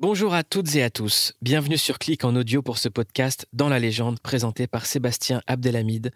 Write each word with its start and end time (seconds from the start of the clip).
Bonjour 0.00 0.32
à 0.32 0.44
toutes 0.44 0.76
et 0.76 0.84
à 0.84 0.90
tous. 0.90 1.32
Bienvenue 1.42 1.76
sur 1.76 1.98
Clic 1.98 2.24
en 2.24 2.36
audio 2.36 2.62
pour 2.62 2.78
ce 2.78 2.88
podcast 2.88 3.48
Dans 3.52 3.68
la 3.68 3.80
légende 3.80 4.20
présenté 4.20 4.68
par 4.68 4.86
Sébastien 4.86 5.42
Abdelhamid 5.48 6.12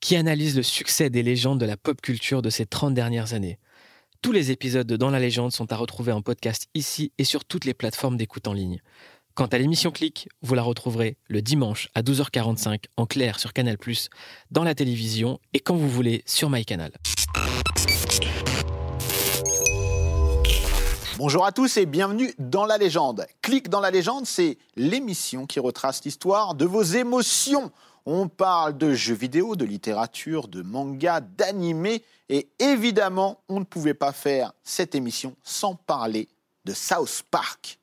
qui 0.00 0.16
analyse 0.16 0.56
le 0.56 0.62
succès 0.62 1.10
des 1.10 1.22
légendes 1.22 1.60
de 1.60 1.66
la 1.66 1.76
pop 1.76 2.00
culture 2.00 2.40
de 2.40 2.48
ces 2.48 2.64
30 2.64 2.94
dernières 2.94 3.34
années. 3.34 3.58
Tous 4.22 4.32
les 4.32 4.50
épisodes 4.50 4.86
de 4.86 4.96
Dans 4.96 5.10
la 5.10 5.20
légende 5.20 5.52
sont 5.52 5.70
à 5.70 5.76
retrouver 5.76 6.10
en 6.10 6.22
podcast 6.22 6.68
ici 6.72 7.12
et 7.18 7.24
sur 7.24 7.44
toutes 7.44 7.66
les 7.66 7.74
plateformes 7.74 8.16
d'écoute 8.16 8.48
en 8.48 8.54
ligne. 8.54 8.80
Quant 9.34 9.44
à 9.44 9.58
l'émission 9.58 9.90
Clic, 9.90 10.30
vous 10.40 10.54
la 10.54 10.62
retrouverez 10.62 11.18
le 11.26 11.42
dimanche 11.42 11.90
à 11.94 12.00
12h45 12.00 12.84
en 12.96 13.04
clair 13.04 13.38
sur 13.38 13.52
Canal+, 13.52 13.76
dans 14.50 14.64
la 14.64 14.74
télévision 14.74 15.38
et 15.52 15.60
quand 15.60 15.76
vous 15.76 15.90
voulez 15.90 16.22
sur 16.24 16.48
MyCanal. 16.48 16.92
Bonjour 21.18 21.44
à 21.44 21.50
tous 21.50 21.78
et 21.78 21.84
bienvenue 21.84 22.32
dans 22.38 22.64
la 22.64 22.78
légende. 22.78 23.26
Clic 23.42 23.68
dans 23.68 23.80
la 23.80 23.90
légende, 23.90 24.24
c'est 24.24 24.56
l'émission 24.76 25.46
qui 25.46 25.58
retrace 25.58 26.04
l'histoire 26.04 26.54
de 26.54 26.64
vos 26.64 26.84
émotions. 26.84 27.72
On 28.06 28.28
parle 28.28 28.78
de 28.78 28.94
jeux 28.94 29.16
vidéo, 29.16 29.56
de 29.56 29.64
littérature, 29.64 30.46
de 30.46 30.62
manga, 30.62 31.20
d'animé 31.20 32.04
et 32.28 32.48
évidemment, 32.60 33.40
on 33.48 33.58
ne 33.58 33.64
pouvait 33.64 33.94
pas 33.94 34.12
faire 34.12 34.52
cette 34.62 34.94
émission 34.94 35.34
sans 35.42 35.74
parler 35.74 36.28
de 36.64 36.72
South 36.72 37.24
Park. 37.32 37.80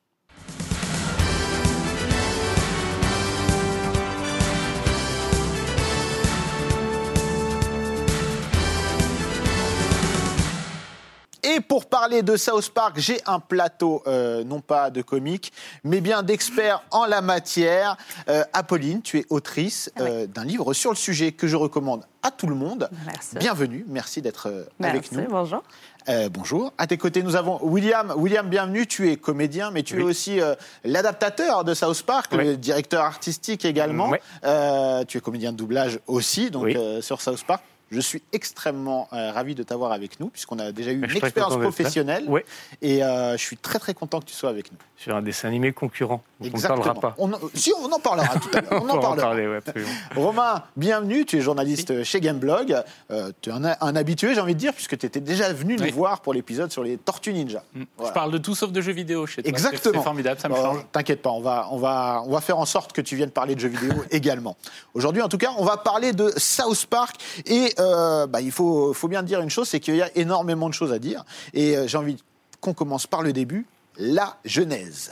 Et 11.47 11.59
pour 11.59 11.85
parler 11.85 12.23
de 12.23 12.37
South 12.37 12.69
Park, 12.69 12.95
j'ai 12.97 13.19
un 13.27 13.39
plateau, 13.39 14.01
euh, 14.07 14.43
non 14.43 14.61
pas 14.61 14.89
de 14.89 15.03
comiques, 15.03 15.53
mais 15.83 16.01
bien 16.01 16.23
d'experts 16.23 16.81
en 16.89 17.05
la 17.05 17.21
matière. 17.21 17.97
Euh, 18.29 18.43
Apolline, 18.51 19.03
tu 19.03 19.19
es 19.19 19.25
autrice 19.29 19.91
euh, 19.99 20.25
d'un 20.25 20.43
livre 20.43 20.73
sur 20.73 20.89
le 20.89 20.95
sujet 20.95 21.33
que 21.33 21.45
je 21.47 21.55
recommande 21.55 22.03
à 22.23 22.31
tout 22.31 22.47
le 22.47 22.55
monde. 22.55 22.89
Merci. 23.05 23.35
Bienvenue, 23.37 23.85
merci 23.87 24.23
d'être 24.23 24.47
avec 24.47 25.11
Merci, 25.11 25.15
nous. 25.17 25.27
bonjour. 25.29 25.61
Euh, 26.09 26.29
bonjour. 26.29 26.73
À 26.79 26.87
tes 26.87 26.97
côtés, 26.97 27.21
nous 27.21 27.35
avons 27.35 27.59
William. 27.63 28.11
William, 28.17 28.47
bienvenue. 28.49 28.87
Tu 28.87 29.11
es 29.11 29.15
comédien, 29.17 29.69
mais 29.69 29.83
tu 29.83 29.99
es 29.99 30.03
aussi 30.03 30.41
euh, 30.41 30.55
l'adaptateur 30.83 31.63
de 31.63 31.75
South 31.75 32.01
Park, 32.03 32.31
Oui. 32.31 32.43
le 32.43 32.57
directeur 32.57 33.03
artistique 33.03 33.65
également. 33.65 34.09
Oui. 34.09 34.17
Euh, 34.45 35.03
tu 35.05 35.19
es 35.19 35.21
comédien 35.21 35.51
de 35.51 35.57
doublage 35.57 35.99
aussi, 36.07 36.49
donc 36.49 36.63
Oui. 36.65 36.75
euh, 36.75 37.01
sur 37.01 37.21
South 37.21 37.43
Park. 37.43 37.63
Je 37.91 37.99
suis 37.99 38.23
extrêmement 38.33 39.07
euh, 39.13 39.31
ravi 39.31 39.53
de 39.55 39.63
t'avoir 39.63 39.91
avec 39.91 40.19
nous, 40.19 40.27
puisqu'on 40.29 40.57
a 40.59 40.71
déjà 40.71 40.91
eu 40.91 41.01
Je 41.05 41.11
une 41.11 41.23
expérience 41.23 41.57
professionnelle. 41.57 42.25
Oui, 42.27 42.41
Et 42.81 43.03
euh, 43.03 43.33
je 43.37 43.41
suis 43.41 43.57
très 43.57 43.79
très 43.79 43.93
content 43.93 44.19
que 44.19 44.25
tu 44.25 44.33
sois 44.33 44.49
avec 44.49 44.71
nous. 44.71 44.77
sur 44.97 45.15
un 45.15 45.21
dessin 45.21 45.47
animé 45.49 45.71
concurrent. 45.71 46.23
dont 46.39 46.45
on 46.47 46.49
ne 46.49 46.49
Exactement. 46.55 46.83
parlera 46.83 47.01
pas. 47.01 47.15
On 47.19 47.31
en- 47.33 47.39
si, 47.53 47.71
on 47.79 47.85
en 47.91 47.99
parlera 47.99 48.39
tout 48.39 48.49
à 48.53 48.61
l'heure. 48.61 48.71
On 48.83 48.89
en 48.89 48.99
parlera. 48.99 49.15
parler, 49.27 49.47
ouais, 49.47 49.57
absolument. 49.57 49.91
Romain, 50.15 50.63
bienvenue. 50.75 51.25
Tu 51.25 51.37
es 51.37 51.41
journaliste 51.41 52.03
chez 52.03 52.19
Gameblog. 52.21 52.75
Euh, 53.11 53.31
tu 53.41 53.49
es 53.49 53.53
un, 53.53 53.63
un 53.79 53.95
habitué, 53.95 54.33
j'ai 54.33 54.41
envie 54.41 54.55
de 54.55 54.59
dire, 54.59 54.73
puisque 54.73 54.97
tu 54.97 55.05
étais 55.05 55.19
déjà 55.21 55.53
venu 55.53 55.75
nous 55.77 55.91
voir 55.93 56.21
pour 56.21 56.33
l'épisode 56.33 56.71
sur 56.71 56.83
les 56.83 56.97
Tortues 56.97 57.33
Ninja. 57.33 57.63
Voilà. 57.97 58.09
Je 58.09 58.13
parle 58.13 58.31
de 58.31 58.37
tout 58.39 58.55
sauf 58.55 58.71
de 58.71 58.81
jeux 58.81 58.93
vidéo 58.93 59.27
chez 59.27 59.43
toi. 59.43 59.49
Exactement. 59.49 59.93
C'est 59.99 60.03
formidable, 60.03 60.39
ça 60.39 60.49
me 60.49 60.55
Euh, 60.55 60.61
change. 60.61 60.85
T'inquiète 60.91 61.21
pas, 61.21 61.29
on 61.29 61.41
va, 61.41 61.67
on, 61.71 61.77
va, 61.77 62.23
on 62.25 62.31
va 62.31 62.41
faire 62.41 62.57
en 62.57 62.65
sorte 62.65 62.93
que 62.93 63.01
tu 63.01 63.15
viennes 63.15 63.31
parler 63.31 63.53
de 63.55 63.59
jeux 63.59 63.67
vidéo 63.69 63.93
également. 64.11 64.57
Aujourd'hui, 64.95 65.21
en 65.21 65.29
tout 65.29 65.37
cas, 65.37 65.51
on 65.57 65.65
va 65.65 65.77
parler 65.77 66.13
de 66.13 66.33
South 66.37 66.85
Park. 66.87 67.17
Et 67.45 67.73
euh, 67.79 68.27
bah, 68.27 68.41
il 68.41 68.51
faut, 68.51 68.93
bien 69.07 69.23
dire 69.23 69.41
une 69.41 69.49
chose, 69.49 69.67
c'est 69.67 69.79
qu'il 69.79 69.95
y 69.95 70.01
a 70.01 70.09
énormément 70.15 70.69
de 70.69 70.73
choses 70.73 70.91
à 70.91 70.99
dire. 70.99 71.23
Et 71.53 71.77
euh, 71.77 71.87
j'ai 71.87 71.97
envie 71.97 72.17
qu'on 72.61 72.73
commence 72.73 73.07
par 73.07 73.21
le 73.21 73.33
début, 73.33 73.65
la 73.97 74.37
genèse. 74.45 75.11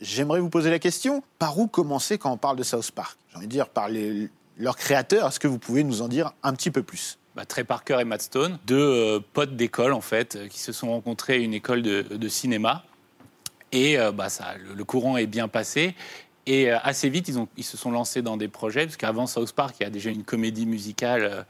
J'aimerais 0.00 0.40
vous 0.40 0.48
poser 0.48 0.70
la 0.70 0.78
question, 0.78 1.22
par 1.38 1.58
où 1.58 1.66
commencer 1.66 2.18
quand 2.18 2.32
on 2.32 2.36
parle 2.36 2.56
de 2.56 2.62
South 2.62 2.90
Park? 2.90 3.18
J'ai 3.30 3.36
envie 3.36 3.46
de 3.46 3.52
dire 3.52 3.68
par 3.68 3.88
leurs 4.56 4.76
créateurs, 4.76 5.28
est-ce 5.28 5.38
que 5.38 5.48
vous 5.48 5.58
pouvez 5.58 5.84
nous 5.84 6.02
en 6.02 6.08
dire 6.08 6.32
un 6.42 6.54
petit 6.54 6.70
peu 6.70 6.82
plus? 6.82 7.18
Bah, 7.36 7.44
Trey 7.44 7.64
Parker 7.64 7.98
et 8.00 8.04
Matt 8.04 8.22
Stone, 8.22 8.58
deux 8.66 8.76
euh, 8.76 9.20
potes 9.32 9.54
d'école 9.54 9.92
en 9.92 10.00
fait, 10.00 10.36
euh, 10.36 10.48
qui 10.48 10.58
se 10.58 10.72
sont 10.72 10.88
rencontrés 10.88 11.34
à 11.34 11.36
une 11.36 11.54
école 11.54 11.82
de, 11.82 12.28
cinéma. 12.28 12.84
Et 13.72 13.96
bah, 14.12 14.26
le 14.74 14.82
courant 14.82 15.16
est 15.16 15.28
bien 15.28 15.46
passé. 15.46 15.94
Et 16.46 16.70
euh, 16.70 16.78
assez 16.82 17.08
vite, 17.08 17.30
ils, 17.56 17.64
se 17.64 17.76
sont 17.76 17.90
lancés 17.90 18.22
dans 18.22 18.36
des 18.36 18.48
projets, 18.48 18.86
parce 18.86 18.96
qu'avant 18.96 19.26
South 19.26 19.52
Park, 19.52 19.76
il 19.80 19.84
y 19.84 19.86
a 19.86 19.90
déjà 19.90 20.10
une 20.10 20.24
comédie 20.24 20.66
musicale, 20.66 21.24
euh, 21.24 21.42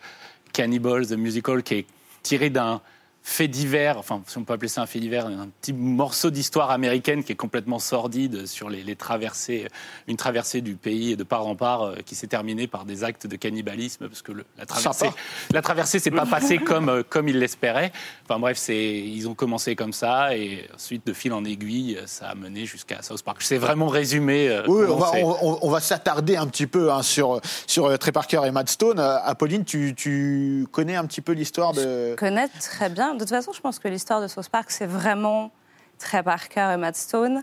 Cannibals, 0.52 1.06
the 1.08 1.12
Musical, 1.12 1.62
qui 1.62 1.74
est 1.74 1.86
tirée 2.22 2.50
d'un 2.50 2.80
fait 3.22 3.48
divers, 3.48 3.98
enfin, 3.98 4.22
si 4.26 4.38
on 4.38 4.44
peut 4.44 4.54
appeler 4.54 4.68
ça 4.68 4.80
un 4.80 4.86
fait 4.86 4.98
divers, 4.98 5.26
un 5.26 5.48
petit 5.60 5.74
morceau 5.74 6.30
d'histoire 6.30 6.70
américaine 6.70 7.22
qui 7.22 7.32
est 7.32 7.36
complètement 7.36 7.78
sordide 7.78 8.46
sur 8.46 8.70
les, 8.70 8.82
les 8.82 8.96
traversées, 8.96 9.68
une 10.08 10.16
traversée 10.16 10.62
du 10.62 10.74
pays 10.74 11.16
de 11.16 11.22
part 11.22 11.46
en 11.46 11.54
part 11.54 11.82
euh, 11.82 11.96
qui 12.04 12.14
s'est 12.14 12.26
terminée 12.26 12.66
par 12.66 12.86
des 12.86 13.04
actes 13.04 13.26
de 13.26 13.36
cannibalisme, 13.36 14.08
parce 14.08 14.22
que 14.22 14.32
le- 14.32 14.46
la 14.58 14.64
traversée, 14.64 15.10
la 15.52 15.60
traversée 15.60 15.98
s'est 15.98 16.10
pas 16.10 16.24
passée 16.24 16.56
comme, 16.64 16.88
euh, 16.88 17.02
comme 17.06 17.28
ils 17.28 17.38
l'espéraient. 17.38 17.92
Enfin 18.24 18.38
bref, 18.40 18.56
c'est, 18.56 18.98
ils 18.98 19.28
ont 19.28 19.34
commencé 19.34 19.76
comme 19.76 19.92
ça 19.92 20.34
et 20.34 20.66
ensuite, 20.74 21.06
de 21.06 21.12
fil 21.12 21.32
en 21.34 21.44
aiguille, 21.44 21.96
euh, 21.98 22.06
ça 22.06 22.28
a 22.30 22.34
mené 22.34 22.64
jusqu'à 22.64 23.02
South 23.02 23.22
Park. 23.22 23.42
C'est 23.42 23.58
vraiment 23.58 23.88
résumé. 23.88 24.48
euh, 24.48 24.62
Oui, 24.66 24.86
on 24.88 24.96
va, 24.96 25.10
c'est. 25.12 25.22
on, 25.22 25.46
on- 25.46 25.58
on 25.62 25.70
va 25.70 25.80
s'attarder 25.80 26.36
un 26.36 26.46
petit 26.46 26.66
peu 26.66 26.90
hein, 26.90 27.02
sur, 27.02 27.40
sur 27.66 27.96
Trey 27.98 28.12
Parker 28.12 28.40
et 28.46 28.50
Matt 28.50 28.70
Stone. 28.70 28.98
Apolline, 28.98 29.64
tu, 29.64 29.94
tu 29.94 30.66
connais 30.72 30.96
un 30.96 31.04
petit 31.04 31.20
peu 31.20 31.32
l'histoire 31.32 31.74
de... 31.74 32.14
Connaître 32.16 32.58
très 32.58 32.88
bien. 32.88 33.09
De 33.14 33.18
toute 33.18 33.30
façon, 33.30 33.52
je 33.52 33.60
pense 33.60 33.78
que 33.78 33.88
l'histoire 33.88 34.20
de 34.20 34.26
South 34.26 34.48
Park, 34.48 34.70
c'est 34.70 34.86
vraiment 34.86 35.50
Trey 35.98 36.22
Parker 36.22 36.72
et 36.74 36.76
Matt 36.76 36.96
Stone. 36.96 37.42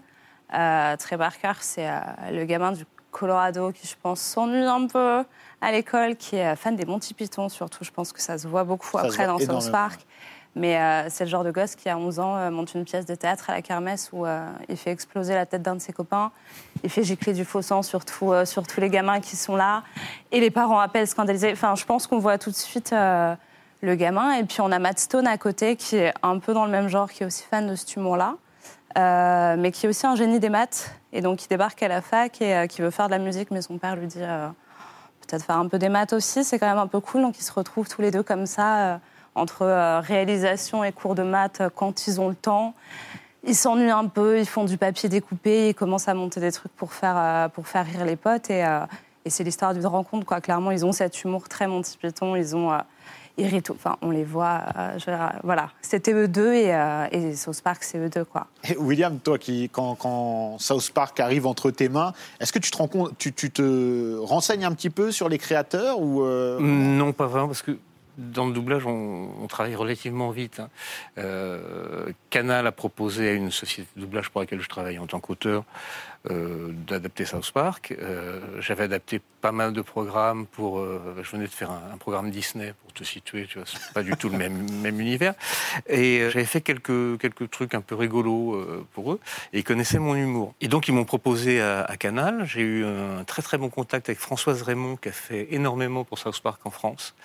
Euh, 0.54 0.96
Trey 0.98 1.18
Parker, 1.18 1.54
c'est 1.62 1.88
euh, 1.88 2.00
le 2.32 2.46
gamin 2.46 2.72
du 2.72 2.86
Colorado 3.12 3.72
qui, 3.72 3.88
je 3.88 3.96
pense, 4.02 4.22
s'ennuie 4.22 4.64
un 4.64 4.88
peu 4.88 5.24
à 5.62 5.72
l'école, 5.72 6.16
qui 6.16 6.36
est 6.36 6.56
fan 6.56 6.76
des 6.76 6.86
Monty 6.86 7.14
Python, 7.14 7.50
surtout. 7.50 7.84
Je 7.84 7.92
pense 7.92 8.14
que 8.14 8.22
ça 8.22 8.38
se 8.38 8.48
voit 8.48 8.64
beaucoup 8.64 8.98
Ça 8.98 9.00
après 9.00 9.26
voit 9.26 9.28
dans 9.28 9.40
South 9.40 9.50
énormément. 9.50 9.72
Park. 9.72 10.02
Mais 10.58 10.78
euh, 10.78 11.06
c'est 11.10 11.24
le 11.24 11.30
genre 11.30 11.44
de 11.44 11.52
gosse 11.52 11.76
qui, 11.76 11.88
à 11.88 11.98
11 11.98 12.20
ans, 12.20 12.52
monte 12.52 12.74
une 12.74 12.84
pièce 12.84 13.06
de 13.06 13.14
théâtre 13.14 13.50
à 13.50 13.54
la 13.54 13.62
kermesse 13.62 14.10
où 14.12 14.26
euh, 14.26 14.50
il 14.70 14.78
fait 14.78 14.92
exploser 14.92 15.36
la 15.36 15.46
tête 15.46 15.62
d'un 15.62 15.76
de 15.76 15.82
ses 15.82 15.94
copains. 15.94 16.32
Il 16.84 16.90
fait 16.90 17.04
gicler 17.04 17.34
du 17.34 17.46
faux 17.46 17.62
sang 17.62 17.84
sur, 17.84 18.04
tout, 18.04 18.34
euh, 18.34 18.44
sur 18.44 18.66
tous 18.66 18.82
les 18.82 18.90
gamins 18.90 19.20
qui 19.20 19.36
sont 19.36 19.56
là. 19.56 19.84
Et 20.32 20.40
les 20.40 20.50
parents 20.50 20.80
appellent 20.80 21.08
scandalisés. 21.08 21.52
Enfin, 21.52 21.76
je 21.76 21.86
pense 21.86 22.08
qu'on 22.08 22.18
voit 22.18 22.40
tout 22.40 22.50
de 22.50 22.56
suite 22.56 22.94
le 23.82 23.96
gamin. 23.96 24.34
Et 24.34 24.44
puis, 24.44 24.62
on 24.62 24.72
a 24.72 24.80
Matt 24.80 25.00
Stone 25.00 25.28
à 25.28 25.38
côté, 25.38 25.76
qui 25.76 25.98
est 25.98 26.14
un 26.24 26.40
peu 26.40 26.54
dans 26.54 26.66
le 26.66 26.72
même 26.72 26.88
genre, 26.88 27.12
qui 27.12 27.24
est 27.24 27.26
aussi 27.26 27.44
fan 27.44 27.68
de 27.68 27.76
cet 27.76 27.96
humour-là. 27.96 28.36
Euh, 28.98 29.56
mais 29.58 29.72
qui 29.72 29.86
est 29.86 29.90
aussi 29.90 30.08
un 30.08 30.16
génie 30.16 30.40
des 30.40 30.50
maths. 30.50 30.92
Et 31.14 31.22
donc, 31.22 31.40
qui 31.40 31.48
débarque 31.48 31.82
à 31.84 31.88
la 31.88 32.02
fac 32.02 32.42
et 32.42 32.56
euh, 32.56 32.68
qui 32.68 32.82
veut 32.82 32.90
faire 32.90 33.08
de 33.08 33.12
la 33.12 33.20
musique. 33.20 33.52
Mais 33.52 33.62
son 33.62 33.78
père 33.78 33.96
lui 33.96 34.08
dit 34.08 34.22
euh, 34.22 34.48
peut-être 35.22 35.46
faire 35.46 35.58
un 35.58 35.68
peu 35.68 35.78
des 35.78 35.90
maths 35.90 36.14
aussi. 36.14 36.44
C'est 36.44 36.58
quand 36.58 36.68
même 36.68 36.80
un 36.80 36.88
peu 36.88 37.00
cool. 37.00 37.22
Donc, 37.22 37.38
ils 37.38 37.44
se 37.44 37.52
retrouvent 37.52 37.88
tous 37.88 38.02
les 38.02 38.12
deux 38.12 38.24
comme 38.24 38.46
ça, 38.46 39.00
entre 39.36 40.02
réalisation 40.02 40.84
et 40.84 40.92
cours 40.92 41.14
de 41.14 41.24
maths 41.24 41.62
quand 41.76 42.08
ils 42.08 42.20
ont 42.20 42.30
le 42.30 42.36
temps. 42.36 42.74
Ils 43.44 43.56
s'ennuient 43.56 43.92
un 43.92 44.08
peu, 44.08 44.40
ils 44.40 44.48
font 44.48 44.66
du 44.66 44.78
papier 44.78 45.10
découpé, 45.10 45.70
ils 45.70 45.76
commencent 45.76 46.08
à 46.08 46.14
monter 46.16 46.40
des 46.40 46.52
trucs 46.52 46.76
pour 46.76 46.92
faire, 46.92 47.50
pour 47.52 47.68
faire 47.68 47.86
rire 47.86 48.04
les 48.04 48.16
potes. 48.16 48.50
Et, 48.50 48.66
et 49.26 49.30
c'est 49.30 49.44
l'histoire 49.44 49.76
d'une 49.76 49.86
rencontre, 49.86 50.26
quoi. 50.26 50.42
Clairement, 50.42 50.72
ils 50.72 50.86
ont 50.86 50.92
cet 50.92 51.24
humour 51.24 51.48
très 51.48 51.68
Monty 51.68 51.98
Python, 51.98 52.36
ils 52.36 52.56
ont. 52.56 52.76
Euh. 53.40 53.60
Enfin, 53.72 53.98
on 54.02 54.10
les 54.12 54.24
voit. 54.24 54.62
euh, 54.78 54.98
je- 55.00 55.40
voilà, 55.44 55.70
c'était 55.82 56.14
eux 56.14 56.28
deux 56.28 56.54
et, 56.54 56.74
euh, 56.74 57.08
et 57.12 57.36
South 57.36 57.62
Park, 57.62 57.84
c'est 57.84 57.98
eux 57.98 58.10
deux, 58.10 58.26
quoi. 58.26 58.48
Et 58.70 58.76
William, 58.78 59.20
toi, 59.20 59.38
qui, 59.38 59.70
quand, 59.70 59.96
quand 59.96 60.58
South 60.60 60.92
Park 60.92 61.20
arrive 61.20 61.46
entre 61.48 61.72
tes 61.72 61.90
mains, 61.90 62.14
est-ce 62.40 62.52
que 62.52 62.60
tu 62.60 62.72
te, 62.72 62.78
rends 62.78 62.88
compte, 62.88 63.18
tu, 63.18 63.34
tu 63.34 63.52
te 63.52 64.18
renseignes 64.20 64.66
un 64.66 64.74
petit 64.74 64.90
peu 64.90 65.12
sur 65.12 65.30
les 65.30 65.38
créateurs 65.38 66.00
ou 66.00 66.24
euh, 66.24 66.60
Non, 66.60 67.14
pas 67.14 67.28
vraiment, 67.28 67.48
parce 67.48 67.62
que 67.62 67.78
dans 68.18 68.48
le 68.48 68.54
doublage, 68.54 68.84
on, 68.88 69.30
on 69.44 69.46
travaille 69.46 69.76
relativement 69.76 70.32
vite. 70.32 70.60
hein. 70.60 70.70
Euh, 71.20 72.12
Canal 72.32 72.66
a 72.66 72.72
proposé 72.72 73.30
à 73.30 73.34
une 73.34 73.52
société 73.52 73.88
de 73.96 74.02
doublage 74.02 74.30
pour 74.30 74.42
laquelle 74.42 74.62
je 74.62 74.68
travaille 74.70 74.98
en 74.98 75.06
tant 75.06 75.20
qu'auteur 75.20 75.64
euh, 76.30 76.72
d'adapter 76.88 77.26
South 77.26 77.52
Park. 77.52 77.96
Euh, 78.00 78.40
J'avais 78.60 78.84
adapté 78.84 79.22
pas 79.42 79.52
mal 79.52 79.74
de 79.74 79.82
programmes 79.82 80.46
pour. 80.46 80.80
euh, 80.80 81.16
je 81.22 81.32
venais 81.32 81.46
de 81.46 81.52
faire 81.52 81.72
un, 81.72 81.98
programme 81.98 82.32
Disney 82.32 82.74
pour 82.82 82.94
te 82.94 83.04
situer. 83.04 83.46
Tu 83.48 83.60
vois, 83.60 83.68
c'est 83.68 83.94
pas 83.94 84.04
du 84.04 84.12
tout 84.18 84.30
le 84.30 84.38
même, 84.38 84.68
univers. 85.00 85.34
Et 85.88 86.30
j'avais 86.30 86.46
fait 86.46 86.62
quelques 86.62 87.20
quelques 87.20 87.50
trucs 87.50 87.76
un 87.76 87.82
peu 87.82 87.96
rigolos 87.96 88.86
pour 88.94 89.14
eux. 89.14 89.20
Et 89.54 89.60
ils 89.60 89.64
connaissaient 89.64 90.00
mon 90.00 90.16
humour. 90.16 90.54
Et 90.62 90.68
donc 90.68 90.88
ils 90.88 90.94
m'ont 90.94 91.06
proposé 91.06 91.62
à, 91.62 91.96
Canal. 91.98 92.46
J'ai 92.46 92.62
eu 92.62 92.86
un 92.86 93.24
très 93.24 93.42
très 93.42 93.58
bon 93.58 93.70
contact 93.70 94.10
avec 94.10 94.20
Françoise 94.20 94.62
Raymond 94.62 94.98
qui 94.98 95.10
a 95.10 95.12
fait 95.12 95.48
énormément 95.52 96.04
pour 96.04 96.20
South 96.20 96.40
Park 96.42 96.62
en 96.66 96.72
France. 96.72 97.16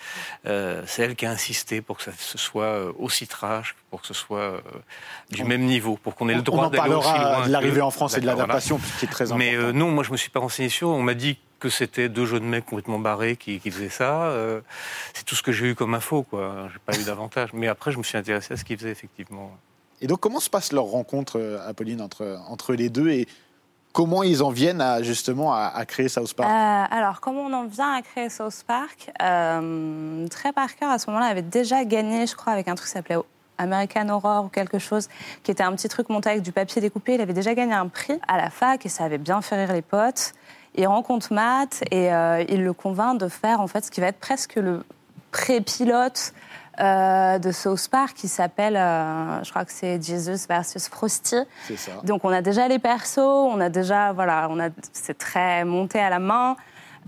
C'est 0.45 1.03
elle 1.03 1.17
qui 1.17 1.27
a 1.27 1.31
insisté 1.31 1.81
pour 1.83 1.99
que 1.99 2.05
ça 2.05 2.13
ce 2.17 2.39
soit 2.39 2.93
aussi 2.99 3.27
trash, 3.27 3.75
pour 3.93 4.01
que 4.01 4.07
ce 4.07 4.15
soit 4.15 4.39
euh, 4.39 4.61
du 5.31 5.43
On- 5.43 5.47
même 5.47 5.65
niveau, 5.67 5.99
pour 6.03 6.15
qu'on 6.15 6.31
ait 6.31 6.35
le 6.35 6.41
droit 6.41 6.71
d'aller 6.71 6.95
aussi 6.95 7.07
parlera 7.13 7.37
loin 7.41 7.47
de 7.47 7.53
l'arrivée 7.53 7.83
en 7.83 7.91
France 7.91 8.17
et 8.17 8.21
de 8.21 8.27
D'accord, 8.27 8.47
voilà. 8.47 8.55
l'adaptation, 8.55 8.81
qui 8.99 9.05
est 9.05 9.09
très 9.09 9.25
important. 9.27 9.39
Mais 9.39 9.55
euh, 9.55 9.73
non, 9.73 9.91
moi 9.91 10.03
je 10.03 10.13
me 10.13 10.17
suis 10.17 10.31
pas 10.31 10.41
renseigné 10.41 10.71
sur. 10.71 10.89
On 10.89 11.03
m'a 11.03 11.13
dit 11.13 11.39
que 11.61 11.69
c'était 11.69 12.09
deux 12.09 12.25
jeunes 12.25 12.45
mecs 12.45 12.65
complètement 12.65 12.99
barrés 12.99 13.37
qui, 13.37 13.61
qui 13.61 13.71
faisaient 13.71 13.91
ça. 13.91 14.23
Euh, 14.23 14.63
c'est 15.13 15.25
tout 15.27 15.35
ce 15.35 15.43
que 15.43 15.53
j'ai 15.53 15.67
eu 15.73 15.75
comme 15.75 15.93
info, 15.93 16.23
quoi. 16.23 16.69
J'ai 16.73 16.79
pas 16.87 16.99
eu 16.99 17.05
davantage. 17.05 17.51
Mais 17.53 17.69
après, 17.69 17.93
je 17.93 17.99
me 17.99 18.03
suis 18.03 18.17
intéressé 18.17 18.55
à 18.55 18.57
ce 18.57 18.65
qu'ils 18.65 18.79
faisaient 18.79 18.91
effectivement. 18.91 19.51
Et 20.01 20.07
donc, 20.07 20.21
comment 20.21 20.41
se 20.41 20.49
passe 20.49 20.73
leur 20.73 20.85
rencontre, 20.87 21.39
euh, 21.39 21.69
Apolline, 21.69 22.01
entre, 22.01 22.39
entre 22.49 22.73
les 22.73 22.89
deux 22.89 23.11
et 23.11 23.29
comment 23.93 24.23
ils 24.23 24.43
en 24.43 24.49
viennent 24.51 24.81
à, 24.81 25.03
justement 25.03 25.53
à, 25.53 25.67
à 25.67 25.85
créer 25.85 26.09
South 26.09 26.33
Park? 26.35 26.51
Euh, 26.51 26.97
alors, 26.97 27.21
comment 27.21 27.43
on 27.43 27.53
en 27.53 27.67
vient 27.67 27.93
à 27.93 28.01
créer 28.03 28.31
South 28.31 28.65
Park? 28.67 29.11
Euh, 29.23 30.27
Trey 30.29 30.51
Parker, 30.53 30.87
à 30.87 30.99
ce 30.99 31.09
moment-là, 31.11 31.27
avait 31.29 31.43
déjà 31.43 31.85
gagné, 31.85 32.27
je 32.27 32.35
crois, 32.35 32.55
avec 32.55 32.67
un 32.69 32.75
truc 32.75 32.89
qui 32.89 32.95
s'appelait 32.95 33.19
American 33.63 34.09
Horror 34.09 34.45
ou 34.45 34.49
quelque 34.49 34.79
chose, 34.79 35.09
qui 35.43 35.51
était 35.51 35.63
un 35.63 35.73
petit 35.73 35.89
truc 35.89 36.09
monté 36.09 36.31
avec 36.31 36.43
du 36.43 36.53
papier 36.53 36.81
découpé. 36.81 37.15
Il 37.15 37.21
avait 37.21 37.33
déjà 37.33 37.55
gagné 37.55 37.75
un 37.75 37.89
prix 37.89 38.19
à 38.29 38.37
la 38.37 38.51
fac 38.51 38.85
et 38.85 38.89
ça 38.89 39.05
avait 39.05 39.19
bien 39.19 39.41
fait 39.43 39.65
rire 39.65 39.73
les 39.73 39.83
potes. 39.83 40.33
Il 40.75 40.87
rencontre 40.87 41.33
Matt 41.33 41.83
et 41.91 42.13
euh, 42.13 42.45
il 42.49 42.65
le 42.65 42.73
convainc 42.73 43.19
de 43.19 43.29
faire 43.29 43.61
en 43.61 43.67
fait 43.67 43.85
ce 43.85 43.91
qui 43.91 44.01
va 44.01 44.09
être 44.09 44.21
presque 44.21 44.57
le 44.57 44.85
pré-pilote 45.31 46.33
euh, 46.81 47.39
de 47.39 47.53
South 47.53 47.89
Park 47.89 48.15
qui 48.15 48.29
s'appelle, 48.29 48.77
euh, 48.77 49.45
je 49.45 49.51
crois 49.51 49.67
que 49.67 49.73
c'est 49.73 50.03
Jesus 50.03 50.47
versus 50.49 50.89
Frosty. 50.89 51.37
C'est 51.67 51.77
ça. 51.77 51.93
Donc 52.05 52.25
on 52.25 52.31
a 52.31 52.41
déjà 52.41 52.67
les 52.69 52.79
persos, 52.79 53.19
on 53.19 53.61
a 53.61 53.69
déjà 53.69 54.13
voilà, 54.13 54.49
on 54.51 54.59
a 54.59 54.71
c'est 54.93 55.19
très 55.19 55.65
monté 55.65 55.99
à 55.99 56.09
la 56.09 56.19
main 56.19 56.57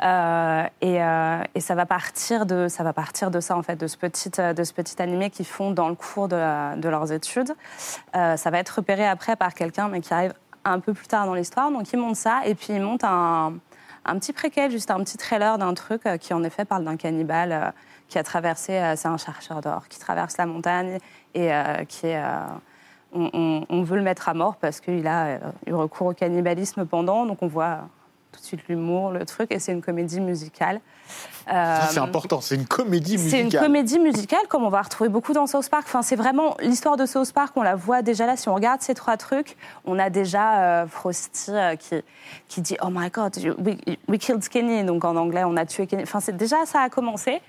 euh, 0.03 0.65
et, 0.81 1.03
euh, 1.03 1.43
et 1.55 1.61
ça 1.61 1.75
va 1.75 1.87
partir 1.87 2.47
de 2.47 2.69
ça 2.69 2.83
de 2.83 3.53
en 3.53 3.63
fait 3.63 3.77
de 3.77 3.87
ce 3.87 3.97
petit 3.97 4.31
euh, 4.41 4.55
animé 4.99 5.31
qu'ils 5.31 5.47
font 5.47 5.71
dans 5.71 5.89
le 5.89 5.95
cours 5.95 6.29
de, 6.29 6.89
leurs 6.89 7.13
études. 7.13 7.55
Ça 8.13 8.51
va 8.51 8.59
être 8.59 8.71
repéré 8.71 9.07
après 9.07 9.37
par 9.37 9.55
quelqu'un 9.55 9.89
mais 9.89 10.01
qui 10.01 10.13
arrive 10.13 10.35
un 10.65 10.81
peu 10.81 10.95
plus 10.95 11.07
tard 11.07 11.27
dans 11.27 11.35
l'histoire. 11.35 11.71
Donc 11.71 11.93
ils 11.93 11.99
montent 11.99 12.17
ça 12.17 12.43
et 12.45 12.55
puis 12.55 12.73
ils 12.75 12.83
montent 12.83 13.05
un 13.05 13.61
petit 14.19 14.33
préquel, 14.33 14.71
juste 14.71 14.91
un 14.91 15.03
petit 15.03 15.17
trailer 15.17 15.59
d'un 15.59 15.75
truc 15.75 16.03
qui 16.21 16.35
en 16.35 16.43
effet 16.43 16.65
parle 16.65 16.85
d'un 16.85 16.97
cannibale 16.97 17.73
qui 18.09 18.19
a 18.19 18.23
traversé, 18.23 18.95
c'est 18.97 19.09
un 19.09 19.17
chercheur 19.17 19.61
d'or, 19.61 19.89
qui 19.89 19.99
traverse 19.99 20.37
la 20.37 20.47
montagne 20.47 20.99
et 21.35 21.51
qui 21.89 22.09
est, 22.09 22.23
on, 23.13 23.83
veut 23.83 23.97
le 23.97 24.03
mettre 24.03 24.29
à 24.29 24.35
mort 24.35 24.57
parce 24.57 24.81
qu'il 24.81 25.07
a 25.07 25.39
eu 25.67 25.73
recours 25.73 26.09
au 26.09 26.15
cannibalisme 26.15 26.85
pendant, 26.85 27.27
donc 27.27 27.39
on 27.43 27.47
voit 27.47 27.89
tout 28.35 28.41
de 28.41 28.45
suite 28.45 28.61
l'humour, 28.69 29.11
le 29.11 29.25
truc, 29.25 29.51
et 29.53 29.59
c'est 29.59 29.73
une 29.73 29.83
comédie 29.83 30.21
musicale. 30.21 30.81
Ça, 31.47 31.87
c'est 31.91 31.99
Euh, 31.99 32.03
important. 32.03 32.41
C'est 32.41 32.55
une 32.55 32.67
comédie 32.67 33.19
c'est 33.19 33.39
une 33.39 33.45
musicale. 33.45 33.65
comédie 33.67 33.99
musicale, 33.99 34.47
comme 34.49 34.65
on 34.65 34.69
va 34.71 34.83
retrouver 34.83 35.09
beaucoup 35.11 35.33
dans 35.33 35.47
South 35.47 35.69
Park. 35.69 35.85
Enfin, 35.87 36.03
c'est 36.03 36.17
vraiment 36.17 36.57
l'histoire 36.61 36.97
de 36.97 37.07
South 37.07 37.33
Park, 37.33 37.53
on 37.57 37.63
la 37.63 37.75
voit 37.75 38.03
déjà 38.03 38.27
là. 38.27 38.37
Si 38.37 38.49
on 38.49 38.55
regarde 38.55 38.81
ces 38.83 38.95
trois 38.95 39.17
trucs, 39.17 39.57
on 39.85 39.99
a 39.99 40.11
déjà 40.11 40.61
euh, 40.83 40.87
Frosty 40.87 41.51
euh, 41.51 41.77
qui, 41.77 41.97
qui 42.49 42.61
dit 42.61 42.77
Oh 42.83 42.89
my 42.91 43.11
God, 43.11 43.37
we, 43.59 43.77
we 44.09 44.19
killed 44.19 44.49
Kenny. 44.49 44.85
Donc 44.85 45.05
en 45.05 45.17
anglais, 45.17 45.45
on 45.45 45.57
a 45.57 45.67
tué 45.67 45.87
Kenny. 45.87 46.03
Enfin, 46.03 46.21
c'est 46.21 46.37
déjà 46.37 46.65
ça 46.67 46.81
a 46.81 46.89
commencé. 46.89 47.41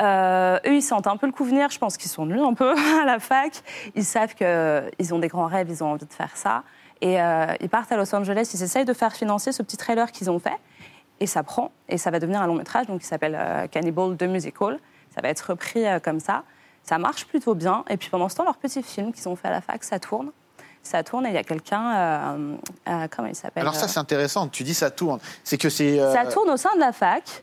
Euh, 0.00 0.58
eux, 0.66 0.76
ils 0.76 0.82
sentent 0.82 1.06
un 1.06 1.18
peu 1.18 1.26
le 1.26 1.32
coup 1.32 1.44
venir. 1.44 1.68
Je 1.70 1.78
pense 1.78 1.98
qu'ils 1.98 2.10
sont 2.10 2.24
nuls 2.24 2.40
un 2.40 2.54
peu 2.54 2.72
à 3.02 3.04
la 3.04 3.18
fac. 3.18 3.62
Ils 3.94 4.04
savent 4.06 4.34
qu'ils 4.34 5.12
ont 5.14 5.18
des 5.18 5.28
grands 5.28 5.46
rêves, 5.46 5.68
ils 5.68 5.84
ont 5.84 5.92
envie 5.92 6.06
de 6.06 6.12
faire 6.12 6.34
ça. 6.34 6.62
Et 7.02 7.20
euh, 7.20 7.46
ils 7.60 7.68
partent 7.68 7.90
à 7.92 7.96
Los 7.96 8.14
Angeles. 8.14 8.52
Ils 8.54 8.62
essayent 8.62 8.84
de 8.84 8.92
faire 8.94 9.12
financer 9.12 9.50
ce 9.52 9.62
petit 9.62 9.76
trailer 9.76 10.10
qu'ils 10.12 10.30
ont 10.30 10.38
fait. 10.38 10.56
Et 11.20 11.26
ça 11.26 11.42
prend, 11.42 11.70
et 11.88 11.98
ça 11.98 12.10
va 12.10 12.18
devenir 12.20 12.40
un 12.40 12.46
long 12.46 12.54
métrage, 12.54 12.86
donc 12.86 13.00
qui 13.00 13.06
s'appelle 13.06 13.36
euh, 13.38 13.66
Cannibal 13.66 14.16
The 14.16 14.22
Musical. 14.22 14.78
Ça 15.14 15.20
va 15.20 15.28
être 15.28 15.40
repris 15.40 15.84
euh, 15.86 15.98
comme 15.98 16.20
ça. 16.20 16.44
Ça 16.84 16.98
marche 16.98 17.26
plutôt 17.26 17.54
bien. 17.54 17.84
Et 17.90 17.96
puis 17.96 18.08
pendant 18.08 18.28
ce 18.28 18.36
temps, 18.36 18.44
leur 18.44 18.56
petit 18.56 18.82
film 18.82 19.12
qu'ils 19.12 19.28
ont 19.28 19.36
fait 19.36 19.48
à 19.48 19.50
la 19.50 19.60
fac, 19.60 19.82
ça 19.84 19.98
tourne. 19.98 20.30
Ça 20.84 21.02
tourne 21.04 21.26
et 21.26 21.30
il 21.30 21.34
y 21.34 21.38
a 21.38 21.44
quelqu'un, 21.44 21.94
euh, 21.94 22.56
euh, 22.88 23.06
comment 23.14 23.28
il 23.28 23.36
s'appelle 23.36 23.62
Alors 23.62 23.74
ça, 23.74 23.86
c'est 23.88 24.00
intéressant. 24.00 24.48
Tu 24.48 24.62
dis 24.64 24.74
ça 24.74 24.90
tourne. 24.90 25.20
C'est 25.44 25.58
que 25.58 25.68
c'est 25.68 26.00
euh, 26.00 26.12
Ça 26.12 26.24
tourne 26.26 26.50
au 26.50 26.56
sein 26.56 26.74
de 26.74 26.80
la 26.80 26.92
fac. 26.92 27.42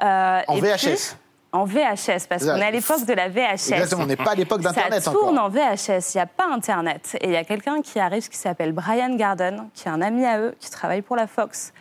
en 0.00 0.40
et 0.56 0.60
puis- 0.60 0.70
VHS. 0.70 1.16
En 1.52 1.64
VHS, 1.64 2.26
parce 2.28 2.42
Ça- 2.44 2.52
qu'on 2.54 2.60
est 2.60 2.64
à 2.64 2.70
l'époque 2.70 3.04
de 3.06 3.12
la 3.14 3.28
VHS. 3.28 3.72
Exactement. 3.72 4.02
On 4.02 4.06
n'est 4.06 4.16
pas 4.16 4.32
à 4.32 4.34
l'époque 4.34 4.60
d'Internet 4.60 5.02
Ça 5.02 5.10
encore. 5.10 5.22
tourne 5.24 5.38
en 5.38 5.48
VHS, 5.48 6.14
il 6.14 6.18
n'y 6.18 6.22
a 6.22 6.26
pas 6.26 6.46
Internet. 6.52 7.16
Et 7.22 7.28
il 7.28 7.32
y 7.32 7.36
a 7.36 7.44
quelqu'un 7.44 7.80
qui 7.82 7.98
arrive 7.98 8.28
qui 8.28 8.36
s'appelle 8.36 8.72
Brian 8.72 9.14
Garden, 9.16 9.68
qui 9.74 9.88
est 9.88 9.90
un 9.90 10.02
ami 10.02 10.24
à 10.26 10.40
eux, 10.40 10.54
qui 10.60 10.70
travaille 10.70 11.02
pour 11.02 11.16
la 11.16 11.26
Fox, 11.26 11.72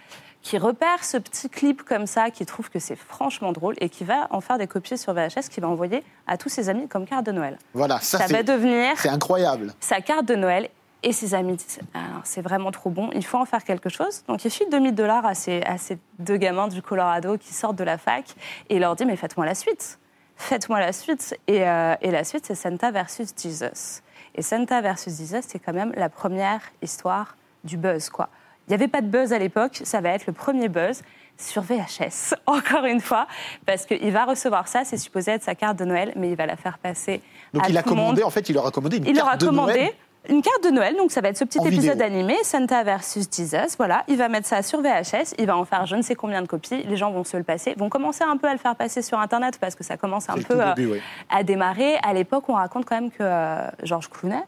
qui 0.42 0.58
repère 0.58 1.04
ce 1.04 1.18
petit 1.18 1.50
clip 1.50 1.84
comme 1.84 2.08
ça, 2.08 2.30
qui 2.32 2.46
trouve 2.46 2.70
que 2.70 2.80
c'est 2.80 2.96
franchement 2.96 3.52
drôle 3.52 3.76
et 3.82 3.90
qui 3.90 4.06
va 4.06 4.28
en 4.30 4.40
faire 4.40 4.58
des 4.58 4.68
copies 4.68 4.98
sur 4.98 5.14
VHS, 5.14 5.50
qu'il 5.50 5.62
va 5.62 5.68
envoyer 5.68 6.04
à 6.28 6.38
tous 6.38 6.48
ses 6.48 6.70
amis 6.70 6.88
comme 6.88 7.06
carte 7.06 7.26
de 7.26 7.34
Noël. 7.34 7.58
Voilà, 7.74 8.00
ça, 8.00 8.20
Ça, 8.20 8.28
va 8.28 8.44
devenir 8.44 8.94
c'est 8.98 9.10
incroyable. 9.10 9.74
sa 9.82 10.00
carte 10.00 10.26
de 10.26 10.36
Noël. 10.36 10.70
Et 11.04 11.12
ses 11.12 11.36
amis 11.36 11.56
disent 11.56 11.80
Alors, 11.94 12.22
c'est 12.24 12.42
vraiment 12.42 12.72
trop 12.72 12.90
bon, 12.90 13.10
il 13.14 13.26
faut 13.26 13.38
en 13.38 13.46
faire 13.46 13.64
quelque 13.64 13.90
chose. 13.90 14.24
Donc 14.28 14.44
il 14.46 14.52
file 14.52 14.68
2000 14.72 14.96
dollars 14.96 15.26
à 15.26 15.36
ces, 15.36 15.62
à 15.64 15.78
ces 15.78 15.98
deux 16.20 16.38
gamins 16.38 16.68
du 16.68 16.82
Colorado 16.82 17.38
qui 17.38 17.54
sortent 17.54 17.76
de 17.76 17.84
la 17.84 17.98
fac 17.98 18.36
et 18.70 18.76
il 18.76 18.80
leur 18.80 18.96
dit 18.96 19.06
Mais 19.06 19.16
faites-moi 19.16 19.46
la 19.46 19.56
suite. 19.56 20.00
Faites-moi 20.36 20.80
la 20.80 20.94
suite. 20.94 21.38
Et, 21.48 21.68
euh, 21.68 21.96
et 22.02 22.12
la 22.12 22.24
suite, 22.24 22.46
c'est 22.46 22.56
Santa 22.56 22.92
versus 22.92 23.30
Jesus. 23.42 24.02
Et 24.36 24.42
Santa 24.42 24.82
versus 24.82 25.18
Jesus, 25.18 25.42
c'est 25.48 25.60
quand 25.60 25.74
même 25.74 25.94
la 25.96 26.10
première 26.10 26.62
histoire 26.82 27.38
du 27.64 27.78
buzz, 27.78 28.10
quoi. 28.10 28.30
Il 28.68 28.72
n'y 28.72 28.76
avait 28.76 28.90
pas 28.90 29.02
de 29.02 29.08
buzz 29.08 29.32
à 29.32 29.40
l'époque, 29.40 29.80
ça 29.84 30.02
va 30.02 30.10
être 30.10 30.28
le 30.28 30.34
premier 30.34 30.68
buzz 30.68 31.02
sur 31.38 31.62
VHS, 31.62 32.34
encore 32.46 32.86
une 32.86 33.00
fois, 33.00 33.28
parce 33.66 33.86
qu'il 33.86 34.12
va 34.12 34.26
recevoir 34.26 34.68
ça, 34.68 34.84
c'est 34.84 34.98
supposé 34.98 35.32
être 35.32 35.44
sa 35.44 35.56
carte 35.56 35.78
de 35.78 35.86
Noël, 35.86 36.12
mais 36.16 36.30
il 36.30 36.36
va 36.36 36.46
la 36.46 36.58
faire 36.58 36.78
passer 36.78 37.22
Donc 37.54 37.64
à 37.64 37.70
il 37.70 37.78
a 37.78 37.82
monde. 37.82 37.90
commandé, 37.90 38.24
en 38.24 38.30
fait, 38.30 38.50
il 38.50 38.54
leur 38.54 38.66
a 38.66 38.72
commandé 38.72 38.98
une 38.98 39.08
Il 39.08 39.16
leur 39.16 39.26
carte 39.26 39.36
a 39.36 39.46
de 39.46 39.46
commandé 39.46 39.74
Noël. 39.74 39.94
Une 40.30 40.42
carte 40.42 40.64
de 40.64 40.70
Noël, 40.70 40.96
donc 40.98 41.12
ça 41.12 41.22
va 41.22 41.30
être 41.30 41.38
ce 41.38 41.46
petit 41.46 41.60
En 41.60 41.66
épisode 41.66 42.02
vidéo. 42.02 42.06
animé, 42.06 42.36
Santa 42.44 42.84
versus 42.84 43.28
Jesus. 43.32 43.76
Voilà, 43.78 44.04
il 44.08 44.18
va 44.18 44.28
mettre 44.28 44.48
ça 44.48 44.62
sur 44.62 44.82
VHS, 44.82 45.36
il 45.38 45.46
va 45.46 45.56
en 45.56 45.64
faire 45.64 45.86
je 45.86 45.96
ne 45.96 46.02
sais 46.02 46.16
combien 46.16 46.42
de 46.42 46.48
copies, 46.48 46.84
les 46.84 46.98
gens 46.98 47.12
vont 47.12 47.24
se 47.24 47.38
le 47.38 47.44
passer, 47.44 47.74
vont 47.78 47.90
commencer 47.90 48.24
un 48.24 48.38
peu 48.38 48.48
à 48.48 48.54
le 48.54 48.60
faire 48.60 48.76
passer 48.76 49.02
sur 49.02 49.20
Internet 49.20 49.58
parce 49.60 49.76
que 49.76 49.84
ça 49.84 49.96
commence 49.96 50.30
un 50.30 50.36
peu 50.36 50.62
euh, 50.62 50.74
début, 50.74 51.02
à 51.30 51.44
démarrer. 51.44 51.96
À 52.04 52.14
l'époque, 52.14 52.44
on 52.50 52.54
raconte 52.54 52.86
quand 52.86 52.96
même 52.96 53.12
que 53.12 53.22
euh, 53.22 53.70
Georges 53.84 54.10
Clooney, 54.10 54.44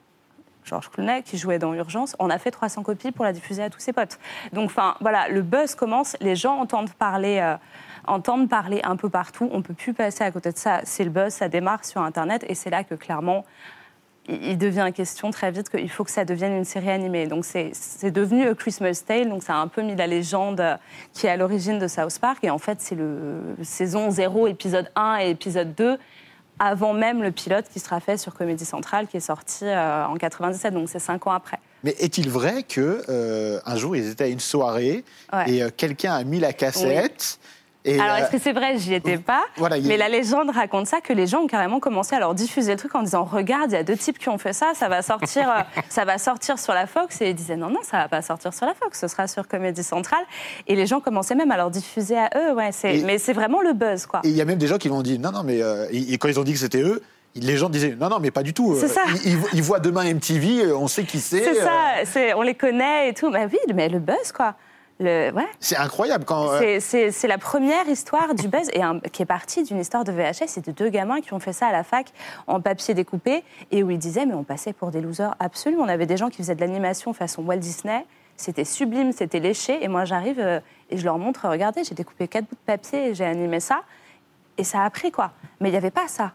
Georges 0.66 0.90
Clooney, 0.90 1.24
qui 1.24 1.38
jouait 1.38 1.60
dans 1.60 1.74
Urgence, 1.74 2.16
on 2.20 2.30
a 2.30 2.38
fait 2.38 2.52
300 2.52 2.84
copies 2.84 3.12
pour 3.12 3.26
la 3.26 3.34
diffuser 3.34 3.64
à 3.64 3.70
tous 3.70 3.80
ses 3.80 3.94
potes. 3.94 4.20
Donc, 4.54 4.66
enfin, 4.66 4.96
voilà, 5.02 5.30
le 5.30 5.42
buzz 5.42 5.76
commence, 5.76 6.16
les 6.22 6.36
gens 6.36 6.60
entendent 6.60 6.92
parler, 6.94 7.40
euh, 7.42 7.56
entendent 8.06 8.50
parler 8.50 8.82
un 8.84 8.96
peu 8.96 9.10
partout, 9.10 9.50
on 9.52 9.62
peut 9.62 9.74
plus 9.74 9.94
passer 9.94 10.24
à 10.24 10.32
côté 10.32 10.52
de 10.52 10.58
ça. 10.58 10.82
C'est 10.84 11.04
le 11.04 11.10
buzz, 11.10 11.34
ça 11.34 11.50
démarre 11.50 11.86
sur 11.86 12.02
Internet, 12.02 12.46
et 12.48 12.56
c'est 12.56 12.70
là 12.70 12.84
que 12.84 12.96
clairement, 12.96 13.46
il 14.30 14.58
devient 14.58 14.92
question 14.94 15.32
très 15.32 15.52
vite 15.52 15.70
qu'il 15.70 15.90
faut 15.90 16.04
que 16.04 16.12
ça 16.12 16.26
devienne 16.26 16.54
une 16.54 16.66
série 16.66 16.90
animée. 16.90 17.28
Donc 17.28 17.46
c'est 17.46 18.12
devenu 18.12 18.48
A 18.48 18.54
Christmas 18.56 19.04
Tale, 19.06 19.30
donc 19.30 19.44
ça 19.44 19.56
a 19.56 19.58
un 19.58 19.68
peu 19.68 19.82
mis 19.82 19.96
la 19.96 20.08
légende 20.08 20.78
qui 21.14 21.28
est 21.28 21.30
à 21.30 21.38
l'origine 21.38 21.80
de 21.80 21.88
South 21.88 22.20
Park. 22.20 22.44
Et 22.44 22.50
en 22.50 22.58
fait, 22.58 22.80
c'est 22.82 22.96
le 22.96 23.42
saison 23.64 24.12
0, 24.12 24.48
épisode 24.48 24.90
1 24.96 25.20
et 25.22 25.30
épisode 25.32 25.74
2, 25.76 25.98
avant 26.60 26.94
même 26.94 27.24
le 27.24 27.32
pilote 27.32 27.66
qui 27.72 27.80
sera 27.80 28.00
fait 28.00 28.18
sur 28.18 28.34
Comédie 28.34 28.66
Centrale, 28.66 29.08
qui 29.08 29.18
est 29.18 29.22
sorti 29.22 29.66
euh, 29.66 30.06
en 30.06 30.16
97, 30.16 30.74
donc 30.74 30.90
c'est 30.90 31.00
5 31.00 31.26
ans 31.28 31.32
après. 31.32 31.58
Mais 31.84 31.96
est-il 32.00 32.30
vrai 32.30 32.64
que 32.64 33.02
euh, 33.08 33.60
un 33.66 33.78
jour 33.78 33.96
ils 33.96 34.10
étaient 34.10 34.26
à 34.26 34.28
une 34.28 34.42
soirée 34.42 35.06
Ouais. 35.32 35.50
et 35.50 35.64
euh, 35.64 35.70
quelqu'un 35.76 36.14
a 36.14 36.24
mis 36.26 36.40
la 36.40 36.52
cassette 36.52 37.40
et 37.86 38.00
Alors, 38.00 38.16
euh, 38.16 38.18
est-ce 38.20 38.32
que 38.32 38.38
c'est 38.38 38.52
vrai? 38.52 38.78
J'y 38.78 38.94
étais 38.94 39.18
pas. 39.18 39.42
voilà, 39.58 39.78
a- 39.78 39.80
Mais 39.80 39.96
la 39.96 40.10
légende 40.10 40.50
raconte 40.50 40.86
ça, 40.88 41.00
que 41.00 41.14
les 41.14 41.28
gens 41.28 41.40
ont 41.44 41.48
carrément 41.48 41.80
commencé 41.80 42.14
à 42.16 42.20
leur 42.20 42.34
diffuser 42.36 42.74
le 42.74 42.78
truc 42.78 42.94
en 42.96 43.04
disant 43.04 43.24
Regarde, 43.24 43.72
il 43.72 43.76
y 43.76 43.78
a 43.78 43.84
deux 43.84 43.96
types 43.96 44.18
qui 44.20 44.28
ont 44.30 44.38
fait 44.38 44.52
ça, 44.54 44.72
ça 44.76 44.90
va 44.90 45.02
sortir, 45.02 45.50
euh, 45.50 45.62
ça 45.90 46.04
va 46.04 46.18
sortir 46.18 46.60
sur 46.60 46.74
la 46.74 46.88
Fox. 46.88 47.22
Et 47.22 47.30
ils 47.30 47.36
disaient 47.36 47.56
Non, 47.56 47.70
non, 47.70 47.80
ça 47.84 47.98
va 47.98 48.08
pas 48.10 48.22
sortir 48.22 48.54
sur 48.54 48.66
la 48.66 48.74
Fox, 48.74 49.00
ce 49.00 49.08
sera 49.08 49.28
sur 49.28 49.48
Comédie 49.48 49.84
Centrale. 49.84 50.24
Et 50.68 50.76
les 50.76 50.88
gens 50.88 51.00
commençaient 51.00 51.36
même 51.36 51.52
à 51.52 51.58
leur 51.58 51.72
diffuser 51.72 52.18
à 52.18 52.30
eux. 52.38 52.54
Ouais, 52.54 52.72
Et- 52.84 53.02
Mais 53.04 53.18
c'est 53.18 53.34
vraiment 53.34 53.62
le 53.62 53.74
buzz, 53.74 54.06
quoi. 54.06 54.22
et 54.26 54.30
il 54.30 54.36
y 54.36 54.42
a 54.42 54.46
même 54.46 54.58
des 54.58 54.68
gens 54.68 54.78
qui 54.78 54.90
l'ont 54.90 55.02
dit 55.02 55.18
non 55.20 55.32
non 55.32 55.44
mais 55.44 55.62
euh, 55.62 55.88
et, 55.92 56.18
quand 56.18 56.28
ils 56.28 56.40
ont 56.40 56.44
dit 56.44 56.54
que 56.54 56.60
c'était 56.60 56.82
eux 56.82 57.02
les 57.36 57.58
gens 57.58 57.70
disaient 57.70 57.96
non 58.00 58.10
non 58.10 58.20
mais 58.20 58.32
pas 58.32 58.42
du 58.44 58.54
tout 58.54 58.76
C'est 58.80 58.88
ça. 58.88 59.02
Ils, 59.24 59.38
ils- 59.54 59.62
voient 59.62 59.80
demain 59.80 60.04
MTV 60.14 60.74
on 60.74 60.88
sait 60.88 61.04
qui 61.04 61.20
c'est 61.20 61.44
C'est 61.44 61.54
ça, 61.56 61.70
c'est- 62.04 62.34
on 62.34 62.42
les 62.42 62.56
connaît 62.56 63.10
et 63.10 63.14
tout. 63.14 63.30
Mais 63.30 63.46
oui, 63.46 63.60
mais 63.74 63.88
le 63.88 64.00
buzz, 64.00 64.32
quoi. 64.36 64.56
Le, 65.02 65.32
ouais. 65.32 65.48
C'est 65.62 65.78
incroyable 65.78 66.26
quand. 66.26 66.50
euh, 66.52 66.60
C'est- 66.60 66.80
C'est 66.82 67.12
c'est 67.12 67.28
la 67.28 67.38
première 67.38 67.88
histoire 67.88 68.36
du 68.36 68.48
buzz 68.50 68.70
et 68.74 68.82
un- 68.84 69.00
qui 69.00 69.22
est 69.22 69.26
partie 69.26 69.64
d'une 69.64 69.80
histoire 69.80 70.04
de 70.04 70.12
VHS. 70.12 70.48
C'était 70.48 70.74
deux 70.74 70.90
gamins 70.90 71.22
qui 71.22 71.34
ont 71.34 71.40
fait 71.40 71.54
ça 71.54 71.68
à 71.68 71.72
la 71.72 71.84
fac 71.84 72.12
en 72.48 72.60
papier 72.60 72.94
découpé 72.94 73.44
et 73.72 73.82
où 73.82 73.90
ils 73.92 73.98
disaient 73.98 74.26
mais 74.26 74.34
on 74.34 74.44
passait 74.44 74.74
pour 74.74 74.92
des 74.92 75.00
losers 75.00 75.36
absolus. 75.40 75.78
On 75.80 75.88
avait 75.88 76.06
des 76.06 76.18
gens 76.18 76.30
qui 76.30 76.38
faisaient 76.38 76.56
de 76.56 76.60
l'animation 76.62 77.14
façon 77.14 77.44
Walt 77.44 77.58
Disney. 77.58 78.06
C'était 78.36 78.66
sublime, 78.66 79.12
c'était 79.14 79.40
léché. 79.40 79.82
Et 79.84 79.88
moi 79.88 80.04
j'arrive 80.04 80.40
euh, 80.40 80.60
et 80.90 80.98
je 80.98 81.06
leur 81.06 81.18
montre 81.18 81.48
regardez, 81.48 81.84
j'ai 81.86 81.96
découpé 81.96 82.28
quatre 82.28 82.46
bouts 82.46 82.56
de 82.56 82.66
papier 82.66 83.08
et 83.10 83.14
j'ai 83.16 83.26
animé 83.26 83.60
ça. 83.62 83.82
Et 84.58 84.66
ça 84.66 84.84
a 84.84 84.90
pris 84.90 85.12
quoi. 85.12 85.32
Mais 85.62 85.70
il 85.70 85.72
n'y 85.72 85.78
avait 85.78 85.92
pas 85.92 86.10
ça. 86.10 86.34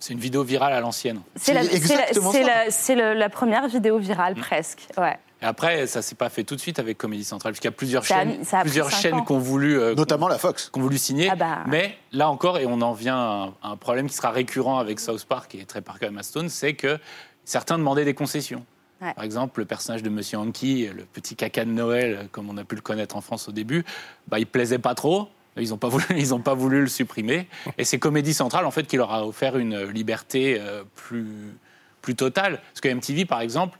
C'est 0.00 0.14
une 0.14 0.18
vidéo 0.18 0.42
virale 0.42 0.72
à 0.72 0.80
l'ancienne. 0.80 1.20
C'est 1.36 1.52
la, 1.52 1.62
C'est 1.62 1.76
c'est 1.78 1.94
la- 1.94 2.00
exactement 2.08 2.32
c'est 2.32 2.42
ça. 2.42 2.48
la- 2.64 2.70
c'est 2.70 2.94
le- 2.94 3.12
la 3.12 3.28
première 3.28 3.68
vidéo 3.68 3.98
virale 3.98 4.34
presque. 4.34 4.88
Ouais. 4.96 5.18
Et 5.42 5.44
après, 5.44 5.86
ça 5.88 6.02
s'est 6.02 6.14
pas 6.14 6.28
fait 6.28 6.44
tout 6.44 6.54
de 6.54 6.60
suite 6.60 6.78
avec 6.78 6.96
Comédie 6.98 7.24
Centrale, 7.24 7.52
puisqu'il 7.52 7.66
y 7.66 7.68
a 7.68 7.72
plusieurs 7.72 8.04
Ça 8.04 8.18
a 8.18 8.18
chaînes, 8.20 8.40
a 8.42 8.44
pris 8.44 8.60
plusieurs 8.62 8.90
chaînes 8.90 9.24
qu'on 9.24 9.38
voulu, 9.38 9.78
euh, 9.78 9.94
Notamment 9.94 10.28
la 10.28 10.38
Fox. 10.38 10.68
qu'on 10.70 10.80
voulu 10.80 10.98
signer. 10.98 11.28
Ah 11.30 11.34
bah. 11.36 11.64
Mais 11.66 11.98
là 12.12 12.30
encore, 12.30 12.58
et 12.58 12.66
on 12.66 12.80
en 12.80 12.92
vient 12.92 13.16
à 13.16 13.20
un, 13.62 13.68
à 13.68 13.72
un 13.72 13.76
problème 13.76 14.08
qui 14.08 14.14
sera 14.14 14.30
récurrent 14.30 14.78
avec 14.78 15.00
South 15.00 15.24
Park 15.24 15.54
et 15.56 15.64
Trey 15.64 15.80
Parker 15.80 16.06
et 16.06 16.10
Matt 16.10 16.24
Stone, 16.24 16.48
c'est 16.48 16.74
que 16.74 16.98
certains 17.44 17.76
demandaient 17.76 18.04
des 18.04 18.14
concessions. 18.14 18.64
Ouais. 19.00 19.12
Par 19.14 19.24
exemple, 19.24 19.58
le 19.58 19.66
personnage 19.66 20.04
de 20.04 20.10
Monsieur 20.10 20.38
Hanky, 20.38 20.86
le 20.86 21.04
petit 21.04 21.34
caca 21.34 21.64
de 21.64 21.70
Noël, 21.70 22.28
comme 22.30 22.48
on 22.48 22.56
a 22.56 22.62
pu 22.62 22.76
le 22.76 22.80
connaître 22.82 23.16
en 23.16 23.20
France 23.20 23.48
au 23.48 23.52
début, 23.52 23.84
bah, 24.28 24.38
il 24.38 24.46
plaisait 24.46 24.78
pas 24.78 24.94
trop. 24.94 25.28
Ils 25.56 25.70
n'ont 25.70 25.76
pas, 25.76 25.88
voulu- 25.88 26.04
ils 26.16 26.32
ont 26.34 26.40
pas 26.40 26.54
voulu 26.54 26.82
le 26.82 26.86
supprimer. 26.86 27.48
Et 27.78 27.84
c'est 27.84 27.98
Comédie 27.98 28.32
Centrale, 28.32 28.64
en 28.64 28.70
fait, 28.70 28.84
qui 28.84 28.96
leur 28.96 29.12
a 29.12 29.26
offert 29.26 29.58
une 29.58 29.82
liberté 29.90 30.56
euh, 30.60 30.84
plus, 30.94 31.26
plus 32.00 32.14
totale. 32.14 32.60
Parce 32.72 32.80
que 32.80 32.88
MTV, 32.94 33.24
par 33.24 33.40
exemple, 33.40 33.76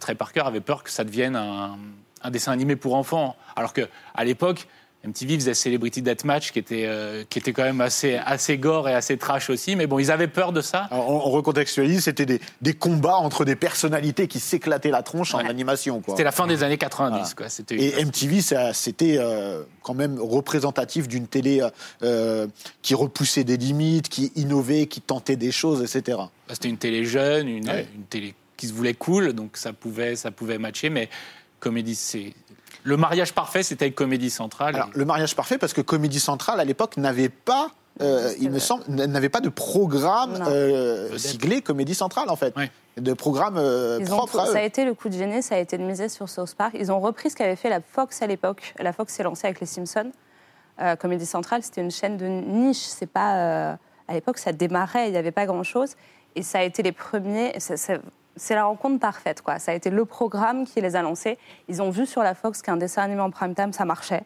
Trey 0.00 0.14
Parker 0.14 0.42
avait 0.44 0.60
peur 0.60 0.82
que 0.82 0.90
ça 0.90 1.04
devienne 1.04 1.36
un, 1.36 1.76
un 2.22 2.30
dessin 2.30 2.52
animé 2.52 2.76
pour 2.76 2.94
enfants. 2.94 3.36
Alors 3.56 3.72
qu'à 3.72 3.86
l'époque, 4.24 4.66
MTV 5.06 5.34
faisait 5.34 5.52
Celebrity 5.52 6.00
Deathmatch, 6.00 6.50
qui 6.52 6.58
était, 6.58 6.86
euh, 6.86 7.24
qui 7.28 7.38
était 7.38 7.52
quand 7.52 7.62
même 7.64 7.82
assez, 7.82 8.14
assez 8.16 8.56
gore 8.56 8.88
et 8.88 8.94
assez 8.94 9.18
trash 9.18 9.50
aussi. 9.50 9.76
Mais 9.76 9.86
bon, 9.86 9.98
ils 9.98 10.10
avaient 10.10 10.28
peur 10.28 10.50
de 10.50 10.62
ça. 10.62 10.88
Alors, 10.90 11.10
on, 11.10 11.16
on 11.16 11.30
recontextualise, 11.30 12.04
c'était 12.04 12.24
des, 12.24 12.40
des 12.62 12.72
combats 12.72 13.16
entre 13.16 13.44
des 13.44 13.54
personnalités 13.54 14.28
qui 14.28 14.40
s'éclataient 14.40 14.90
la 14.90 15.02
tronche 15.02 15.34
en 15.34 15.40
animation. 15.40 16.02
C'était 16.08 16.24
la 16.24 16.32
fin 16.32 16.46
des 16.46 16.62
années 16.62 16.78
90. 16.78 17.10
Voilà. 17.18 17.28
Quoi. 17.36 17.48
C'était 17.50 17.74
Et 17.76 18.02
MTV, 18.02 18.40
c'était 18.72 19.16
euh, 19.18 19.62
quand 19.82 19.92
même 19.92 20.18
représentatif 20.18 21.06
d'une 21.06 21.26
télé 21.26 21.60
euh, 22.02 22.46
qui 22.80 22.94
repoussait 22.94 23.44
des 23.44 23.58
limites, 23.58 24.08
qui 24.08 24.32
innovait, 24.36 24.86
qui 24.86 25.02
tentait 25.02 25.36
des 25.36 25.52
choses, 25.52 25.82
etc. 25.82 26.16
Bah, 26.16 26.28
C'était 26.54 26.70
une 26.70 26.78
télé 26.78 27.04
jeune, 27.04 27.46
une, 27.48 27.68
Ouais. 27.68 27.86
une 27.94 28.04
télé 28.04 28.34
qui 28.56 28.68
se 28.68 28.72
voulait 28.72 28.94
cool, 28.94 29.32
donc 29.32 29.56
ça 29.56 29.72
pouvait, 29.72 30.16
ça 30.16 30.30
pouvait 30.30 30.58
matcher. 30.58 30.90
Mais 30.90 31.08
comédie, 31.60 31.94
c'est 31.94 32.34
le 32.84 32.96
mariage 32.96 33.32
parfait, 33.32 33.62
c'était 33.62 33.86
avec 33.86 33.94
Comédie 33.94 34.28
Centrale. 34.30 34.74
Alors, 34.76 34.88
Et- 34.94 34.98
le 34.98 35.04
mariage 35.04 35.34
parfait, 35.34 35.56
parce 35.58 35.72
que 35.72 35.80
Comédie 35.80 36.20
Centrale, 36.20 36.60
à 36.60 36.64
l'époque, 36.64 36.96
n'avait 36.98 37.30
pas, 37.30 37.70
euh, 38.02 38.32
il 38.40 38.50
me 38.50 38.58
semble, 38.58 38.84
n'avait 38.88 39.30
pas 39.30 39.40
de 39.40 39.48
programme 39.48 40.34
euh, 40.46 41.16
siglé 41.16 41.62
Comédie 41.62 41.94
Centrale, 41.94 42.28
en 42.28 42.36
fait. 42.36 42.54
Ouais. 42.56 42.70
De 42.98 43.12
programme 43.14 43.56
euh, 43.56 43.98
ont 44.00 44.04
propre 44.04 44.38
à 44.40 44.48
eux. 44.48 44.52
ça 44.52 44.58
a 44.58 44.62
été 44.62 44.84
le 44.84 44.92
coup 44.94 45.08
de 45.08 45.14
génie, 45.14 45.42
ça 45.42 45.54
a 45.56 45.58
été 45.58 45.78
de 45.78 45.82
miser 45.82 46.08
sur 46.08 46.28
South 46.28 46.54
Park. 46.54 46.76
Ils 46.78 46.92
ont 46.92 47.00
repris 47.00 47.30
ce 47.30 47.36
qu'avait 47.36 47.56
fait 47.56 47.70
la 47.70 47.80
Fox 47.80 48.20
à 48.22 48.26
l'époque. 48.26 48.74
La 48.78 48.92
Fox 48.92 49.12
s'est 49.14 49.22
lancée 49.22 49.46
avec 49.46 49.60
les 49.60 49.66
Simpsons. 49.66 50.12
Euh, 50.80 50.94
Comédie 50.96 51.26
Centrale, 51.26 51.62
c'était 51.62 51.80
une 51.80 51.90
chaîne 51.90 52.16
de 52.18 52.26
niche. 52.26 52.76
C'est 52.86 53.06
pas 53.10 53.36
euh, 53.36 53.74
à 54.08 54.12
l'époque, 54.12 54.38
ça 54.38 54.52
démarrait, 54.52 55.08
il 55.08 55.12
n'y 55.12 55.16
avait 55.18 55.32
pas 55.32 55.46
grand-chose. 55.46 55.94
Et 56.36 56.42
ça 56.42 56.58
a 56.58 56.62
été 56.62 56.82
les 56.82 56.92
premiers. 56.92 57.58
ça- 57.60 57.76
ça- 57.76 57.98
C'est 58.36 58.54
la 58.54 58.64
rencontre 58.64 58.98
parfaite, 58.98 59.42
quoi. 59.42 59.58
Ça 59.58 59.72
a 59.72 59.74
été 59.74 59.90
le 59.90 60.04
programme 60.04 60.66
qui 60.66 60.80
les 60.80 60.96
a 60.96 61.02
lancés. 61.02 61.38
Ils 61.68 61.80
ont 61.82 61.90
vu 61.90 62.06
sur 62.06 62.22
la 62.22 62.34
Fox 62.34 62.62
qu'un 62.62 62.76
dessin 62.76 63.02
animé 63.02 63.20
en 63.20 63.30
prime 63.30 63.54
time, 63.54 63.72
ça 63.72 63.84
marchait, 63.84 64.24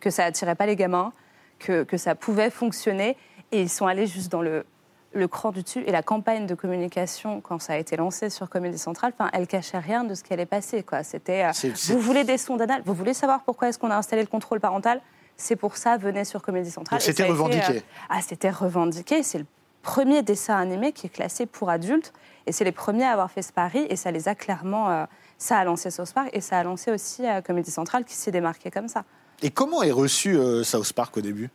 que 0.00 0.10
ça 0.10 0.24
attirait 0.24 0.54
pas 0.54 0.66
les 0.66 0.76
gamins, 0.76 1.12
que, 1.58 1.82
que 1.82 1.96
ça 1.96 2.14
pouvait 2.14 2.50
fonctionner. 2.50 3.16
Et 3.52 3.60
ils 3.62 3.68
sont 3.68 3.86
allés 3.86 4.06
juste 4.06 4.30
dans 4.32 4.42
le, 4.42 4.64
le 5.12 5.28
cran 5.28 5.50
du 5.50 5.62
dessus. 5.62 5.82
Et 5.86 5.92
la 5.92 6.02
campagne 6.02 6.46
de 6.46 6.54
communication, 6.54 7.40
quand 7.40 7.60
ça 7.60 7.74
a 7.74 7.76
été 7.76 7.96
lancé 7.96 8.30
sur 8.30 8.48
Comédie 8.48 8.78
Centrale, 8.78 9.12
elle 9.32 9.46
cachait 9.46 9.78
rien 9.78 10.04
de 10.04 10.14
ce 10.14 10.22
qui 10.22 10.32
allait 10.32 10.46
passer. 10.46 10.82
Quoi. 10.82 11.02
C'était, 11.02 11.44
euh, 11.44 11.70
vous 11.88 11.98
voulez 12.00 12.24
des 12.24 12.38
sons 12.38 12.56
d'anal, 12.56 12.82
vous 12.84 12.94
voulez 12.94 13.14
savoir 13.14 13.42
pourquoi 13.42 13.68
est-ce 13.68 13.78
qu'on 13.78 13.90
a 13.90 13.96
installé 13.96 14.22
le 14.22 14.28
contrôle 14.28 14.60
parental? 14.60 15.00
C'est 15.36 15.56
pour 15.56 15.76
ça, 15.76 15.96
venez 15.96 16.24
sur 16.24 16.42
Comédie 16.42 16.70
Centrale. 16.70 17.00
C'était 17.00 17.22
été, 17.22 17.32
revendiqué. 17.32 17.76
euh, 17.76 17.80
ah, 18.10 18.20
c'était 18.20 18.50
revendiqué. 18.50 19.22
C'est 19.22 19.38
le 19.38 19.46
premier 19.82 20.22
dessin 20.22 20.56
animé 20.56 20.92
qui 20.92 21.06
est 21.06 21.10
classé 21.10 21.46
pour 21.46 21.70
adultes. 21.70 22.12
Et 22.46 22.52
c'est 22.52 22.64
les 22.64 22.72
premiers 22.72 23.04
à 23.04 23.12
avoir 23.12 23.30
fait 23.30 23.42
ce 23.42 23.52
pari. 23.52 23.86
Et 23.90 23.96
ça 23.96 24.10
les 24.10 24.28
a 24.28 24.34
clairement. 24.34 24.90
euh, 24.90 25.04
ça 25.38 25.56
a 25.56 25.64
lancé 25.64 25.90
South 25.90 26.12
Park 26.12 26.28
et 26.34 26.42
ça 26.42 26.58
a 26.58 26.62
lancé 26.64 26.90
aussi 26.90 27.26
euh, 27.26 27.40
Comédie 27.40 27.70
Centrale 27.70 28.04
qui 28.04 28.12
s'est 28.14 28.30
démarqué 28.30 28.70
comme 28.70 28.88
ça. 28.88 29.04
Et 29.40 29.50
comment 29.50 29.82
est 29.82 29.90
reçu 29.90 30.36
euh, 30.36 30.62
South 30.64 30.92
Park 30.92 31.16
au 31.16 31.22
début? 31.22 31.48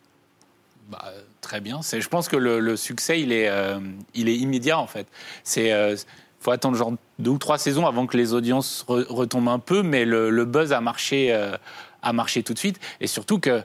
Bah, 0.90 1.06
très 1.40 1.62
bien. 1.62 1.84
C'est, 1.84 2.02
je 2.02 2.10
pense 2.10 2.28
que 2.28 2.36
le, 2.36 2.60
le 2.60 2.78
succès, 2.78 3.22
il 3.22 3.32
est, 3.32 3.48
euh, 3.48 3.80
il 4.16 4.28
est 4.28 4.38
immédiat 4.38 4.80
en 4.80 4.88
fait. 4.88 5.06
C'est, 5.44 5.72
euh, 5.72 5.96
faut 6.40 6.50
attendre 6.50 6.76
genre 6.76 6.94
deux 7.20 7.30
ou 7.30 7.38
trois 7.38 7.60
saisons 7.60 7.86
avant 7.86 8.08
que 8.08 8.18
les 8.18 8.34
audiences 8.34 8.86
re- 8.88 9.06
retombent 9.08 9.50
un 9.50 9.60
peu, 9.60 9.84
mais 9.84 10.04
le, 10.04 10.32
le 10.32 10.46
buzz 10.46 10.74
a 10.74 10.82
marché, 10.82 11.32
euh, 11.32 11.56
a 12.02 12.12
marché 12.12 12.42
tout 12.42 12.56
de 12.56 12.60
suite. 12.60 12.80
Et 13.02 13.08
surtout 13.08 13.40
que 13.40 13.64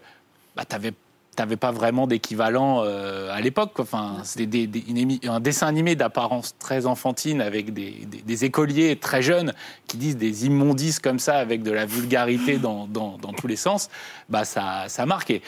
bah, 0.55 0.67
t'avais 0.67 0.93
T'avais 1.41 1.57
pas 1.57 1.71
vraiment 1.73 2.07
d'équivalent 2.07 2.83
euh, 2.85 3.33
à 3.33 3.41
l'époque. 3.41 3.73
Enfin, 3.79 4.19
c'était 4.25 4.45
des- 4.45 4.67
des- 4.67 5.27
un 5.27 5.41
dessin 5.41 5.69
animé 5.69 5.97
d'apparence 5.97 6.55
très 6.59 6.85
enfantine 6.85 7.41
avec 7.41 7.73
des, 7.73 8.45
écoliers 8.45 8.97
très 8.97 9.23
jeunes 9.23 9.55
qui 9.87 9.97
disent 9.97 10.19
des 10.19 10.45
immondices 10.45 10.99
comme 10.99 11.19
ça 11.19 11.37
avec 11.39 11.63
de 11.63 11.71
la 11.71 11.87
vulgarité 11.87 12.59
dans, 12.59 12.87
dans- 12.87 13.17
dans 13.17 13.33
tous 13.33 13.47
les 13.47 13.57
sens. 13.57 13.89
Bah, 14.29 14.45
ça, 14.45 14.85
ça 14.89 15.07
marque. 15.07 15.31
Et, 15.31 15.41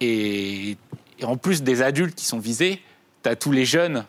et, 0.00 0.76
et 1.18 1.24
en 1.24 1.36
plus 1.36 1.64
des 1.64 1.82
adultes 1.82 2.14
qui 2.14 2.24
sont 2.24 2.38
visés, 2.38 2.80
tu 3.24 3.28
as 3.28 3.34
tous 3.34 3.50
les 3.50 3.64
jeunes, 3.64 4.04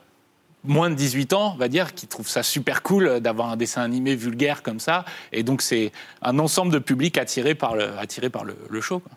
moins 0.64 0.92
de 0.92 0.96
18 0.96 1.34
ans, 1.34 1.54
on 1.56 1.58
va 1.58 1.68
dire, 1.68 1.96
qui 1.96 2.06
trouvent 2.06 2.30
ça 2.30 2.44
super 2.44 2.84
cool 2.84 3.22
d'avoir 3.22 3.50
un 3.50 3.58
dessin 3.58 3.82
animé 3.82 4.16
vulgaire 4.16 4.62
comme 4.62 4.80
ça. 4.80 5.04
Et 5.32 5.42
donc, 5.42 5.64
c'est 5.64 5.92
un 6.22 6.38
ensemble 6.38 6.72
de 6.72 6.78
public 6.80 7.18
attiré 7.18 7.56
par 7.56 7.76
le, 7.76 7.98
attiré 7.98 8.30
par 8.30 8.46
le, 8.46 8.56
le 8.70 8.82
show. 8.82 9.00
quoi. 9.00 9.12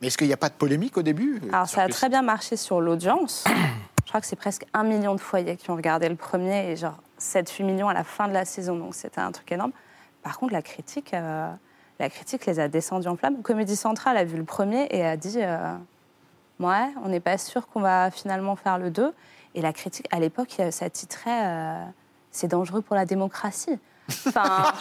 Mais 0.00 0.08
est-ce 0.08 0.18
qu'il 0.18 0.26
n'y 0.26 0.32
a 0.32 0.38
pas 0.38 0.48
de 0.48 0.54
polémique 0.54 0.96
au 0.96 1.02
début? 1.02 1.40
Alors, 1.52 1.68
ça 1.68 1.82
a 1.82 1.88
très 1.88 2.08
bien 2.08 2.22
marché 2.22 2.56
sur 2.56 2.80
l'audience. 2.80 3.44
Je 4.04 4.10
crois 4.10 4.20
que 4.20 4.26
c'est 4.26 4.36
presque 4.36 4.64
un 4.72 4.84
million 4.84 5.14
de 5.14 5.20
foyers 5.20 5.56
qui 5.56 5.70
ont 5.70 5.76
regardé 5.76 6.08
le 6.08 6.14
premier 6.14 6.70
et 6.70 6.76
genre 6.76 6.96
7-8 7.20 7.64
millions 7.64 7.88
à 7.88 7.94
la 7.94 8.04
fin 8.04 8.28
de 8.28 8.32
la 8.32 8.44
saison. 8.44 8.76
Donc, 8.76 8.94
c'était 8.94 9.20
un 9.20 9.32
truc 9.32 9.50
énorme. 9.50 9.72
Par 10.22 10.38
contre, 10.38 10.52
la 10.52 10.62
critique, 10.62 11.12
euh, 11.12 11.50
la 11.98 12.10
critique 12.10 12.46
les 12.46 12.60
a 12.60 12.68
descendus 12.68 13.08
en 13.08 13.16
flammes. 13.16 13.42
Comédie 13.42 13.76
Centrale 13.76 14.16
a 14.16 14.24
vu 14.24 14.36
le 14.36 14.44
premier 14.44 14.86
et 14.90 15.04
a 15.04 15.16
dit 15.16 15.38
euh, 15.38 15.74
Ouais, 16.60 16.88
on 17.04 17.08
n'est 17.08 17.20
pas 17.20 17.36
sûr 17.38 17.66
qu'on 17.68 17.80
va 17.80 18.10
finalement 18.10 18.56
faire 18.56 18.78
le 18.78 18.90
2. 18.90 19.12
Et 19.54 19.62
la 19.62 19.72
critique, 19.72 20.06
à 20.10 20.20
l'époque, 20.20 20.54
euh, 20.60 20.70
ça 20.70 20.88
titrait 20.90 21.46
euh, 21.46 21.84
C'est 22.30 22.48
dangereux 22.48 22.82
pour 22.82 22.96
la 22.96 23.06
démocratie. 23.06 23.78
Enfin, 24.26 24.72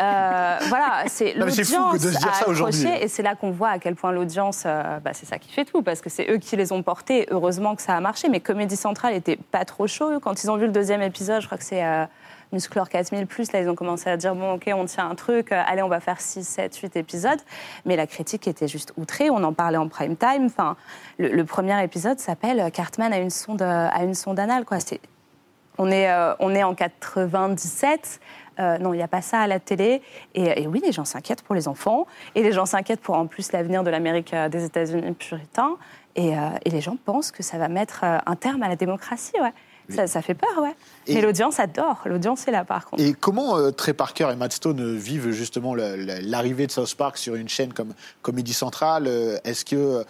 euh, 0.00 0.58
voilà, 0.68 1.04
c'est 1.06 1.34
Non, 1.36 1.46
c'est 1.50 1.62
l'audience 1.62 1.98
dire 1.98 2.26
a 2.26 2.50
accroché 2.50 3.02
et 3.02 3.08
c'est 3.08 3.22
là 3.22 3.34
qu'on 3.34 3.50
voit 3.50 3.68
à 3.68 3.78
quel 3.78 3.94
point 3.94 4.12
l'audience, 4.12 4.62
euh, 4.66 4.98
bah, 5.00 5.10
c'est 5.12 5.26
ça 5.26 5.38
qui 5.38 5.52
fait 5.52 5.64
tout, 5.64 5.82
parce 5.82 6.00
que 6.00 6.08
c'est 6.08 6.30
eux 6.30 6.38
qui 6.38 6.56
les 6.56 6.72
ont 6.72 6.82
portés. 6.82 7.26
Heureusement 7.30 7.76
que 7.76 7.82
ça 7.82 7.96
a 7.96 8.00
marché, 8.00 8.28
mais 8.28 8.40
Comédie 8.40 8.76
Centrale 8.76 9.14
était 9.14 9.36
pas 9.36 9.64
trop 9.64 9.86
chaud. 9.86 10.20
Quand 10.20 10.42
ils 10.42 10.50
ont 10.50 10.56
vu 10.56 10.66
le 10.66 10.72
deuxième 10.72 11.02
épisode, 11.02 11.42
je 11.42 11.46
crois 11.46 11.58
que 11.58 11.64
c'est 11.64 11.84
euh, 11.84 12.04
Musclor 12.52 12.88
4000 12.88 13.26
plus, 13.26 13.52
là 13.52 13.60
ils 13.60 13.68
ont 13.68 13.74
commencé 13.74 14.08
à 14.08 14.16
dire 14.16 14.34
bon, 14.34 14.54
ok, 14.54 14.70
on 14.74 14.86
tient 14.86 15.08
un 15.08 15.14
truc, 15.14 15.52
euh, 15.52 15.62
allez, 15.66 15.82
on 15.82 15.88
va 15.88 16.00
faire 16.00 16.20
6, 16.20 16.44
7, 16.44 16.76
8 16.76 16.96
épisodes. 16.96 17.40
Mais 17.84 17.96
la 17.96 18.06
critique 18.06 18.48
était 18.48 18.68
juste 18.68 18.92
outrée, 18.96 19.30
on 19.30 19.42
en 19.44 19.52
parlait 19.52 19.78
en 19.78 19.88
prime 19.88 20.16
time. 20.16 20.46
Enfin, 20.46 20.76
le, 21.18 21.28
le 21.28 21.44
premier 21.44 21.82
épisode 21.84 22.18
s'appelle 22.18 22.70
Cartman 22.72 23.12
a 23.12 23.18
une 23.18 23.30
sonde, 23.30 23.62
à 23.62 24.02
une 24.02 24.14
sonde 24.14 24.38
anale, 24.38 24.64
quoi. 24.64 24.80
C'est 24.80 25.00
on 25.80 25.90
est, 25.90 26.10
euh, 26.10 26.34
on 26.40 26.54
est 26.54 26.62
en 26.62 26.74
97. 26.74 28.20
Euh, 28.58 28.78
non, 28.78 28.92
il 28.92 28.98
n'y 28.98 29.02
a 29.02 29.08
pas 29.08 29.22
ça 29.22 29.40
à 29.40 29.46
la 29.46 29.58
télé. 29.58 30.02
Et, 30.34 30.62
et 30.62 30.66
oui, 30.66 30.82
les 30.84 30.92
gens 30.92 31.04
s'inquiètent 31.06 31.42
pour 31.42 31.54
les 31.54 31.66
enfants. 31.68 32.06
Et 32.34 32.42
les 32.42 32.52
gens 32.52 32.66
s'inquiètent 32.66 33.00
pour 33.00 33.16
en 33.16 33.26
plus 33.26 33.52
l'avenir 33.52 33.82
de 33.82 33.90
l'Amérique 33.90 34.34
euh, 34.34 34.48
des 34.48 34.64
États-Unis 34.64 35.12
puritain. 35.12 35.76
Et, 36.16 36.32
et 36.64 36.70
les 36.70 36.80
gens 36.80 36.96
pensent 37.04 37.30
que 37.30 37.42
ça 37.44 37.56
va 37.56 37.68
mettre 37.68 38.02
un 38.02 38.34
terme 38.36 38.64
à 38.64 38.68
la 38.68 38.74
démocratie, 38.76 39.32
ouais. 39.40 39.52
Ça, 39.88 40.06
ça 40.08 40.22
fait 40.22 40.34
peur, 40.34 40.50
ouais. 40.60 40.74
Et- 41.06 41.14
Mais 41.14 41.20
l'audience 41.20 41.58
adore. 41.60 42.02
L'audience 42.04 42.46
est 42.48 42.50
là, 42.50 42.64
par 42.64 42.84
contre. 42.86 43.00
Et 43.02 43.12
comment 43.12 43.70
Trey 43.72 43.92
Parker 43.92 44.28
et 44.32 44.36
Matt 44.36 44.52
Stone 44.52 44.96
vivent 44.96 45.30
justement 45.30 45.74
la- 45.74 45.96
la- 45.96 46.20
l'arrivée 46.20 46.66
de 46.66 46.72
South 46.72 46.94
Park 46.96 47.16
sur 47.16 47.36
une 47.36 47.48
chaîne 47.48 47.72
comme 47.72 47.94
Comédie 48.22 48.52
Centrale 48.54 49.08
Est-ce 49.44 49.64
que 49.64 49.76
euh, 49.76 50.04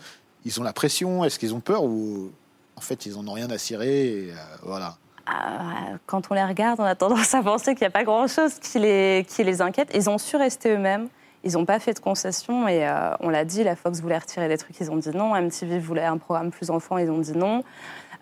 ils 0.47 0.59
ont 0.59 0.63
la 0.65 0.73
pression? 0.73 1.23
Est-ce 1.25 1.39
qu'ils 1.39 1.55
ont 1.55 1.61
peur? 1.61 1.85
Ou 1.85 2.31
en 2.77 2.81
fait 2.81 3.05
ils 3.07 3.17
en 3.19 3.27
ont 3.29 3.33
rien 3.35 3.51
à 3.51 3.59
cirer 3.59 4.07
et, 4.07 4.33
Voilà. 4.63 4.97
Ah, 5.33 5.97
quand 6.07 6.31
on 6.31 6.35
les 6.35 6.45
regarde, 6.45 6.81
on 6.81 6.85
a 6.85 6.95
tendance 6.95 7.35
à 7.35 7.43
penser 7.43 7.75
qu'il 7.75 7.83
n'y 7.83 7.89
a 7.89 7.91
pas 7.91 8.05
grand-chose 8.05 8.59
qui 8.59 8.79
les, 8.79 9.25
qui 9.29 9.45
les 9.45 9.63
inquiète. 9.63 9.91
Ils 9.95 10.11
ont 10.11 10.19
su 10.19 10.37
rester 10.37 10.71
eux-mêmes. 10.75 11.09
Ils 11.45 11.53
n'ont 11.53 11.65
pas 11.65 11.79
fait 11.79 11.95
de 11.95 12.01
concessions. 12.01 12.69
Et 12.69 12.87
euh, 12.87 13.13
on 13.21 13.29
l'a 13.29 13.45
dit, 13.45 13.63
la 13.65 13.77
Fox 13.77 14.01
voulait 14.01 14.19
retirer 14.19 14.49
des 14.49 14.59
trucs, 14.59 14.79
ils 14.81 14.91
ont 14.91 14.97
dit 14.97 15.11
non. 15.15 15.35
MTV 15.35 15.79
voulait 15.79 16.05
un 16.05 16.19
programme 16.19 16.51
plus 16.51 16.71
enfant, 16.71 16.99
ils 16.99 17.11
ont 17.11 17.19
dit 17.19 17.37
non. 17.37 17.63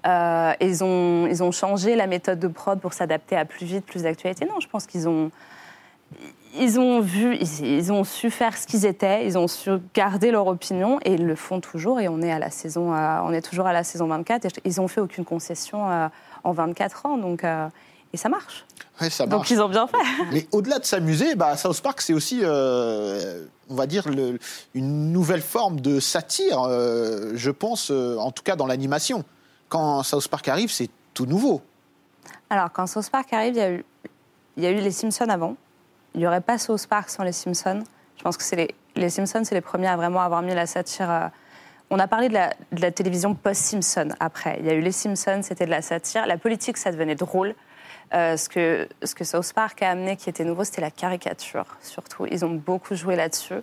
Euh, 0.07 0.53
ils, 0.61 0.85
ont, 0.85 1.51
changé 1.51 1.97
la 1.97 2.07
méthode 2.07 2.39
de 2.39 2.49
prod 2.49 2.79
pour 2.79 2.93
s'adapter 2.93 3.37
à 3.37 3.45
plus 3.45 3.67
vite, 3.67 3.85
plus 3.85 4.03
d'actualité. 4.03 4.45
Non, 4.45 4.61
je 4.61 4.69
pense 4.69 4.87
qu'ils 4.87 5.09
ont, 5.09 5.31
vu, 7.01 7.37
ils, 7.37 7.93
ont 7.93 8.05
su 8.05 8.31
faire 8.31 8.57
ce 8.57 8.67
qu'ils 8.67 8.87
étaient, 8.87 9.27
ils 9.27 9.37
ont 9.37 9.49
su 9.49 9.71
garder 9.95 10.31
leur 10.31 10.47
opinion 10.47 11.01
et 11.05 11.15
ils 11.15 11.27
le 11.27 11.35
font 11.35 11.61
toujours. 11.61 11.99
Et 11.99 12.09
on 12.09 12.21
est 12.21 12.33
euh, 12.33 13.41
toujours 13.41 13.67
à 13.67 13.73
la 13.73 13.83
saison 13.83 14.07
24. 14.07 14.45
Et 14.45 14.51
ils 14.65 14.81
ont 14.81 14.89
fait 14.89 15.01
aucune 15.01 15.25
concession 15.25 15.91
euh, 15.91 16.09
en 16.45 16.53
24 16.53 17.07
ans, 17.07 17.17
donc 17.19 17.45
euh, 17.45 17.69
et 18.13 18.17
ça 18.17 18.29
marche. 18.29 18.65
Ouais, 19.01 19.11
ça 19.11 19.27
Donc 19.27 19.51
ils 19.51 19.61
ont 19.61 19.69
bien 19.69 19.87
fait. 19.87 19.97
Mais 20.33 20.47
au-delà 20.53 20.79
de 20.79 20.85
s'amuser, 20.85 21.35
bah, 21.35 21.57
South 21.57 21.81
Park, 21.81 22.01
c'est 22.01 22.13
aussi, 22.15 22.41
euh, 22.43 23.45
on 23.69 23.75
va 23.75 23.87
dire, 23.87 24.09
le- 24.09 24.39
une 24.75 25.13
nouvelle 25.13 25.43
forme 25.43 25.81
de 25.81 26.01
satire, 26.01 26.63
euh, 26.63 27.33
je 27.35 27.51
pense, 27.51 27.91
euh, 27.91 28.17
en 28.17 28.33
tout 28.33 28.43
cas 28.43 28.57
dans 28.57 28.67
l'animation. 28.67 29.25
Quand 29.69 30.03
South 30.03 30.27
Park 30.29 30.49
arrive, 30.49 30.71
c'est 30.71 30.89
tout 31.15 31.27
nouveau. 31.27 31.61
Alors 32.51 32.73
quand 32.73 32.87
South 32.87 33.09
Park 33.11 33.33
arrive, 33.33 33.55
il 33.55 33.59
y 33.59 33.63
a 33.63 33.71
eu, 33.71 33.85
il 34.57 34.65
y 34.65 34.67
a 34.67 34.71
eu 34.71 34.81
les 34.81 34.91
Simpsons 34.91 35.29
avant. 35.29 35.57
Il 36.15 36.21
n'y 36.21 36.27
aurait 36.27 36.41
pas 36.41 36.59
South 36.59 36.87
Park 36.87 37.11
sans 37.11 37.23
les 37.23 37.33
Simpsons. 37.33 37.85
Je 38.17 38.23
pense 38.23 38.37
que 38.37 38.43
c'est 38.43 38.57
les, 38.57 38.75
les 38.97 39.11
Simpsons, 39.11 39.43
c'est 39.45 39.55
les 39.55 39.61
premiers 39.61 39.87
à 39.89 39.97
vraiment 39.97 40.21
avoir 40.21 40.43
mis 40.43 40.55
la 40.55 40.67
satire. 40.67 41.31
On 41.91 41.99
a 41.99 42.07
parlé 42.07 42.29
de 42.29 42.35
la, 42.35 42.53
de 42.73 42.83
la 42.83 42.91
télévision 42.91 43.35
post-Simpson 43.35 44.11
après. 44.21 44.59
Il 44.61 44.67
y 44.67 44.71
a 44.71 44.75
eu 44.75 44.81
les 44.81 44.93
Simpsons, 44.93 45.41
c'était 45.43 45.65
de 45.65 45.71
la 45.71 45.83
satire. 45.83 46.27
La 46.27 46.37
politique, 46.37 46.77
ça 46.77 46.93
devenait 46.93 47.15
drôle. 47.15 47.55
Euh, 48.15 48.37
ce, 48.37 48.49
que, 48.49 48.89
ce 49.03 49.15
que 49.15 49.25
South 49.25 49.53
Park 49.53 49.83
a 49.83 49.91
amené 49.91 50.17
qui 50.17 50.31
était 50.31 50.45
nouveau, 50.45 50.65
c'était 50.65 50.81
la 50.81 50.91
caricature, 50.91 51.77
surtout. 51.81 52.27
Ils 52.27 52.45
ont 52.45 52.51
beaucoup 52.51 52.95
joué 52.95 53.17
là-dessus. 53.17 53.63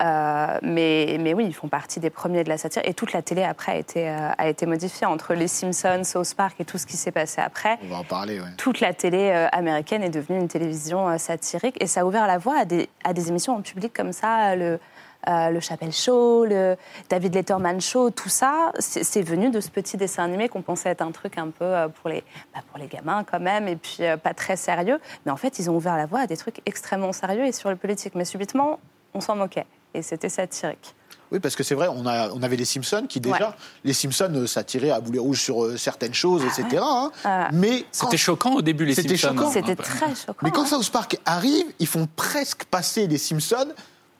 Euh, 0.00 0.58
mais, 0.62 1.16
mais 1.18 1.34
oui, 1.34 1.46
ils 1.46 1.54
font 1.54 1.68
partie 1.68 1.98
des 1.98 2.10
premiers 2.10 2.44
de 2.44 2.48
la 2.48 2.58
satire. 2.58 2.82
Et 2.84 2.94
toute 2.94 3.12
la 3.12 3.22
télé, 3.22 3.42
après, 3.42 3.72
a 3.72 3.76
été, 3.76 4.08
euh, 4.08 4.30
a 4.36 4.48
été 4.48 4.66
modifiée. 4.66 5.06
Entre 5.06 5.34
les 5.34 5.48
Simpsons, 5.48 6.04
South 6.04 6.34
Park 6.34 6.60
et 6.60 6.64
tout 6.64 6.78
ce 6.78 6.86
qui 6.86 6.96
s'est 6.96 7.10
passé 7.10 7.40
après, 7.40 7.78
On 7.84 7.88
va 7.88 7.96
en 7.98 8.04
parler, 8.04 8.40
ouais. 8.40 8.46
toute 8.56 8.80
la 8.80 8.92
télé 8.92 9.30
euh, 9.30 9.48
américaine 9.50 10.04
est 10.04 10.10
devenue 10.10 10.38
une 10.38 10.48
télévision 10.48 11.16
satirique. 11.18 11.76
Et 11.82 11.86
ça 11.86 12.02
a 12.02 12.04
ouvert 12.04 12.26
la 12.26 12.38
voie 12.38 12.60
à 12.60 12.64
des, 12.64 12.88
à 13.02 13.12
des 13.12 13.28
émissions 13.28 13.56
en 13.56 13.62
public 13.62 13.92
comme 13.92 14.12
ça, 14.12 14.54
le, 14.54 14.78
euh, 15.26 15.50
le 15.50 15.60
Chappelle 15.60 15.92
Show, 15.92 16.44
le 16.44 16.76
David 17.08 17.34
Letterman 17.34 17.80
Show, 17.80 18.10
tout 18.10 18.28
ça, 18.28 18.72
c'est 18.78 19.22
venu 19.22 19.50
de 19.50 19.60
ce 19.60 19.68
petit 19.68 19.96
dessin 19.96 20.24
animé 20.24 20.48
qu'on 20.48 20.62
pensait 20.62 20.90
être 20.90 21.02
un 21.02 21.10
truc 21.10 21.38
un 21.38 21.48
peu 21.50 21.64
euh, 21.64 21.88
pour 21.88 22.08
les, 22.08 22.22
bah, 22.54 22.60
pour 22.70 22.78
les 22.78 22.86
gamins 22.86 23.24
quand 23.24 23.40
même, 23.40 23.66
et 23.68 23.76
puis 23.76 23.98
euh, 24.00 24.16
pas 24.16 24.32
très 24.34 24.56
sérieux. 24.56 25.00
Mais 25.26 25.32
en 25.32 25.36
fait, 25.36 25.58
ils 25.58 25.68
ont 25.70 25.76
ouvert 25.76 25.96
la 25.96 26.06
voie 26.06 26.20
à 26.20 26.26
des 26.26 26.36
trucs 26.36 26.60
extrêmement 26.66 27.12
sérieux 27.12 27.44
et 27.46 27.52
sur 27.52 27.68
le 27.70 27.76
politique. 27.76 28.14
Mais 28.14 28.24
subitement, 28.24 28.78
on 29.14 29.20
s'en 29.20 29.34
moquait. 29.36 29.66
Et 29.94 30.02
c'était 30.02 30.28
satirique. 30.28 30.94
Oui, 31.30 31.40
parce 31.40 31.56
que 31.56 31.62
c'est 31.62 31.74
vrai, 31.74 31.88
on, 31.90 32.06
a, 32.06 32.30
on 32.30 32.42
avait 32.42 32.56
les 32.56 32.64
Simpsons 32.64 33.04
qui 33.06 33.20
déjà, 33.20 33.48
Ouais. 33.48 33.54
les 33.84 33.92
Simpsons 33.92 34.32
euh, 34.34 34.46
s'attiraient 34.46 34.90
à 34.90 35.00
boulet 35.00 35.18
rouge 35.18 35.42
sur 35.42 35.62
euh, 35.62 35.76
certaines 35.76 36.14
choses, 36.14 36.42
etc. 36.44 36.80
hein. 36.82 37.10
Ah. 37.24 37.48
Mais 37.52 37.80
quand, 37.80 37.86
C'était 37.92 38.16
choquant 38.16 38.54
au 38.54 38.62
début, 38.62 38.86
les 38.86 38.94
C'était 38.94 39.16
Simpsons. 39.16 39.36
choquant. 39.36 39.50
C'était 39.50 39.76
peu. 39.76 39.82
très 39.82 40.14
choquant. 40.14 40.38
mais 40.42 40.50
quand 40.50 40.62
hein. 40.62 40.66
South 40.66 40.90
Park 40.90 41.18
arrive, 41.26 41.66
ils 41.80 41.86
font 41.86 42.08
presque 42.16 42.64
passer 42.64 43.06
les 43.08 43.18
Simpsons 43.18 43.68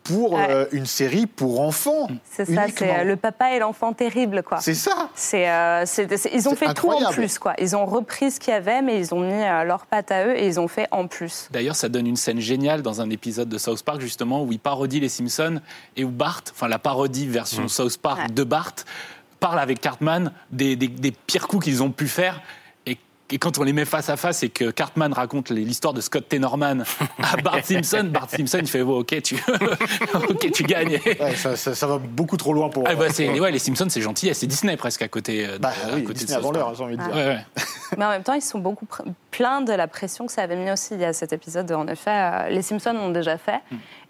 pour 0.09 0.33
Ouais. 0.33 0.47
euh, 0.51 0.67
une 0.73 0.87
série 0.87 1.27
pour 1.27 1.61
enfants. 1.61 2.09
C'est 2.31 2.45
ça, 2.45 2.67
c'est 2.75 2.91
euh, 3.01 3.05
le 3.05 3.17
papa 3.17 3.53
et 3.55 3.59
l'enfant 3.59 3.93
terrible, 3.93 4.43
quoi. 4.43 4.59
C'est 4.61 4.75
ça. 4.75 5.09
C'est, 5.15 5.49
euh, 5.49 5.85
c'est- 5.87 6.17
c'est- 6.17 6.31
ils 6.35 6.49
ont 6.49 6.51
C'est 6.51 6.67
fait 6.67 6.75
tout 6.75 6.89
en 6.91 7.11
plus, 7.13 7.39
quoi. 7.39 7.55
Ils 7.59 7.77
ont 7.77 7.87
repris 7.87 8.31
ce 8.31 8.41
qu'il 8.41 8.53
y 8.53 8.57
avait, 8.57 8.83
mais 8.83 8.99
ils 8.99 9.15
ont 9.15 9.21
mis 9.21 9.33
euh, 9.33 9.65
leur 9.65 9.87
patte 9.87 10.11
à 10.11 10.27
eux 10.27 10.37
et 10.37 10.47
ils 10.47 10.59
ont 10.59 10.69
fait 10.69 10.87
en 10.91 11.07
plus. 11.07 11.49
D'ailleurs, 11.51 11.77
ça 11.77 11.89
donne 11.89 12.07
une 12.07 12.17
scène 12.17 12.41
géniale 12.41 12.83
dans 12.83 13.01
un 13.01 13.11
épisode 13.11 13.49
de 13.49 13.59
South 13.59 13.83
Park, 13.83 14.01
justement, 14.01 14.43
où 14.43 14.53
il 14.53 14.59
parodie 14.59 15.01
les 15.01 15.09
Simpsons 15.09 15.61
et 15.97 16.05
où 16.05 16.11
Bart, 16.11 16.43
enfin 16.51 16.69
la 16.69 16.79
parodie 16.79 17.27
version 17.27 17.69
South 17.69 17.99
Park 17.99 18.19
Ouais. 18.21 18.29
de 18.35 18.45
Bart, 18.45 18.75
parle 19.41 19.61
avec 19.61 19.81
Cartman 19.81 20.33
des, 20.51 20.75
des- 20.75 20.89
des 20.89 21.13
pires 21.13 21.47
coups 21.47 21.65
qu'ils 21.65 21.83
ont 21.83 21.91
pu 21.93 22.09
faire. 22.09 22.41
Et, 23.31 23.39
quand 23.39 23.59
on 23.59 23.63
les 23.63 23.73
met 23.73 23.85
face 23.85 24.09
à 24.09 24.17
face 24.17 24.43
et 24.43 24.49
que 24.49 24.71
Cartman 24.71 25.13
raconte 25.13 25.51
l'histoire 25.51 25.93
de 25.95 26.01
Scott 26.01 26.29
Tenorman 26.29 26.85
à 27.23 27.37
Bart 27.37 27.65
Simpson, 27.65 28.09
Bart 28.11 28.31
Simpson, 28.31 28.59
il 28.61 28.69
fait 28.69 28.81
oh, 28.83 28.99
Ok, 29.01 29.21
tu, 29.23 29.37
ok, 30.15 30.51
tu 30.53 30.63
gagnes. 30.65 30.99
Ouais, 31.21 31.35
ça, 31.37 31.57
ça- 31.57 31.75
ça 31.75 31.87
va 31.87 31.99
beaucoup 31.99 32.37
trop 32.37 32.53
loin 32.53 32.69
pour. 32.69 32.85
Ah, 32.87 32.95
bah, 32.95 33.07
c'est- 33.11 33.39
ouais, 33.39 33.51
les 33.51 33.59
Simpsons, 33.59 33.87
c'est 33.89 34.01
gentil, 34.01 34.31
c'est 34.35 34.47
Disney 34.47 34.77
presque 34.77 35.03
à 35.03 35.09
côté, 35.09 35.47
euh, 35.47 35.53
de- 35.55 35.59
Bah 35.59 35.73
à 35.91 35.95
oui, 35.95 36.05
côté 36.05 36.15
de 36.15 36.19
Disney 36.21 36.37
avant 36.37 36.53
l'heure, 36.53 36.75
j'ai 36.75 36.85
envie 36.85 36.97
de 36.97 37.03
dire. 37.03 37.15
Ouais, 37.15 37.27
ouais. 37.27 37.47
Mais 37.99 38.05
en 38.05 38.11
même 38.11 38.23
temps, 38.23 38.35
ils 38.35 38.43
sont 38.43 38.59
beaucoup 38.59 38.87
pr- 38.87 39.05
pleins 39.31 39.61
de 39.61 39.73
la 39.73 39.89
pression 39.89 40.27
que 40.27 40.33
ça 40.33 40.43
avait 40.43 40.57
mis 40.57 40.71
aussi. 40.71 40.95
Il 40.95 41.01
y 41.01 41.05
a 41.05 41.13
cet 41.13 41.33
épisode, 41.33 41.71
en 41.73 41.87
effet, 41.87 42.11
euh, 42.11 42.49
les 42.49 42.63
Simpsons 42.63 42.93
l'ont 42.95 43.11
déjà 43.11 43.39
fait. 43.39 43.61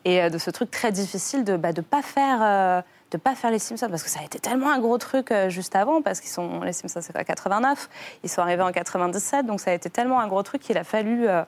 Et 0.05 0.23
euh, 0.23 0.31
de 0.31 0.39
ce 0.39 0.51
truc 0.51 0.71
très 0.71 0.93
difficile 0.93 1.45
de 1.45 1.53
ne 1.53 1.57
bah, 1.57 1.73
de 1.73 1.81
pas 1.81 2.03
faire. 2.03 2.39
euh, 2.43 2.81
de 3.11 3.17
pas 3.17 3.35
faire 3.35 3.51
les 3.51 3.59
Simpsons 3.59 3.89
parce 3.89 4.03
que 4.03 4.11
ça 4.11 4.21
a 4.21 4.25
été 4.25 4.39
tellement 4.39 4.71
un 4.71 4.79
gros 4.79 4.99
truc 4.99 5.31
euh, 5.31 5.49
juste 5.49 5.75
avant 5.75 6.03
parce 6.03 6.21
qu'ils 6.21 6.31
sont 6.31 6.61
les 6.61 6.73
Simpsons 6.73 7.01
c'est 7.03 7.13
quoi 7.13 7.25
89 7.25 7.89
ils 8.23 8.29
sont 8.29 8.43
arrivés 8.43 8.63
en 8.63 8.73
97 8.73 9.47
donc 9.47 9.61
ça 9.61 9.71
a 9.71 9.75
été 9.75 9.89
tellement 9.89 10.21
un 10.21 10.29
gros 10.29 10.43
truc 10.43 10.63
qu'il 10.63 10.77
a 10.77 10.85
fallu 10.85 11.27
euh, 11.27 11.43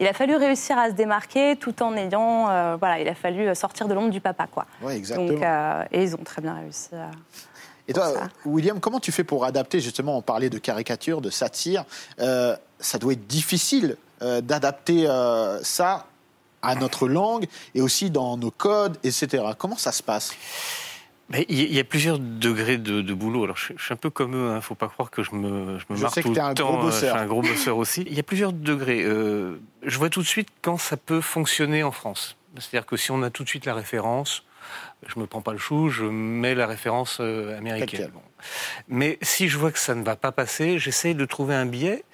il 0.00 0.06
a 0.06 0.12
fallu 0.12 0.34
réussir 0.34 0.76
à 0.76 0.88
se 0.88 0.94
démarquer 0.94 1.56
tout 1.56 1.82
en 1.82 1.96
ayant 1.96 2.50
euh, 2.50 2.76
voilà 2.76 2.98
il 2.98 3.08
a 3.08 3.14
fallu 3.14 3.54
sortir 3.54 3.86
de 3.86 3.94
l'ombre 3.94 4.10
du 4.10 4.20
papa 4.20 4.46
quoi 4.46 4.66
Ouais, 4.82 4.96
exactement. 4.96 5.28
donc 5.28 5.42
euh, 5.42 5.84
et 5.92 6.02
ils 6.02 6.14
ont 6.14 6.24
très 6.24 6.42
bien 6.42 6.54
réussi. 6.54 6.90
Et 7.86 7.92
toi, 7.92 8.14
ça. 8.14 8.28
William, 8.46 8.80
comment 8.80 8.98
tu 8.98 9.12
fais 9.12 9.24
pour 9.24 9.44
adapter 9.44 9.78
justement 9.80 10.16
On 10.16 10.22
parlait 10.22 10.48
de 10.48 10.58
caricature, 10.58 11.20
de 11.20 11.28
satire. 11.28 11.84
Ça 12.18 12.98
doit 12.98 13.12
être 13.12 13.26
difficile 13.26 13.96
d'adapter 14.20 15.06
ça 15.62 16.06
à 16.62 16.74
notre 16.76 17.08
langue 17.08 17.46
et 17.74 17.82
aussi 17.82 18.10
dans 18.10 18.38
nos 18.38 18.50
codes, 18.50 18.96
etc. 19.04 19.44
Comment 19.58 19.76
ça 19.76 19.92
se 19.92 20.02
passe? 20.02 20.32
Mais 21.30 21.46
il 21.48 21.58
y, 21.58 21.62
il 21.64 21.78
a 21.78 21.84
plusieurs 21.84 22.18
degrés 22.18 22.76
de, 22.76 23.00
de 23.00 23.14
boulot. 23.14 23.44
Alors, 23.44 23.56
je, 23.56 23.72
je 23.76 23.82
suis 23.82 23.92
un 23.94 23.96
peu 23.96 24.10
comme 24.10 24.34
eux. 24.36 24.50
Hein. 24.50 24.60
Faut 24.60 24.74
pas 24.74 24.88
croire 24.88 25.10
que 25.10 25.22
je 25.22 25.34
me, 25.34 25.78
je 25.78 25.84
me 25.88 25.96
Je 25.96 26.02
marre 26.02 26.12
sais 26.12 26.22
que 26.22 26.28
tout 26.28 26.34
t'es 26.34 26.40
le 26.40 26.46
un 26.46 26.54
temps. 26.54 26.66
gros 26.66 26.78
euh, 26.78 26.82
bosseur. 26.82 27.00
Je 27.14 27.18
suis 27.18 27.24
un 27.24 27.26
gros 27.26 27.42
bosseur 27.42 27.76
aussi. 27.78 28.02
Il 28.06 28.14
y 28.14 28.20
a 28.20 28.22
plusieurs 28.22 28.52
degrés. 28.52 29.02
Euh, 29.02 29.58
je 29.82 29.98
vois 29.98 30.10
tout 30.10 30.20
de 30.20 30.26
suite 30.26 30.48
quand 30.62 30.76
ça 30.76 30.96
peut 30.96 31.20
fonctionner 31.22 31.82
en 31.82 31.92
France. 31.92 32.36
C'est-à-dire 32.58 32.86
que 32.86 32.96
si 32.96 33.10
on 33.10 33.22
a 33.22 33.30
tout 33.30 33.42
de 33.42 33.48
suite 33.48 33.64
la 33.64 33.74
référence, 33.74 34.44
je 35.06 35.18
me 35.18 35.26
prends 35.26 35.42
pas 35.42 35.52
le 35.52 35.58
chou, 35.58 35.88
je 35.88 36.04
mets 36.04 36.54
la 36.54 36.66
référence 36.66 37.18
euh, 37.20 37.56
américaine. 37.58 38.10
Bon. 38.14 38.20
Mais 38.88 39.18
si 39.22 39.48
je 39.48 39.58
vois 39.58 39.72
que 39.72 39.78
ça 39.78 39.94
ne 39.94 40.04
va 40.04 40.16
pas 40.16 40.30
passer, 40.30 40.78
j'essaie 40.78 41.14
de 41.14 41.24
trouver 41.24 41.54
un 41.54 41.66
biais, 41.66 42.04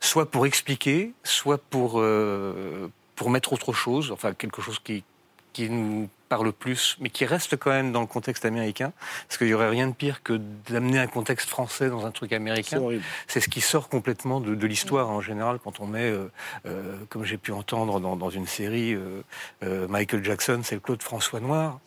soit 0.00 0.30
pour 0.30 0.46
expliquer, 0.46 1.12
soit 1.24 1.58
pour 1.58 2.00
euh, 2.00 2.90
pour 3.14 3.30
mettre 3.30 3.52
autre 3.52 3.72
chose, 3.72 4.10
enfin 4.12 4.32
quelque 4.34 4.60
chose 4.60 4.78
qui 4.82 5.04
qui 5.52 5.70
nous 5.70 6.08
parle 6.28 6.52
plus, 6.52 6.96
mais 7.00 7.10
qui 7.10 7.24
reste 7.24 7.56
quand 7.56 7.70
même 7.70 7.92
dans 7.92 8.00
le 8.00 8.06
contexte 8.06 8.44
américain, 8.44 8.92
parce 9.28 9.38
qu'il 9.38 9.48
y 9.48 9.54
aurait 9.54 9.68
rien 9.68 9.88
de 9.88 9.92
pire 9.94 10.22
que 10.22 10.34
d'amener 10.68 10.98
un 10.98 11.06
contexte 11.06 11.48
français 11.48 11.88
dans 11.88 12.04
un 12.06 12.10
truc 12.10 12.32
américain. 12.32 12.80
C'est 13.26 13.40
ce 13.40 13.48
qui 13.48 13.60
sort 13.60 13.88
complètement 13.88 14.40
de, 14.40 14.54
de 14.54 14.66
l'histoire 14.66 15.08
en 15.08 15.20
général 15.20 15.58
quand 15.62 15.80
on 15.80 15.86
met, 15.86 16.10
euh, 16.10 16.30
euh, 16.66 16.96
comme 17.08 17.24
j'ai 17.24 17.38
pu 17.38 17.52
entendre 17.52 18.00
dans, 18.00 18.16
dans 18.16 18.30
une 18.30 18.46
série, 18.46 18.94
euh, 18.94 19.88
Michael 19.88 20.24
Jackson, 20.24 20.60
c'est 20.62 20.74
le 20.74 20.80
Claude 20.80 21.02
François 21.02 21.40
Noir. 21.40 21.78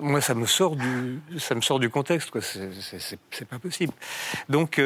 Moi, 0.00 0.20
ça 0.20 0.34
me 0.34 0.46
sort 0.46 0.76
du, 0.76 1.20
ça 1.38 1.54
me 1.54 1.60
sort 1.60 1.78
du 1.78 1.88
contexte, 1.88 2.30
quoi. 2.30 2.40
C'est- 2.42 3.44
pas 3.48 3.58
possible. 3.58 3.92
Donc, 4.48 4.80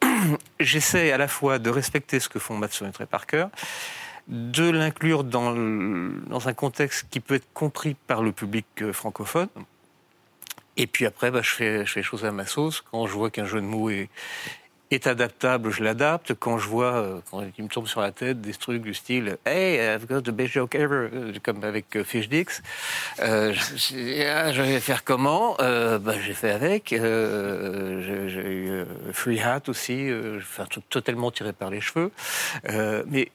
j'essaie 0.60 1.12
à 1.12 1.16
la 1.18 1.28
fois 1.28 1.58
de 1.58 1.70
respecter 1.70 2.20
ce 2.20 2.28
que 2.28 2.38
font 2.38 2.56
Matson 2.56 2.90
et 3.00 3.06
Parker, 3.06 3.46
de 4.28 4.68
l'inclure 4.68 5.24
dans, 5.24 5.54
dans 5.54 6.48
un 6.48 6.54
contexte 6.54 7.06
qui 7.10 7.20
peut 7.20 7.34
être 7.36 7.48
compris 7.54 7.96
par 8.06 8.22
le 8.22 8.32
public 8.32 8.66
euh, 8.82 8.92
francophone. 8.92 9.48
Et 10.76 10.86
puis 10.86 11.06
après, 11.06 11.30
bah, 11.30 11.40
je, 11.42 11.50
fais, 11.50 11.86
je 11.86 11.92
fais 11.92 12.00
les 12.00 12.04
choses 12.04 12.24
à 12.24 12.30
ma 12.30 12.46
sauce. 12.46 12.82
Quand 12.90 13.06
je 13.06 13.12
vois 13.12 13.30
qu'un 13.30 13.46
jeu 13.46 13.60
de 13.60 13.66
mots 13.66 13.90
est, 13.90 14.08
est 14.90 15.06
adaptable, 15.06 15.70
je 15.70 15.82
l'adapte. 15.84 16.34
Quand 16.34 16.58
je 16.58 16.68
vois, 16.68 16.94
euh, 16.94 17.20
quand 17.30 17.42
il 17.58 17.64
me 17.64 17.68
tombe 17.68 17.86
sur 17.86 18.00
la 18.00 18.10
tête 18.12 18.40
des 18.40 18.54
trucs 18.54 18.82
du 18.82 18.94
style 18.94 19.36
Hey, 19.44 19.78
I've 19.94 20.06
got 20.06 20.22
the 20.22 20.30
best 20.30 20.52
joke 20.52 20.74
ever, 20.74 21.08
euh, 21.12 21.32
comme 21.42 21.62
avec 21.64 21.94
euh, 21.96 22.04
Fish 22.04 22.28
Dix, 22.28 22.62
euh, 23.20 23.52
je, 23.52 23.76
je- 23.76 24.26
ah, 24.26 24.52
je 24.52 24.62
vais 24.62 24.80
faire 24.80 25.04
comment? 25.04 25.56
Euh, 25.60 25.98
bah, 25.98 26.14
J'ai 26.20 26.34
fait 26.34 26.50
avec. 26.50 26.92
Euh, 26.92 28.28
j'ai 28.28 28.40
eu 28.52 28.84
Free 29.12 29.40
Hat 29.40 29.62
aussi, 29.68 30.10
fait 30.40 30.62
un 30.62 30.66
truc 30.66 30.88
totalement 30.88 31.30
tiré 31.30 31.52
par 31.52 31.70
les 31.70 31.80
cheveux. 31.80 32.10
Mais 33.06 33.30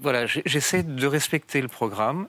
voilà, 0.00 0.26
j'essaie 0.26 0.82
de 0.82 1.06
respecter 1.06 1.60
le 1.60 1.68
programme, 1.68 2.28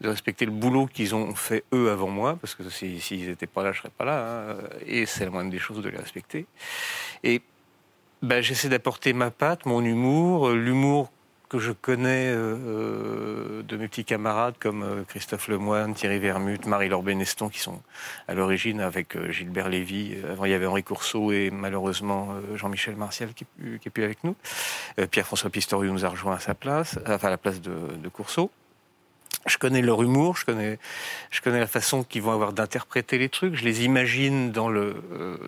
de 0.00 0.08
respecter 0.08 0.44
le 0.46 0.52
boulot 0.52 0.86
qu'ils 0.86 1.14
ont 1.14 1.34
fait 1.34 1.64
eux 1.74 1.90
avant 1.90 2.08
moi, 2.08 2.38
parce 2.40 2.54
que 2.54 2.68
si- 2.70 3.00
s'ils 3.00 3.28
n'étaient 3.28 3.46
pas 3.46 3.62
là, 3.62 3.72
je 3.72 3.78
serais 3.80 3.90
pas 3.96 4.04
là. 4.04 4.50
hein, 4.52 4.56
et 4.86 5.06
c'est 5.06 5.24
la 5.24 5.30
moindre 5.30 5.50
des 5.50 5.58
choses 5.58 5.82
de 5.82 5.88
les 5.88 5.98
respecter. 5.98 6.46
Et 7.24 7.42
ben, 8.22 8.42
j'essaie 8.42 8.68
d'apporter 8.68 9.12
ma 9.12 9.30
patte, 9.30 9.66
mon 9.66 9.84
humour, 9.84 10.48
euh, 10.48 10.56
l'humour 10.56 11.10
que 11.50 11.58
je 11.58 11.72
connais 11.72 12.28
euh, 12.28 12.54
euh, 12.54 13.62
de 13.64 13.76
mes 13.76 13.88
petits 13.88 14.04
camarades 14.04 14.54
comme 14.60 14.84
euh, 14.84 15.02
Christophe 15.02 15.48
Lemoine, 15.48 15.94
Thierry 15.94 16.20
Vermut, 16.20 16.64
Marie-Laure 16.64 17.02
Beneston, 17.02 17.48
qui 17.48 17.58
sont 17.58 17.82
à 18.28 18.34
l'origine 18.34 18.80
avec 18.80 19.18
Gilbert 19.30 19.68
Lévy. 19.68 20.14
Avant, 20.30 20.44
il 20.44 20.52
y 20.52 20.54
avait 20.54 20.66
Henri 20.66 20.84
Courceau 20.84 21.32
et 21.32 21.50
malheureusement 21.50 22.36
Jean-Michel 22.54 22.94
Martial 22.94 23.34
qui 23.34 23.44
qui 23.80 23.88
est 23.88 23.90
plus 23.90 24.04
avec 24.04 24.22
nous. 24.22 24.36
Pierre-François 25.10 25.50
Pistorius 25.50 25.90
nous 25.90 26.04
a 26.04 26.08
rejoint 26.08 26.36
à 26.36 26.38
sa 26.38 26.54
place, 26.54 26.98
enfin 27.06 27.26
à 27.26 27.30
la 27.30 27.38
place 27.38 27.60
de, 27.60 27.72
de 28.00 28.08
Courceau. 28.08 28.50
Je 29.46 29.58
connais 29.58 29.82
leur 29.82 30.02
humour, 30.02 30.36
je 30.36 30.44
connais, 30.44 30.78
je 31.30 31.40
connais 31.40 31.60
la 31.60 31.66
façon 31.66 32.04
qu'ils 32.04 32.22
vont 32.22 32.32
avoir 32.32 32.52
d'interpréter 32.52 33.18
les 33.18 33.28
trucs, 33.28 33.54
je 33.54 33.64
les 33.64 33.84
imagine 33.84 34.52
dans 34.52 34.68
le, 34.68 34.94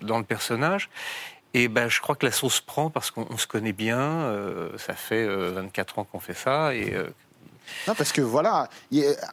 dans 0.01 0.17
le 0.17 0.23
personnage. 0.23 0.89
Et 1.53 1.67
ben, 1.67 1.87
je 1.89 2.01
crois 2.01 2.15
que 2.15 2.25
la 2.25 2.31
sauce 2.31 2.61
prend 2.61 2.89
parce 2.89 3.11
qu'on 3.11 3.27
on 3.29 3.37
se 3.37 3.47
connaît 3.47 3.73
bien. 3.73 3.99
euh, 3.99 4.69
ça 4.77 4.93
fait 4.93 5.23
euh, 5.23 5.51
24 5.51 5.99
ans 5.99 6.03
qu'on 6.03 6.19
fait 6.19 6.33
ça. 6.33 6.73
Et, 6.73 6.93
euh, 6.93 7.07
Non, 7.87 7.93
parce 7.95 8.11
que 8.11 8.21
voilà, 8.21 8.69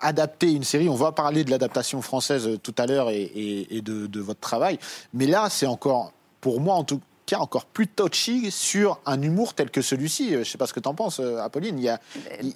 adapter 0.01 0.53
une 0.53 0.65
série, 0.65 0.89
on 0.89 0.95
va 0.95 1.13
parler 1.13 1.45
de 1.45 1.51
l'adaptation 1.51 2.03
française 2.03 2.47
euh, 2.47 2.59
tout 2.59 2.75
à 2.79 2.87
l'heure 2.87 3.11
et, 3.11 3.23
et- 3.23 3.77
et 3.79 3.81
de, 3.83 4.07
de 4.07 4.21
votre 4.21 4.41
travail, 4.41 4.79
mais 5.15 5.27
là, 5.27 5.49
c'est 5.51 5.67
encore, 5.67 6.13
pour 6.41 6.61
moi 6.61 6.75
en 6.75 6.85
tout 6.85 7.01
cas, 7.27 7.39
encore 7.39 7.65
plus 7.65 7.87
touchy 7.89 8.51
sur 8.51 9.01
un 9.07 9.21
humour 9.23 9.55
tel 9.55 9.71
que 9.71 9.83
celui-ci. 9.83 10.35
Euh, 10.35 10.45
Je 10.45 10.51
sais 10.51 10.59
pas 10.59 10.67
ce 10.67 10.73
que 10.75 10.81
tu 10.81 10.89
en 10.89 10.95
penses, 10.95 11.21
euh, 11.21 11.39
Apolline. 11.39 11.79
Il 11.79 11.85
y 11.85 11.89
a, 11.89 11.99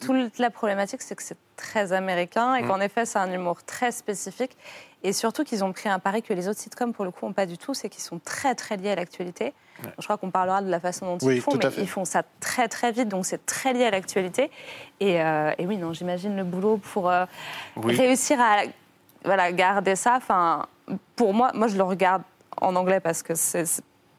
Toute 0.00 0.38
la 0.38 0.50
problématique, 0.50 1.00
c'est 1.02 1.14
que 1.16 1.22
c'est 1.22 1.38
très 1.56 1.92
américain 1.92 2.54
et 2.56 2.62
Mm. 2.62 2.68
qu'en 2.68 2.80
effet, 2.80 3.06
c'est 3.06 3.18
un 3.18 3.32
humour 3.32 3.62
très 3.64 3.92
spécifique. 3.92 4.56
Et 5.06 5.12
surtout 5.12 5.44
qu'ils 5.44 5.62
ont 5.62 5.72
pris 5.72 5.88
un 5.88 5.98
pari 5.98 6.22
que 6.22 6.32
les 6.32 6.48
autres 6.48 6.58
sitcoms, 6.58 6.92
pour 6.94 7.04
le 7.04 7.10
coup, 7.10 7.26
n'ont 7.26 7.34
pas 7.34 7.44
du 7.46 7.58
tout, 7.58 7.74
c'est 7.74 7.88
qu'ils 7.90 8.02
sont 8.02 8.18
très, 8.18 8.54
très 8.54 8.76
liés 8.78 8.90
à 8.90 8.94
l'actualité. 8.94 9.52
Je 9.98 10.04
crois 10.04 10.16
qu'on 10.16 10.30
parlera 10.30 10.62
de 10.62 10.70
la 10.70 10.80
façon 10.80 11.04
dont 11.16 11.18
Oui, 11.26 11.36
ils 11.36 11.40
font, 11.42 11.52
mais 11.56 11.68
ils 11.78 11.88
font 11.88 12.04
ça 12.06 12.22
très, 12.40 12.68
très 12.68 12.90
vite, 12.90 13.08
donc 13.08 13.26
c'est 13.26 13.44
très 13.44 13.74
lié 13.74 13.84
à 13.84 13.90
l'actualité. 13.90 14.50
Et, 15.00 15.20
euh, 15.20 15.52
et 15.58 15.66
oui, 15.66 15.76
non, 15.76 15.92
j'imagine 15.92 16.34
le 16.36 16.44
boulot 16.44 16.78
pour 16.78 17.10
euh, 17.10 17.26
Oui. 17.76 17.94
réussir 17.94 18.40
à 18.40 18.62
voilà, 19.24 19.52
garder 19.52 19.94
ça. 19.94 20.14
Enfin, 20.16 20.66
pour 21.16 21.34
moi, 21.34 21.50
moi, 21.54 21.68
je 21.68 21.76
le 21.76 21.82
regarde 21.82 22.22
en 22.60 22.74
anglais 22.74 23.00
parce 23.00 23.22
que 23.22 23.34
c'est 23.34 23.64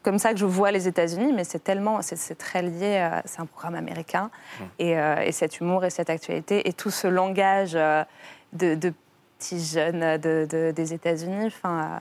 comme 0.03 0.19
ça 0.19 0.33
que 0.33 0.37
je 0.37 0.45
vois 0.45 0.69
les 0.69 0.87
États-Unis, 0.87 1.33
mais 1.33 1.43
c'est 1.45 1.63
tellement, 1.63 2.01
c'est 2.03 2.37
très 2.37 2.61
lié. 2.61 2.99
euh, 3.11 3.21
c'est 3.25 3.39
un 3.39 3.47
programme 3.47 3.73
américain 3.75 4.29
et, 4.77 4.99
euh, 4.99 5.15
et 5.21 5.31
cet 5.31 5.59
humour 5.59 5.83
et 5.83 5.89
cette 5.89 6.11
actualité 6.11 6.67
et 6.69 6.73
tout 6.73 6.91
ce 6.91 7.07
langage 7.07 7.71
euh, 7.73 8.03
de, 8.53 8.75
de 8.75 8.93
petits 9.49 9.65
jeunes 9.65 10.17
de, 10.17 10.47
de- 10.49 10.71
des 10.75 10.93
États-Unis. 10.93 11.47
Enfin, 11.47 11.99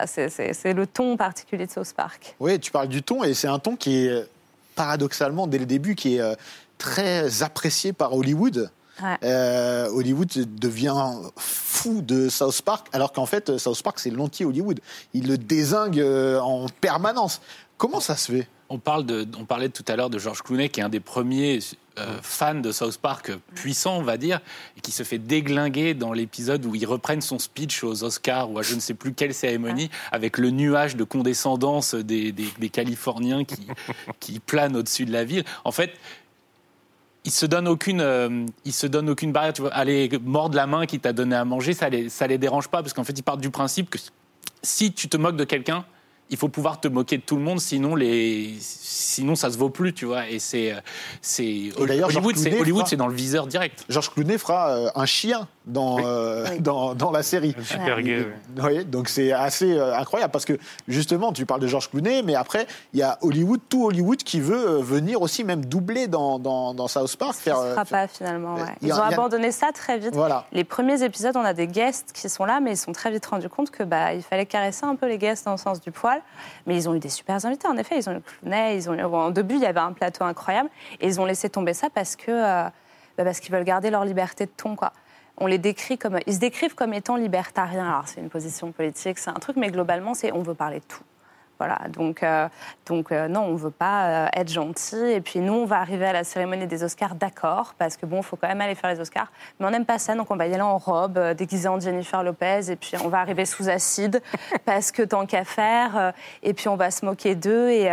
euh, 0.00 0.28
c'est- 0.28 0.72
le 0.72 0.86
ton 0.86 1.16
particulier 1.16 1.66
de 1.66 1.70
South 1.72 1.92
Park. 1.96 2.34
Oui, 2.40 2.58
tu 2.58 2.70
parles 2.70 2.88
du 2.88 3.02
ton, 3.02 3.24
et 3.24 3.34
c'est 3.34 3.48
un 3.48 3.58
ton 3.58 3.76
qui 3.76 4.06
est 4.06 4.26
paradoxalement, 4.74 5.46
dès 5.46 5.58
le 5.58 5.66
début, 5.66 5.94
qui 5.94 6.16
est 6.16 6.20
euh, 6.20 6.34
très 6.78 7.42
apprécié 7.42 7.92
par 7.92 8.14
Hollywood. 8.14 8.70
Ouais. 9.02 9.16
Euh, 9.24 9.88
Hollywood 9.88 10.28
devient 10.58 10.96
fou 11.36 12.00
de 12.00 12.28
South 12.30 12.62
Park, 12.62 12.86
alors 12.92 13.12
qu'en 13.12 13.26
fait, 13.26 13.58
South 13.58 13.82
Park, 13.82 13.98
c'est 13.98 14.10
l'anti-Hollywood. 14.10 14.80
Il 15.12 15.28
le 15.28 15.36
désingue 15.36 16.00
en 16.00 16.66
permanence. 16.80 17.40
Comment 17.76 18.00
ça 18.00 18.16
se 18.16 18.32
fait? 18.32 18.48
On, 18.70 18.78
parle 18.78 19.04
de, 19.04 19.26
on 19.38 19.44
parlait 19.44 19.68
tout 19.68 19.84
à 19.88 19.96
l'heure 19.96 20.08
de 20.10 20.18
George 20.18 20.42
Clooney, 20.42 20.70
qui 20.70 20.80
est 20.80 20.82
un 20.82 20.88
des 20.88 21.00
premiers 21.00 21.58
euh, 21.98 22.18
fans 22.22 22.54
de 22.54 22.72
South 22.72 22.98
Park 22.98 23.32
puissants, 23.54 23.96
on 23.98 24.02
va 24.02 24.16
dire, 24.16 24.40
et 24.76 24.80
qui 24.80 24.92
se 24.92 25.02
fait 25.02 25.18
déglinguer 25.18 25.94
dans 25.94 26.12
l'épisode 26.12 26.64
où 26.66 26.74
ils 26.74 26.86
reprennent 26.86 27.20
son 27.22 27.38
speech 27.38 27.82
aux 27.84 28.04
Oscars 28.04 28.50
ou 28.50 28.58
à 28.58 28.62
je 28.62 28.74
ne 28.74 28.80
sais 28.80 28.94
plus 28.94 29.12
quelle 29.14 29.32
cérémonie, 29.34 29.90
avec 30.12 30.38
le 30.38 30.50
nuage 30.50 30.96
de 30.96 31.04
condescendance 31.04 31.94
des, 31.94 32.32
des- 32.32 32.48
des 32.58 32.68
Californiens 32.68 33.44
qui, 33.44 33.66
qui 34.20 34.40
planent 34.40 34.76
au-dessus 34.76 35.06
de 35.06 35.12
la 35.12 35.24
ville. 35.24 35.44
En 35.64 35.72
fait, 35.72 35.92
il 37.24 37.32
se 37.32 37.44
donne 37.46 37.66
aucune, 37.66 38.00
euh, 38.00 38.46
il 38.64 38.72
se 38.72 38.86
donne 38.86 39.10
aucune 39.10 39.32
barrière. 39.32 39.52
Tu 39.52 39.62
vois, 39.62 39.72
aller 39.74 40.08
mordre 40.22 40.54
la 40.56 40.66
main 40.66 40.86
qui 40.86 41.00
t'a 41.00 41.12
donné 41.12 41.34
à 41.34 41.44
manger, 41.44 41.72
ça 41.72 41.88
les, 41.88 42.08
ça 42.08 42.26
les 42.26 42.38
dérange 42.38 42.68
pas 42.68 42.82
parce 42.82 42.92
qu'en 42.92 43.04
fait, 43.04 43.18
ils 43.18 43.22
partent 43.22 43.40
du 43.40 43.50
principe 43.50 43.90
que 43.90 43.98
si 44.62 44.92
tu 44.92 45.08
te 45.08 45.16
moques 45.16 45.36
de 45.36 45.44
quelqu'un, 45.44 45.84
il 46.30 46.36
faut 46.36 46.48
pouvoir 46.48 46.80
te 46.80 46.88
moquer 46.88 47.18
de 47.18 47.22
tout 47.22 47.36
le 47.36 47.42
monde, 47.42 47.60
sinon 47.60 47.94
les, 47.94 48.54
sinon 48.60 49.34
ça 49.36 49.50
se 49.50 49.58
vaut 49.58 49.70
plus, 49.70 49.92
tu 49.92 50.06
vois. 50.06 50.28
Et 50.28 50.38
c'est, 50.38 50.72
euh, 50.72 50.80
c'est 51.20 51.70
Hollywood, 52.08 52.36
c'est 52.36 52.50
fera- 52.82 52.88
c'est 52.88 52.96
dans 52.96 53.06
le 53.08 53.14
viseur 53.14 53.46
direct. 53.46 53.84
Georges 53.88 54.10
Clooney 54.10 54.38
fera 54.38 54.70
euh, 54.76 54.88
un 54.94 55.06
chien 55.06 55.46
dans, 55.66 55.98
euh, 56.04 56.44
Oui. 56.50 56.60
dans, 56.60 56.94
dans 56.94 57.10
la 57.10 57.22
série. 57.22 57.54
Super 57.62 58.00
gay. 58.02 58.26
Oui, 58.62 58.84
donc 58.84 59.08
c'est 59.08 59.32
assez 59.32 59.72
euh, 59.76 59.96
incroyable 59.96 60.30
parce 60.30 60.44
que 60.44 60.58
justement, 60.86 61.32
tu 61.32 61.44
parles 61.44 61.60
de 61.60 61.66
Georges 61.66 61.90
Clooney, 61.90 62.22
mais 62.22 62.34
après, 62.36 62.66
il 62.92 63.00
y 63.00 63.02
a 63.02 63.18
Hollywood, 63.22 63.60
tout 63.68 63.86
Hollywood 63.86 64.18
qui 64.18 64.40
veut 64.40 64.68
euh, 64.68 64.80
venir 64.80 65.20
aussi 65.22 65.42
même 65.44 65.64
doubler 65.64 66.06
dans, 66.06 66.38
dans, 66.38 66.72
dans 66.72 66.86
South 66.88 67.16
Park. 67.16 67.34
Ça 67.34 67.50
ne 67.52 67.56
euh, 67.56 67.62
se 67.68 67.70
fera 67.72 67.84
pas 67.84 68.06
finalement. 68.06 68.54
ouais. 68.54 68.62
Ils 68.80 68.92
a- 68.92 68.96
ont 68.98 69.02
a- 69.02 69.06
abandonné 69.08 69.50
ça 69.50 69.72
très 69.74 69.98
vite. 69.98 70.14
Voilà. 70.14 70.44
Les 70.52 70.62
premiers 70.64 71.02
épisodes, 71.02 71.36
on 71.36 71.44
a 71.44 71.52
des 71.52 71.66
guests 71.66 72.12
qui 72.12 72.28
sont 72.28 72.44
là, 72.44 72.60
mais 72.60 72.72
ils 72.72 72.76
se 72.76 72.84
sont 72.84 72.92
très 72.92 73.10
vite 73.10 73.26
rendus 73.26 73.48
compte 73.48 73.70
que 73.70 73.82
bah, 73.82 74.14
il 74.14 74.22
fallait 74.22 74.46
caresser 74.46 74.84
un 74.86 74.94
peu 74.94 75.06
les 75.08 75.18
guests 75.18 75.44
dans 75.46 75.52
le 75.52 75.58
sens 75.58 75.80
du 75.80 75.90
poil. 75.90 76.22
Mais 76.66 76.76
ils 76.76 76.88
ont 76.88 76.94
eu 76.94 77.00
des 77.00 77.08
super 77.08 77.44
invités, 77.44 77.66
en 77.66 77.76
effet. 77.76 77.96
Ils 77.98 78.08
ont 78.08 78.12
eu 78.12 78.20
Clooney, 78.40 78.76
ils 78.76 78.88
ont 78.88 78.94
eu... 78.94 79.02
bon, 79.02 79.26
au 79.26 79.30
début, 79.32 79.56
il 79.56 79.62
y 79.62 79.66
avait 79.66 79.80
un 79.80 79.92
plateau 79.92 80.24
incroyable, 80.24 80.68
et 81.00 81.06
ils 81.08 81.20
ont 81.20 81.24
laissé 81.24 81.50
tomber 81.50 81.74
ça 81.74 81.88
parce 81.92 82.14
que 82.14 82.30
euh, 82.30 82.64
bah, 83.18 83.24
parce 83.24 83.40
qu'ils 83.40 83.52
veulent 83.52 83.64
garder 83.64 83.90
leur 83.90 84.04
liberté 84.04 84.46
de 84.46 84.50
ton, 84.56 84.76
quoi. 84.76 84.92
On 85.38 85.46
les 85.46 85.58
décrit 85.58 85.98
comme, 85.98 86.18
ils 86.26 86.34
se 86.34 86.38
décrivent 86.38 86.74
comme 86.74 86.94
étant 86.94 87.16
libertariens. 87.16 87.88
Alors 87.88 88.08
c'est 88.08 88.20
une 88.20 88.30
position 88.30 88.72
politique, 88.72 89.18
c'est 89.18 89.30
un 89.30 89.34
truc, 89.34 89.56
mais 89.56 89.70
globalement, 89.70 90.14
c'est 90.14 90.32
on 90.32 90.42
veut 90.42 90.54
parler 90.54 90.80
de 90.80 90.84
tout. 90.84 91.04
Voilà, 91.58 91.78
donc, 91.88 92.22
euh, 92.22 92.48
donc 92.84 93.12
euh, 93.12 93.28
non, 93.28 93.44
on 93.44 93.52
ne 93.52 93.58
veut 93.58 93.70
pas 93.70 94.26
euh, 94.26 94.28
être 94.34 94.50
gentil. 94.50 94.96
Et 94.96 95.22
puis 95.22 95.40
nous, 95.40 95.54
on 95.54 95.64
va 95.64 95.78
arriver 95.78 96.04
à 96.04 96.12
la 96.12 96.22
cérémonie 96.22 96.66
des 96.66 96.84
Oscars, 96.84 97.14
d'accord, 97.14 97.74
parce 97.78 97.96
que 97.96 98.04
bon, 98.04 98.20
faut 98.20 98.36
quand 98.36 98.48
même 98.48 98.60
aller 98.60 98.74
faire 98.74 98.90
les 98.90 99.00
Oscars. 99.00 99.32
Mais 99.58 99.66
on 99.66 99.70
n'aime 99.70 99.86
pas 99.86 99.98
ça, 99.98 100.14
donc 100.14 100.30
on 100.30 100.36
va 100.36 100.46
y 100.46 100.52
aller 100.52 100.62
en 100.62 100.76
robe, 100.76 101.18
déguisée 101.32 101.68
en 101.68 101.80
Jennifer 101.80 102.22
Lopez, 102.22 102.70
et 102.70 102.76
puis 102.76 102.92
on 103.02 103.08
va 103.08 103.20
arriver 103.20 103.46
sous 103.46 103.70
acide, 103.70 104.22
parce 104.66 104.92
que 104.92 105.02
tant 105.02 105.24
qu'à 105.24 105.44
faire. 105.44 106.12
et 106.42 106.52
puis 106.52 106.68
on 106.68 106.76
va 106.76 106.90
se 106.90 107.06
moquer 107.06 107.34
d'eux. 107.34 107.70
Et, 107.70 107.90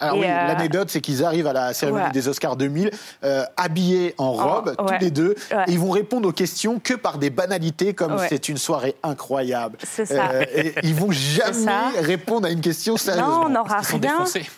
Alors 0.00 0.16
Et, 0.16 0.20
oui, 0.20 0.26
euh, 0.26 0.46
l'anecdote, 0.46 0.88
c'est 0.90 1.00
qu'ils 1.00 1.24
arrivent 1.24 1.46
à 1.46 1.52
la 1.52 1.72
cérémonie 1.74 2.04
Ouais. 2.06 2.10
des 2.12 2.26
Oscars 2.28 2.56
2000, 2.56 2.90
euh, 3.22 3.44
habillés 3.56 4.14
en 4.18 4.32
robe, 4.32 4.74
tous 4.76 4.84
ouais. 4.86 4.98
les 4.98 5.10
deux, 5.10 5.34
Ouais. 5.52 5.64
et 5.68 5.72
ils 5.72 5.78
vont 5.78 5.90
répondre 5.90 6.28
aux 6.28 6.32
questions 6.32 6.80
que 6.82 6.94
par 6.94 7.18
des 7.18 7.28
banalités, 7.30 7.92
comme 7.94 8.14
Ouais. 8.14 8.26
c'est 8.28 8.48
une 8.48 8.56
soirée 8.56 8.96
incroyable. 9.02 9.76
C'est 9.84 10.06
ça. 10.06 10.30
Euh, 10.32 10.44
et 10.54 10.74
ils 10.82 10.94
vont 10.94 11.10
jamais 11.10 11.70
répondre 12.00 12.46
à 12.46 12.50
une 12.50 12.60
question 12.62 12.96
sérieusement. 12.96 13.40
non, 13.40 13.46
on 13.46 13.48
n'aura 13.50 13.78
Ils 13.80 13.84
sont 13.86 13.98
rien. 13.98 14.12
défoncés. 14.12 14.48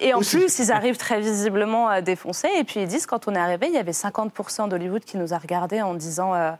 Et 0.00 0.12
en 0.14 0.18
Aussi. 0.18 0.36
plus, 0.36 0.58
ils 0.58 0.72
arrivent 0.72 0.96
très 0.96 1.20
visiblement 1.20 2.00
défoncés. 2.02 2.48
Et 2.58 2.64
puis 2.64 2.80
ils 2.80 2.86
disent, 2.88 3.06
quand 3.06 3.28
on 3.28 3.34
est 3.34 3.38
arrivé, 3.38 3.66
il 3.68 3.74
y 3.74 3.78
avait 3.78 3.92
50% 3.92 4.68
d'Hollywood 4.68 5.04
qui 5.04 5.16
nous 5.16 5.32
a 5.34 5.38
regardés 5.38 5.82
en 5.82 5.94
disant 5.94 6.34
euh, 6.34 6.50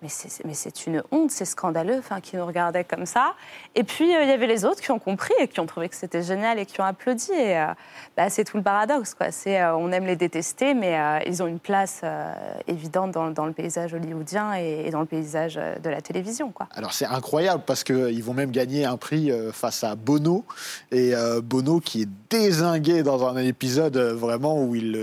mais 0.00 0.08
c'est 0.54 0.86
une 0.86 1.02
honte, 1.10 1.32
c'est 1.32 1.44
scandaleux, 1.44 1.96
enfin, 1.98 2.20
qui 2.20 2.36
nous 2.36 2.46
regardaient 2.46 2.84
comme 2.84 3.04
ça. 3.04 3.34
Et 3.74 3.82
puis 3.82 4.14
euh, 4.14 4.22
il 4.22 4.28
y 4.28 4.32
avait 4.32 4.46
les 4.46 4.64
autres 4.64 4.80
qui 4.80 4.92
ont 4.92 5.00
compris 5.00 5.34
et 5.40 5.48
qui 5.48 5.58
ont 5.58 5.66
trouvé 5.66 5.88
que 5.88 5.96
c'était 5.96 6.22
génial 6.22 6.60
et 6.60 6.66
qui 6.66 6.80
ont 6.80 6.84
applaudi. 6.84 7.32
Et 7.32 7.58
euh, 7.58 7.66
bah, 8.16 8.30
c'est 8.30 8.44
tout 8.44 8.58
le 8.58 8.62
paradoxe, 8.62 9.14
quoi. 9.14 9.28
Euh, 9.48 9.72
on 9.72 9.90
aime 9.90 10.06
les 10.06 10.14
détester, 10.14 10.74
mais 10.74 10.96
ils 11.26 11.42
ont 11.42 11.48
une 11.48 11.58
place 11.58 12.02
évidente 12.68 13.12
dans, 13.12 13.46
le 13.46 13.52
paysage 13.52 13.94
hollywoodien 13.94 14.54
et, 14.54 14.90
dans 14.90 15.00
le 15.00 15.06
paysage 15.06 15.56
de 15.56 15.90
la 15.90 16.00
télévision, 16.00 16.50
quoi. 16.50 16.68
Alors 16.74 16.92
c'est 16.92 17.06
incroyable 17.06 17.62
parce 17.66 17.82
qu'ils 17.82 18.22
vont 18.22 18.34
même 18.34 18.50
gagner 18.50 18.84
un 18.84 18.96
prix 18.96 19.32
face 19.52 19.82
à 19.84 19.96
Bono. 19.96 20.44
Et 20.92 21.12
Bono 21.42 21.80
qui 21.80 22.02
est 22.02 22.08
désingué 22.30 23.02
dans 23.02 23.26
un 23.26 23.36
épisode 23.38 23.96
vraiment 23.96 24.62
où 24.62 24.74
il... 24.74 24.96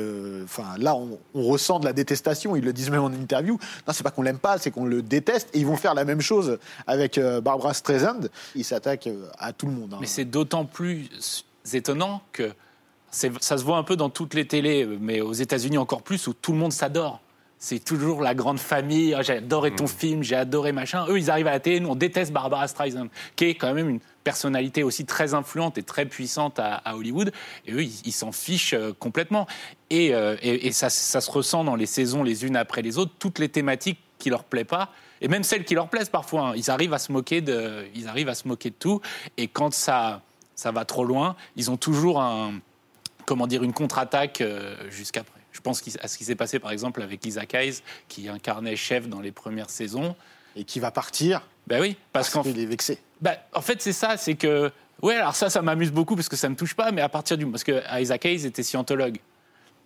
Enfin 0.44 0.76
là, 0.78 0.96
on, 0.96 1.18
on 1.34 1.44
ressent 1.44 1.80
de 1.80 1.86
la 1.86 1.94
détestation. 1.94 2.56
Ils 2.56 2.64
le 2.64 2.74
disent 2.74 2.92
même 2.92 3.04
en 3.04 3.12
interview. 3.12 3.58
Non, 3.88 3.94
c'est 3.94 4.04
pas 4.04 4.12
qu'on 4.12 4.22
l'aime 4.22 4.40
pas, 4.40 4.58
c'est 4.58 4.72
qu'on 4.72 4.85
le 4.86 5.02
déteste. 5.02 5.50
Et 5.54 5.60
ils 5.60 5.66
vont 5.66 5.76
faire 5.76 5.94
la 5.94 6.06
même 6.06 6.22
chose 6.22 6.60
avec 6.88 7.18
euh, 7.18 7.42
Barbara 7.42 7.74
Streisand. 7.74 8.28
Ils 8.56 8.64
s'attaquent 8.66 9.08
euh, 9.08 9.28
à 9.40 9.54
tout 9.54 9.66
le 9.66 9.74
monde. 9.74 9.94
hein. 9.94 9.98
Mais 10.02 10.08
c'est 10.08 10.26
d'autant 10.26 10.66
plus 10.66 11.10
étonnant 11.74 12.22
que 12.32 12.52
ça 13.12 13.58
se 13.58 13.64
voit 13.64 13.78
un 13.78 13.84
peu 13.84 13.96
dans 13.96 14.10
toutes 14.10 14.34
les 14.34 14.46
télés, 14.46 14.86
mais 15.00 15.22
aux 15.22 15.34
États-Unis 15.34 15.78
encore 15.78 16.02
plus, 16.02 16.28
où 16.28 16.34
tout 16.34 16.52
le 16.52 16.58
monde 16.58 16.74
s'adore. 16.74 17.22
C'est 17.58 17.80
toujours 17.84 18.22
la 18.22 18.36
grande 18.36 18.60
famille. 18.60 19.14
Ah, 19.14 19.22
j'ai 19.24 19.38
adoré 19.38 19.72
ton 19.76 19.88
film, 19.88 20.24
j'ai 20.24 20.36
adoré 20.36 20.72
machin. 20.72 21.06
Eux, 21.10 21.18
ils 21.18 21.32
arrivent 21.32 21.48
à 21.48 21.52
la 21.52 21.60
télé. 21.60 21.80
Nous, 21.80 21.90
on 21.90 21.96
déteste 21.96 22.32
Barbara 22.32 22.68
Streisand, 22.68 23.08
qui 23.36 23.46
est 23.46 23.56
quand 23.56 23.74
même 23.74 23.90
une 23.90 24.00
personnalité 24.24 24.84
aussi 24.84 25.06
très 25.06 25.34
influente 25.34 25.78
et 25.78 25.84
très 25.84 26.06
puissante 26.06 26.60
à, 26.60 26.76
à 26.76 26.96
Hollywood. 26.96 27.32
Et 27.66 27.72
eux, 27.74 27.84
ils 27.84 27.94
ils 28.06 28.12
s'en 28.12 28.32
fichent 28.32 28.74
euh, 28.74 28.92
complètement. 29.00 29.48
Et, 29.90 30.14
euh, 30.14 30.36
et- 30.42 30.68
et 30.68 30.72
ça, 30.74 30.90
ça 30.90 31.22
se 31.22 31.32
ressent 31.32 31.64
dans 31.64 31.76
les 31.76 31.86
saisons 31.86 32.24
les 32.24 32.46
unes 32.46 32.56
après 32.58 32.82
les 32.82 32.98
autres. 32.98 33.14
Toutes 33.20 33.40
les 33.40 33.50
thématiques 33.50 34.00
qui 34.20 34.30
leur 34.30 34.44
plaisent 34.44 34.66
pas, 34.66 34.92
et 35.22 35.28
même 35.28 35.44
celles 35.44 35.64
qui 35.66 35.76
leur 35.76 35.88
plaisent 35.90 36.10
parfois. 36.10 36.50
hein. 36.50 36.54
Ils 36.56 36.70
arrivent 36.70 36.94
à 36.94 37.00
se 37.00 37.12
moquer 37.12 37.42
de, 37.42 37.86
ils 37.96 38.08
arrivent 38.08 38.30
à 38.30 38.36
se 38.36 38.48
moquer 38.48 38.70
de 38.70 38.76
tout. 38.76 39.02
Et 39.38 39.48
quand 39.48 39.74
ça, 39.74 40.22
ça 40.56 40.72
va 40.72 40.86
trop 40.86 41.04
loin, 41.06 41.36
ils 41.56 41.70
ont 41.72 41.78
toujours 41.78 42.22
un, 42.22 42.54
comment 43.26 43.48
dire, 43.48 43.64
une 43.64 43.74
contre-attaque 43.74 44.42
euh, 44.42 44.76
jusqu'après. 44.90 45.40
Je 45.66 45.70
pense 45.70 45.98
à 46.00 46.08
ce 46.08 46.18
qui 46.20 46.24
s'est 46.24 46.36
passé 46.36 46.60
par 46.60 46.70
exemple 46.70 47.02
avec 47.02 47.26
Lisa 47.26 47.48
Keyes, 47.48 47.82
qui 48.08 48.30
incarnait 48.30 48.76
chef 48.76 49.10
dans 49.10 49.20
les 49.20 49.32
premières 49.32 49.72
saisons. 49.72 50.16
Et 50.56 50.64
qui 50.64 50.80
va 50.80 50.92
partir 50.92 51.42
Ben 51.66 51.82
oui, 51.82 51.98
parce 52.14 52.30
qu'en 52.30 52.44
qu'il 52.44 52.60
est 52.60 52.66
vexé. 52.66 53.00
bah, 53.20 53.36
en 53.54 53.62
fait, 53.62 53.82
c'est 53.82 53.94
ça, 53.94 54.16
c'est 54.16 54.36
que. 54.36 54.72
Ouais, 55.02 55.16
alors 55.16 55.36
ça, 55.36 55.50
ça 55.50 55.64
m'amuse 55.64 55.92
beaucoup 55.92 56.16
parce 56.16 56.30
que 56.30 56.36
ça 56.36 56.48
me 56.50 56.56
touche 56.56 56.76
pas, 56.76 56.92
mais 56.92 57.02
à 57.02 57.10
partir 57.10 57.36
du. 57.36 57.48
Parce 57.48 57.64
que 57.64 57.82
Isaac 58.00 58.26
Hayes 58.26 58.46
était 58.46 58.62
scientologue. 58.64 59.18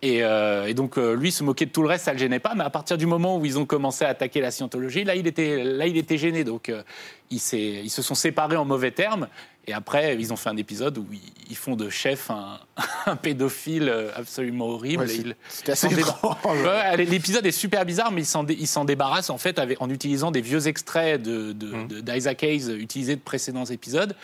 Et, 0.02 0.22
euh, 0.22 0.66
et 0.66 0.74
donc, 0.74 0.96
euh, 0.96 1.14
lui, 1.14 1.32
se 1.32 1.42
moquer 1.42 1.66
de 1.66 1.70
tout 1.70 1.82
le 1.82 1.88
reste, 1.88 2.04
ça 2.04 2.12
le 2.12 2.18
gênait 2.18 2.38
pas. 2.40 2.54
Mais 2.54 2.64
à 2.64 2.70
partir 2.70 2.96
du 2.98 3.06
moment 3.06 3.38
où 3.38 3.44
ils 3.44 3.58
ont 3.58 3.66
commencé 3.66 4.04
à 4.04 4.08
attaquer 4.08 4.40
la 4.40 4.50
scientologie, 4.50 5.04
là, 5.04 5.14
il 5.14 5.26
était, 5.26 5.64
là, 5.64 5.86
il 5.86 5.96
était 5.96 6.18
gêné. 6.18 6.44
Donc, 6.44 6.68
euh, 6.68 6.82
ils 7.30 7.40
se 7.40 8.02
sont 8.02 8.14
séparés 8.14 8.56
en 8.56 8.64
mauvais 8.64 8.92
termes. 8.92 9.28
Et 9.66 9.72
après, 9.72 10.16
ils 10.18 10.32
ont 10.32 10.36
fait 10.36 10.48
un 10.48 10.56
épisode 10.56 10.98
où 10.98 11.06
ils- 11.12 11.56
font 11.56 11.74
de 11.76 11.90
chef 11.90 12.30
un, 12.30 12.58
un 13.06 13.16
pédophile 13.16 13.92
absolument 14.16 14.66
horrible. 14.68 15.02
Ouais, 15.02 15.08
c'est- 15.08 15.68
assez 15.68 15.88
L'épisode 16.96 17.44
est 17.46 17.50
super 17.52 17.84
bizarre, 17.84 18.10
mais 18.12 18.22
ils 18.22 18.66
s'en 18.66 18.84
débarrassent 18.84 19.30
en 19.30 19.38
fait 19.38 19.58
avec- 19.58 19.80
en 19.82 19.90
utilisant 19.90 20.30
des 20.30 20.40
vieux 20.40 20.66
extraits 20.68 21.20
de- 21.20 21.52
de- 21.52 22.00
d'Isaac 22.00 22.42
Hayes 22.44 22.70
utilisés 22.78 23.16
de 23.16 23.20
précédents 23.20 23.64
épisodes. 23.64 24.14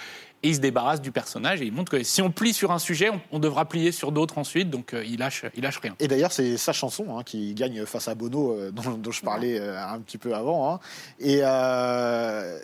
Et 0.43 0.51
ils 0.51 0.57
se 0.57 0.61
débarrassent 0.61 1.01
du 1.01 1.11
personnage 1.13 1.63
et 1.63 1.65
ils 1.65 1.73
montrent 1.73 1.91
que 1.93 2.03
si 2.05 2.21
on 2.23 2.31
plie 2.31 2.53
sur 2.53 2.71
un 2.71 2.79
sujet, 2.79 3.09
on, 3.11 3.21
on 3.33 3.39
devra 3.39 3.65
plier 3.65 3.91
sur 3.91 4.13
d'autres 4.13 4.37
ensuite. 4.39 4.69
Donc 4.71 4.93
euh, 4.95 5.03
lâchent, 5.19 5.45
ils 5.57 5.63
lâchent 5.63 5.81
rien. 5.81 5.97
Et 5.99 6.09
d'ailleurs, 6.09 6.31
c'est 6.31 6.57
sa 6.59 6.73
chanson 6.73 7.19
hein, 7.19 7.23
qui 7.25 7.55
gagne 7.55 7.85
face 7.87 8.07
à 8.09 8.15
Bono, 8.15 8.53
euh, 8.53 8.71
dont, 8.71 8.93
dont 8.99 9.11
je 9.11 9.23
parlais 9.23 9.59
euh, 9.59 9.83
un 9.83 9.99
petit 10.01 10.19
peu 10.19 10.35
avant. 10.35 10.73
hein. 10.75 10.81
Et 11.19 11.41
euh, 11.43 12.59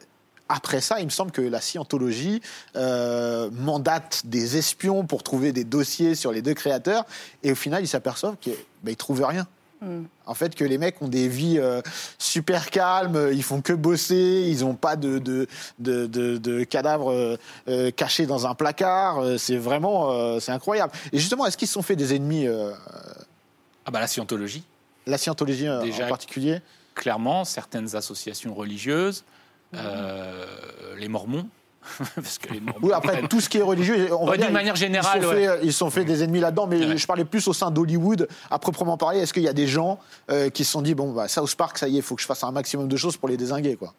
après 0.53 0.81
ça, 0.81 1.01
il 1.01 1.05
me 1.07 1.11
semble 1.11 1.31
que 1.33 1.41
la 1.43 1.61
scientologie 1.61 2.41
euh, 2.77 3.51
mandate 3.53 4.23
des 4.25 4.57
espions 4.57 5.05
pour 5.05 5.23
trouver 5.23 5.53
des 5.53 5.65
dossiers 5.65 6.15
sur 6.15 6.33
les 6.33 6.43
deux 6.43 6.55
créateurs. 6.55 7.05
Et 7.43 7.53
au 7.53 7.55
final, 7.55 7.83
ils 7.83 7.88
s'aperçoivent 7.88 8.37
qu'ils 8.41 8.55
ne 8.85 8.95
trouvent 8.95 9.25
rien. 9.25 9.47
Mm. 9.81 10.03
En 10.27 10.35
fait, 10.35 10.55
que 10.55 10.65
les 10.65 10.79
mecs 10.79 11.01
ont 11.03 11.09
des 11.09 11.27
vies 11.29 11.59
euh, 11.59 11.81
super 12.19 12.71
calmes, 12.71 13.31
ils 13.33 13.43
font 13.43 13.61
que 13.61 13.73
bosser, 13.73 14.45
ils 14.47 14.61
n'ont 14.61 14.75
pas 14.77 14.95
de, 14.97 15.19
de, 15.19 15.49
de, 15.81 16.07
de- 16.07 16.37
de 16.38 16.65
cadavres 16.65 17.37
euh, 17.69 17.91
cachés 17.91 18.27
dans 18.27 18.47
un 18.47 18.55
placard. 18.55 19.21
C'est 19.38 19.57
vraiment, 19.57 20.12
euh, 20.12 20.38
c'est 20.38 20.53
incroyable. 20.53 20.93
Et 21.12 21.19
justement, 21.19 21.47
est-ce 21.47 21.57
qu'ils 21.57 21.69
se 21.69 21.75
sont 21.75 21.83
fait 21.83 21.97
des 21.97 22.15
ennemis 22.15 22.47
euh, 22.47 22.71
Ah 23.85 23.91
bah 23.91 23.99
la 24.01 24.07
scientologie, 24.07 24.62
La 25.07 25.19
scientologie 25.19 25.67
Déjà- 25.83 26.07
en 26.07 26.09
particulier? 26.09 26.61
clairement, 26.95 27.45
certaines 27.47 27.97
associations 27.97 28.53
religieuses, 28.55 29.25
les 30.99 31.09
Mormons, 31.09 31.47
parce 32.15 32.39
que 32.39 32.53
les 32.53 32.61
Mormons. 32.61 32.81
Oui, 32.87 32.93
après, 32.93 33.23
tout 33.29 33.41
ce 33.41 33.49
qui 33.49 33.59
est 33.59 33.63
religieux, 33.63 34.09
on 34.15 34.25
va 34.25 34.33
Ouais, 34.33 34.37
dire, 34.39 34.47
d'une 34.47 34.55
manière 34.55 34.77
générale, 34.77 35.19
ils 35.19 35.23
se 35.23 35.29
sont, 35.29 35.35
ouais. 35.35 35.47
fait, 35.47 35.61
ils 35.67 35.73
se 35.73 35.79
sont 35.79 35.91
fait 35.91 36.05
des 36.05 36.23
ennemis 36.23 36.41
là-dedans, 36.41 36.67
mais 36.67 36.87
Ouais. 36.87 36.97
je 36.97 37.07
parlais 37.07 37.25
plus 37.25 37.47
au 37.49 37.53
sein 37.53 37.71
d'Hollywood, 37.71 38.29
à 38.51 38.59
proprement 38.59 38.97
parler. 38.97 39.21
Est-ce 39.21 39.33
qu'il 39.33 39.43
y 39.43 39.49
a 39.49 39.53
des 39.53 39.67
gens 39.67 39.99
euh, 40.31 40.49
qui 40.51 40.65
se 40.65 40.73
sont 40.73 40.83
dit, 40.83 40.95
bon, 40.95 41.13
bah, 41.13 41.29
South 41.29 41.55
Park, 41.57 41.79
ça 41.79 41.89
y 41.89 41.95
est, 41.97 41.99
il 41.99 42.03
faut 42.03 42.15
que 42.15 42.23
je 42.23 42.27
fasse 42.27 42.45
un 42.45 42.53
maximum 42.53 42.89
de 42.89 42.97
choses 42.97 43.17
pour 43.17 43.29
les 43.29 43.37
désinguer, 43.37 43.77
quoi? 43.77 43.93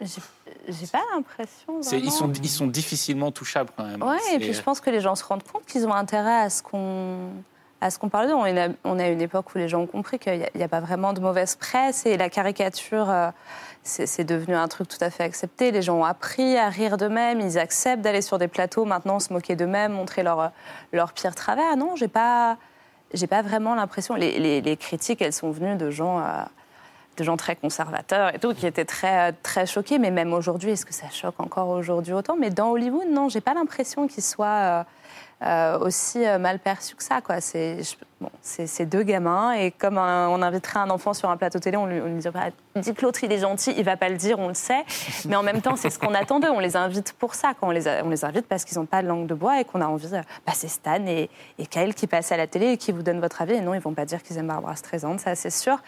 J'ai 0.00 0.86
pas 0.88 1.00
l'impression. 1.14 1.78
Ils, 1.92 2.10
sont, 2.10 2.32
ils 2.42 2.48
sont 2.50 2.66
difficilement 2.66 3.30
touchables 3.30 3.70
quand 3.76 3.84
même. 3.84 4.02
Ouais, 4.02 4.16
C'est- 4.28 4.34
et 4.34 4.38
puis 4.40 4.52
je 4.52 4.60
pense 4.60 4.80
que 4.80 4.90
les 4.90 5.00
gens 5.00 5.14
se 5.14 5.22
rendent 5.24 5.44
compte 5.44 5.64
qu'ils 5.64 5.86
ont 5.86 5.94
intérêt 5.94 6.40
à 6.42 6.50
ce 6.50 6.62
qu'on 6.62 7.28
à 7.80 7.90
ce 7.90 7.98
qu'on 7.98 8.08
parle 8.08 8.28
d'eux. 8.28 8.34
On 8.34 8.44
est 8.46 8.60
à- 8.60 8.68
on 8.84 8.98
à 9.00 9.08
une 9.08 9.20
époque 9.20 9.46
où 9.54 9.58
les 9.58 9.68
gens 9.68 9.80
ont 9.80 9.86
compris 9.88 10.18
qu'il 10.20 10.44
n'y 10.54 10.62
a, 10.62 10.68
pas 10.68 10.80
vraiment 10.80 11.12
de 11.12 11.20
mauvaise 11.20 11.54
presse 11.56 12.04
et 12.06 12.16
la 12.16 12.30
caricature, 12.30 13.10
euh, 13.10 13.30
c'est 13.84 14.24
devenu 14.24 14.54
un 14.54 14.68
truc 14.68 14.88
tout 14.88 15.02
à 15.02 15.10
fait 15.10 15.24
accepté. 15.24 15.72
Les 15.72 15.82
gens 15.82 15.98
ont 15.98 16.04
appris 16.04 16.56
à 16.56 16.68
rire 16.68 16.96
d'eux-mêmes, 16.96 17.40
ils 17.40 17.58
acceptent 17.58 18.02
d'aller 18.02 18.22
sur 18.22 18.38
des 18.38 18.48
plateaux 18.48 18.84
maintenant, 18.84 19.18
se 19.18 19.32
moquer 19.32 19.56
d'eux-mêmes, 19.56 19.92
montrer 19.92 20.22
leur, 20.22 20.52
pire 21.14 21.34
travers. 21.34 21.76
Non, 21.76 21.96
j'ai 21.96 22.08
pas, 22.08 22.56
pas 23.28 23.42
vraiment 23.42 23.74
l'impression. 23.74 24.14
Les 24.14 24.76
critiques, 24.78 25.20
elles 25.22 25.32
sont 25.32 25.50
venues 25.50 25.76
de 25.76 25.90
gens. 25.90 26.20
euh, 26.20 26.42
de 27.16 27.24
gens 27.24 27.36
très 27.36 27.56
conservateurs 27.56 28.34
et 28.34 28.38
tout, 28.38 28.54
qui 28.54 28.66
étaient 28.66 28.84
très, 28.84 29.32
très 29.32 29.66
choqués. 29.66 29.98
Mais 29.98 30.10
même 30.10 30.32
aujourd'hui, 30.32 30.70
est-ce 30.70 30.86
que 30.86 30.94
ça 30.94 31.10
choque 31.10 31.38
encore 31.40 31.68
aujourd'hui 31.68 32.12
autant? 32.12 32.36
Mais 32.38 32.50
dans 32.50 32.70
Hollywood, 32.70 33.08
non, 33.10 33.28
j'ai 33.28 33.40
pas 33.40 33.54
l'impression 33.54 34.06
qu'ils 34.08 34.22
soient 34.22 34.46
euh, 34.46 34.84
euh, 35.44 35.78
aussi 35.80 36.24
euh, 36.24 36.38
mal 36.38 36.58
perçus 36.58 36.94
que 36.94 37.02
ça. 37.02 37.20
Quoi. 37.20 37.40
C'est, 37.40 37.82
je- 37.82 37.96
bon, 38.20 38.30
c'est, 38.40 38.66
c'est 38.66 38.86
deux 38.86 39.02
gamins 39.02 39.52
et 39.52 39.70
comme 39.72 39.98
un- 39.98 40.28
on 40.28 40.40
inviterait 40.42 40.78
un 40.80 40.90
enfant 40.90 41.14
sur 41.14 41.30
un 41.30 41.36
plateau 41.36 41.58
télé, 41.58 41.76
on 41.76 41.86
lui, 41.86 42.00
on 42.00 42.06
lui 42.06 42.18
dirait 42.20 42.52
bah, 42.74 42.80
dis 42.80 42.94
que 42.94 43.02
l'autre 43.04 43.24
il 43.24 43.32
est 43.32 43.38
gentil, 43.40 43.74
il 43.76 43.84
va 43.84 43.96
pas 43.96 44.08
le 44.08 44.16
dire, 44.16 44.38
on 44.38 44.48
le 44.48 44.54
sait. 44.54 44.84
Mais 45.26 45.34
en 45.36 45.42
même 45.42 45.60
temps, 45.60 45.76
c'est 45.76 45.90
ce 45.90 45.98
qu'on 45.98 46.14
attend 46.14 46.38
d'eux. 46.40 46.50
On 46.50 46.60
les 46.60 46.76
invite 46.76 47.12
pour 47.14 47.34
ça. 47.34 47.52
Quand 47.58 47.68
on 47.68 47.70
les, 47.70 47.88
a- 47.88 48.04
on 48.04 48.08
les 48.10 48.24
invite 48.24 48.46
parce 48.46 48.64
qu'ils 48.64 48.78
n'ont 48.78 48.86
pas 48.86 49.02
de 49.02 49.08
langue 49.08 49.26
de 49.26 49.34
bois 49.34 49.60
et 49.60 49.64
qu'on 49.64 49.80
a 49.80 49.86
envie. 49.86 50.14
euh, 50.14 50.22
Bah, 50.46 50.52
c'est 50.54 50.68
Stan 50.68 51.04
et, 51.06 51.28
et 51.58 51.66
Kyle 51.66 51.94
qui 51.94 52.06
passent 52.06 52.32
à 52.32 52.36
la 52.36 52.46
télé 52.46 52.72
et 52.72 52.76
qui 52.76 52.92
vous 52.92 53.02
donnent 53.02 53.20
votre 53.20 53.42
avis. 53.42 53.54
Et 53.54 53.60
non, 53.60 53.74
ils 53.74 53.80
vont 53.80 53.94
pas 53.94 54.04
dire 54.04 54.22
qu'ils 54.22 54.38
aiment 54.38 54.46
Barbara 54.48 54.76
Streisand, 54.76 55.18
ça 55.18 55.34
c'est 55.34 55.50
sûr. 55.50 55.78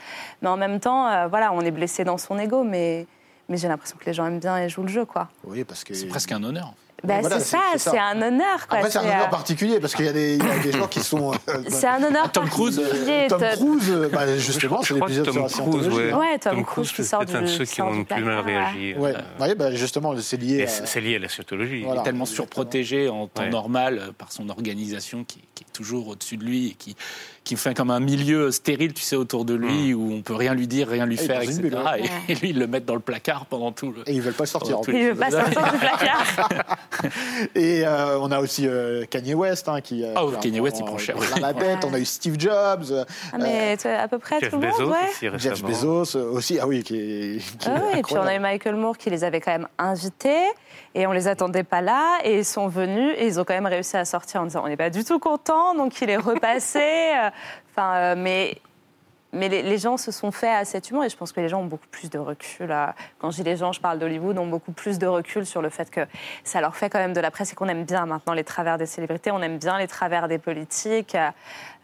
Mais 0.43 0.49
en 0.49 0.57
même 0.57 0.81
temps, 0.81 1.07
euh, 1.09 1.27
voilà, 1.29 1.53
on 1.53 1.61
est 1.61 1.71
blessé 1.71 2.03
dans 2.05 2.19
son 2.19 2.39
ego, 2.39 2.65
mais, 2.65 3.07
mais 3.49 3.57
j'ai 3.57 3.69
l'impression 3.69 3.97
que 3.99 4.05
les 4.07 4.13
gens 4.13 4.27
aiment 4.27 4.41
bien 4.41 4.59
et 4.59 4.69
jouent 4.69 4.83
le 4.83 4.89
jeu, 4.89 5.05
quoi. 5.05 5.29
Oui, 5.45 5.63
parce 5.65 5.85
que. 5.85 5.95
C'est 5.95 6.07
presque 6.07 6.33
un 6.33 6.43
honneur. 6.43 6.73
Bah, 7.05 7.21
Voilà, 7.21 7.39
c'est 7.39 7.45
c'est- 7.45 7.51
ça, 7.57 7.63
c'est 7.77 7.91
c'est 7.91 7.99
un 7.99 8.21
honneur, 8.23 8.67
quoi. 8.69 8.79
Après, 8.79 8.91
c'est 8.91 8.99
un 8.99 9.03
C'est, 9.03 9.09
honneur 9.09 9.27
euh, 9.27 9.31
particulier, 9.31 9.81
parce 9.81 9.95
qu'il 9.95 10.05
y, 10.07 10.09
a 10.09 10.13
des- 10.13 10.37
il 10.37 10.45
y 10.45 10.51
a 10.51 10.59
des 10.59 10.73
gens 10.73 10.87
qui 10.89 11.01
sont. 11.01 11.33
euh, 11.33 11.37
C'est 11.69 11.87
un 11.87 12.03
honneur 12.03 12.33
Tom 12.33 12.49
Cruise, 12.49 12.81
particulier. 12.81 13.27
Tom 13.29 13.41
Tom- 13.41 13.49
Cruise, 13.51 13.91
euh, 13.91 14.09
bah, 14.13 14.37
justement, 14.39 14.83
c'est 14.83 14.95
l'épisode 14.95 15.25
sur 15.25 15.33
Tom 15.35 15.43
la 15.43 15.49
Cruise, 15.49 15.55
scientologie. 15.55 15.97
ouais. 15.97 16.13
Ouais, 16.15 16.39
Tom 16.39 16.65
Cruise 16.65 16.93
qui 16.93 17.05
sort 17.05 17.21
c'est 17.21 17.27
peut-être 17.27 17.39
un 17.39 17.43
de 17.43 17.47
du- 17.47 17.53
ceux 17.53 17.65
qui 17.65 17.83
ont 17.83 17.91
du 17.93 17.99
le 17.99 18.05
plus 18.05 18.25
mal 18.25 18.39
réagi. 18.41 18.95
Ouais, 18.95 19.13
euh, 19.15 19.43
Ouais, 19.45 19.55
bah, 19.55 19.75
justement, 19.75 20.15
c'est 20.21 20.37
lié. 20.41 20.63
à- 20.65 20.67
C'est 20.67 20.87
c'est 20.87 21.01
lié 21.01 21.17
à 21.17 21.19
la 21.19 21.29
scientologie. 21.29 21.83
Voilà. 21.83 21.97
Il 21.97 22.01
est 22.01 22.05
tellement 22.05 22.25
exactement. 22.25 22.47
surprotégé 22.47 23.09
en 23.09 23.27
temps 23.29 23.43
Ouais. 23.43 23.51
normal 23.51 24.13
par 24.19 24.33
son 24.33 24.49
organisation 24.49 25.25
qui, 25.25 25.43
qui 25.55 25.65
est 25.65 25.73
toujours 25.73 26.09
au-dessus 26.09 26.37
de 26.37 26.45
lui 26.45 26.69
et 26.69 26.75
qui, 26.75 26.97
qui 27.45 27.57
fait 27.57 27.75
comme 27.75 27.91
un 27.91 28.01
milieu 28.01 28.51
stérile, 28.51 28.95
tu 28.95 29.03
sais, 29.03 29.17
autour 29.17 29.45
de 29.45 29.53
lui 29.55 29.93
où 29.93 30.13
on 30.15 30.23
peut 30.23 30.35
rien 30.35 30.55
lui 30.55 30.67
dire, 30.67 30.89
rien 30.89 31.05
lui 31.05 31.15
Et 31.17 31.19
faire, 31.19 31.43
etc. 31.43 31.61
bulle, 31.61 31.75
ouais. 31.75 32.03
Et, 32.29 32.33
et 32.33 32.35
lui, 32.37 32.51
ils 32.51 32.59
le 32.59 32.67
mettent 32.67 32.87
dans 32.87 32.95
le 32.95 33.01
placard 33.01 33.45
pendant 33.47 33.71
tout 33.71 33.93
le. 33.93 34.03
Et 34.09 34.15
ils 34.15 34.23
veulent 34.23 34.33
pas 34.33 34.47
sortir. 34.47 34.79
en 34.79 34.83
Tout- 34.83 34.91
plus. 34.91 35.01
Il 35.01 35.07
veut 35.11 35.15
pas 35.15 35.31
sortir 35.31 35.63
du 35.73 35.79
placard. 35.79 36.49
Et 37.55 37.87
euh, 37.87 38.19
on 38.21 38.31
a 38.31 38.41
aussi 38.41 38.67
euh, 38.67 39.05
Kanye 39.11 39.35
West, 39.35 39.69
hein, 39.69 39.81
qui. 39.81 40.05
euh, 40.05 40.15
Ah, 40.17 40.21
a 40.23 40.41
Kanye 40.41 40.61
West, 40.61 40.77
il 40.81 40.85
prend 40.85 40.99
cher. 40.99 41.17
la 41.41 41.53
tête. 41.53 41.63
Ouais. 41.85 41.91
On 41.91 41.95
a 41.95 41.99
eu 41.99 42.05
Steve 42.05 42.37
Jobs, 42.39 43.05
Ah, 43.33 43.37
mais 43.39 43.77
tu- 43.77 43.89
à 43.89 44.09
peu 44.09 44.19
près 44.19 44.41
Jeff 44.41 44.51
tout 44.51 44.61
le 44.61 44.67
monde, 44.69 44.79
Bezos 44.79 44.91
ouais. 44.91 45.33
aussi. 45.35 45.43
Jeff 45.43 45.63
Bezos 45.63 46.17
aussi. 46.17 46.59
Ah 46.61 46.67
oui, 46.67 46.83
qui 46.83 46.97
est. 46.97 47.39
qui 47.59 47.69
est 47.69 47.73
Ah 47.73 47.81
oui, 47.93 47.99
et 47.99 48.03
puis 48.03 48.15
on 48.17 48.23
a 48.23 48.35
eu. 48.35 48.39
Michael 48.39 48.77
Moore 48.77 48.97
qui 48.99 49.11
les 49.11 49.23
avait 49.25 49.41
quand 49.41 49.53
même 49.53 49.69
invités 49.79 50.45
et 50.95 51.07
on 51.07 51.13
les 51.13 51.29
attendait 51.29 51.65
pas 51.65 51.81
là 51.81 52.19
et 52.25 52.39
ils 52.39 52.45
sont 52.45 52.69
venus 52.69 53.15
et 53.19 53.27
ils 53.27 53.41
ont 53.41 53.45
quand 53.45 53.55
même 53.55 53.67
réussi 53.67 53.97
à 53.97 54.05
sortir 54.05 54.43
en 54.43 54.45
disant 54.45 54.63
on 54.65 54.69
n'est 54.69 54.77
pas 54.77 54.91
du 54.91 55.05
tout 55.05 55.19
content 55.19 55.75
donc 55.75 56.01
il 56.01 56.11
est 56.11 56.17
repassé. 56.17 57.13
Enfin, 57.77 57.95
euh, 57.97 58.15
mais 58.17 58.59
mais 59.33 59.49
les, 59.49 59.63
les 59.63 59.79
gens 59.79 59.97
se 59.97 60.13
sont 60.13 60.31
faits 60.31 60.55
à 60.55 60.65
cet 60.65 60.91
humour 60.91 61.03
et 61.03 61.09
je 61.09 61.17
pense 61.17 61.33
que 61.33 61.41
les 61.41 61.49
gens 61.49 61.61
ont 61.61 61.67
beaucoup 61.67 61.89
plus 61.91 62.09
de 62.09 62.19
recul. 62.21 62.71
euh, 62.71 62.87
Quand 63.19 63.33
je 63.33 63.37
dis 63.39 63.43
les 63.43 63.57
gens, 63.57 63.73
je 63.73 63.81
parle 63.81 63.99
d'Hollywood, 63.99 64.39
ont 64.39 64.47
beaucoup 64.47 64.71
plus 64.71 65.01
de 65.01 65.09
recul 65.09 65.45
sur 65.45 65.61
le 65.61 65.71
fait 65.71 65.91
que 65.91 66.03
ça 66.45 66.61
leur 66.61 66.77
fait 66.77 66.89
quand 66.89 67.01
même 67.01 67.15
de 67.15 67.21
la 67.21 67.33
presse 67.33 67.53
et 67.53 67.57
qu'on 67.57 67.67
aime 67.67 67.83
bien 67.85 68.07
maintenant 68.07 68.33
les 68.33 68.45
travers 68.45 68.79
des 68.79 68.87
célébrités, 68.87 69.33
on 69.33 69.43
aime 69.43 69.59
bien 69.59 69.77
les 69.79 69.89
travers 69.89 70.29
des 70.29 70.39
politiques. 70.39 71.17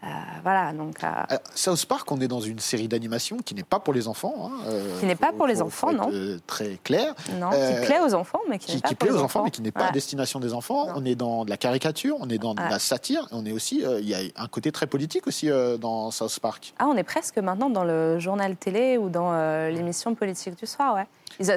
Euh, 0.03 0.07
voilà, 0.43 0.73
donc. 0.73 1.03
euh, 1.03 1.07
Alors, 1.29 1.41
South 1.53 1.85
Park, 1.85 2.11
on 2.11 2.19
est 2.21 2.27
dans 2.27 2.39
une 2.41 2.57
série 2.59 2.87
d'animation 2.87 3.37
qui 3.37 3.53
n'est 3.53 3.63
pas 3.63 3.79
pour 3.79 3.93
les 3.93 4.07
enfants. 4.07 4.33
hein, 4.51 4.51
euh, 4.67 4.99
Qui 4.99 5.05
n'est 5.05 5.15
pas 5.15 5.31
pour 5.31 5.45
les 5.47 5.61
enfants, 5.61 5.91
non. 5.93 6.09
euh, 6.11 6.39
Très 6.47 6.79
clair. 6.83 7.13
non, 7.39 7.49
qui 7.51 7.85
plaît 7.85 7.99
aux 7.99 8.13
enfants, 8.15 8.39
mais 8.49 8.57
qui, 8.57 8.65
Qui, 8.67 8.75
n'est 8.75 8.81
pas 8.81 8.87
qui 8.89 8.95
pour 8.95 9.07
plaît 9.07 9.15
les 9.15 9.21
aux 9.21 9.23
enfants, 9.25 9.43
mais 9.43 9.51
qui 9.51 9.61
n'est 9.61 9.71
pas 9.71 9.85
à 9.87 9.91
destination 9.91 10.39
des 10.39 10.53
enfants. 10.53 10.87
Non. 10.87 10.93
On 10.97 11.05
est 11.05 11.15
dans 11.15 11.45
de 11.45 11.49
la 11.51 11.57
caricature, 11.57 12.15
on 12.19 12.29
est 12.29 12.37
dans 12.39 12.55
de 12.55 12.61
Ouais. 12.61 12.69
la 12.69 12.79
satire, 12.79 13.27
on 13.31 13.45
est 13.45 13.51
aussi. 13.51 13.83
Il 13.99 14.07
y 14.09 14.15
a 14.15 14.19
un 14.35 14.47
côté 14.47 14.71
très 14.71 14.87
politique 14.87 15.27
aussi 15.27 15.49
dans 15.79 16.09
South 16.11 16.39
Park. 16.39 16.73
Ah, 16.79 16.85
on 16.87 16.97
est 16.97 17.03
presque 17.03 17.37
maintenant 17.37 17.69
dans 17.69 17.83
le 17.83 18.17
journal 18.19 18.55
télé 18.55 18.97
ou 18.97 19.09
dans 19.09 19.31
l'émission 19.69 20.15
politique 20.15 20.57
du 20.57 20.65
soir, 20.65 20.95
ouais. 20.95 21.05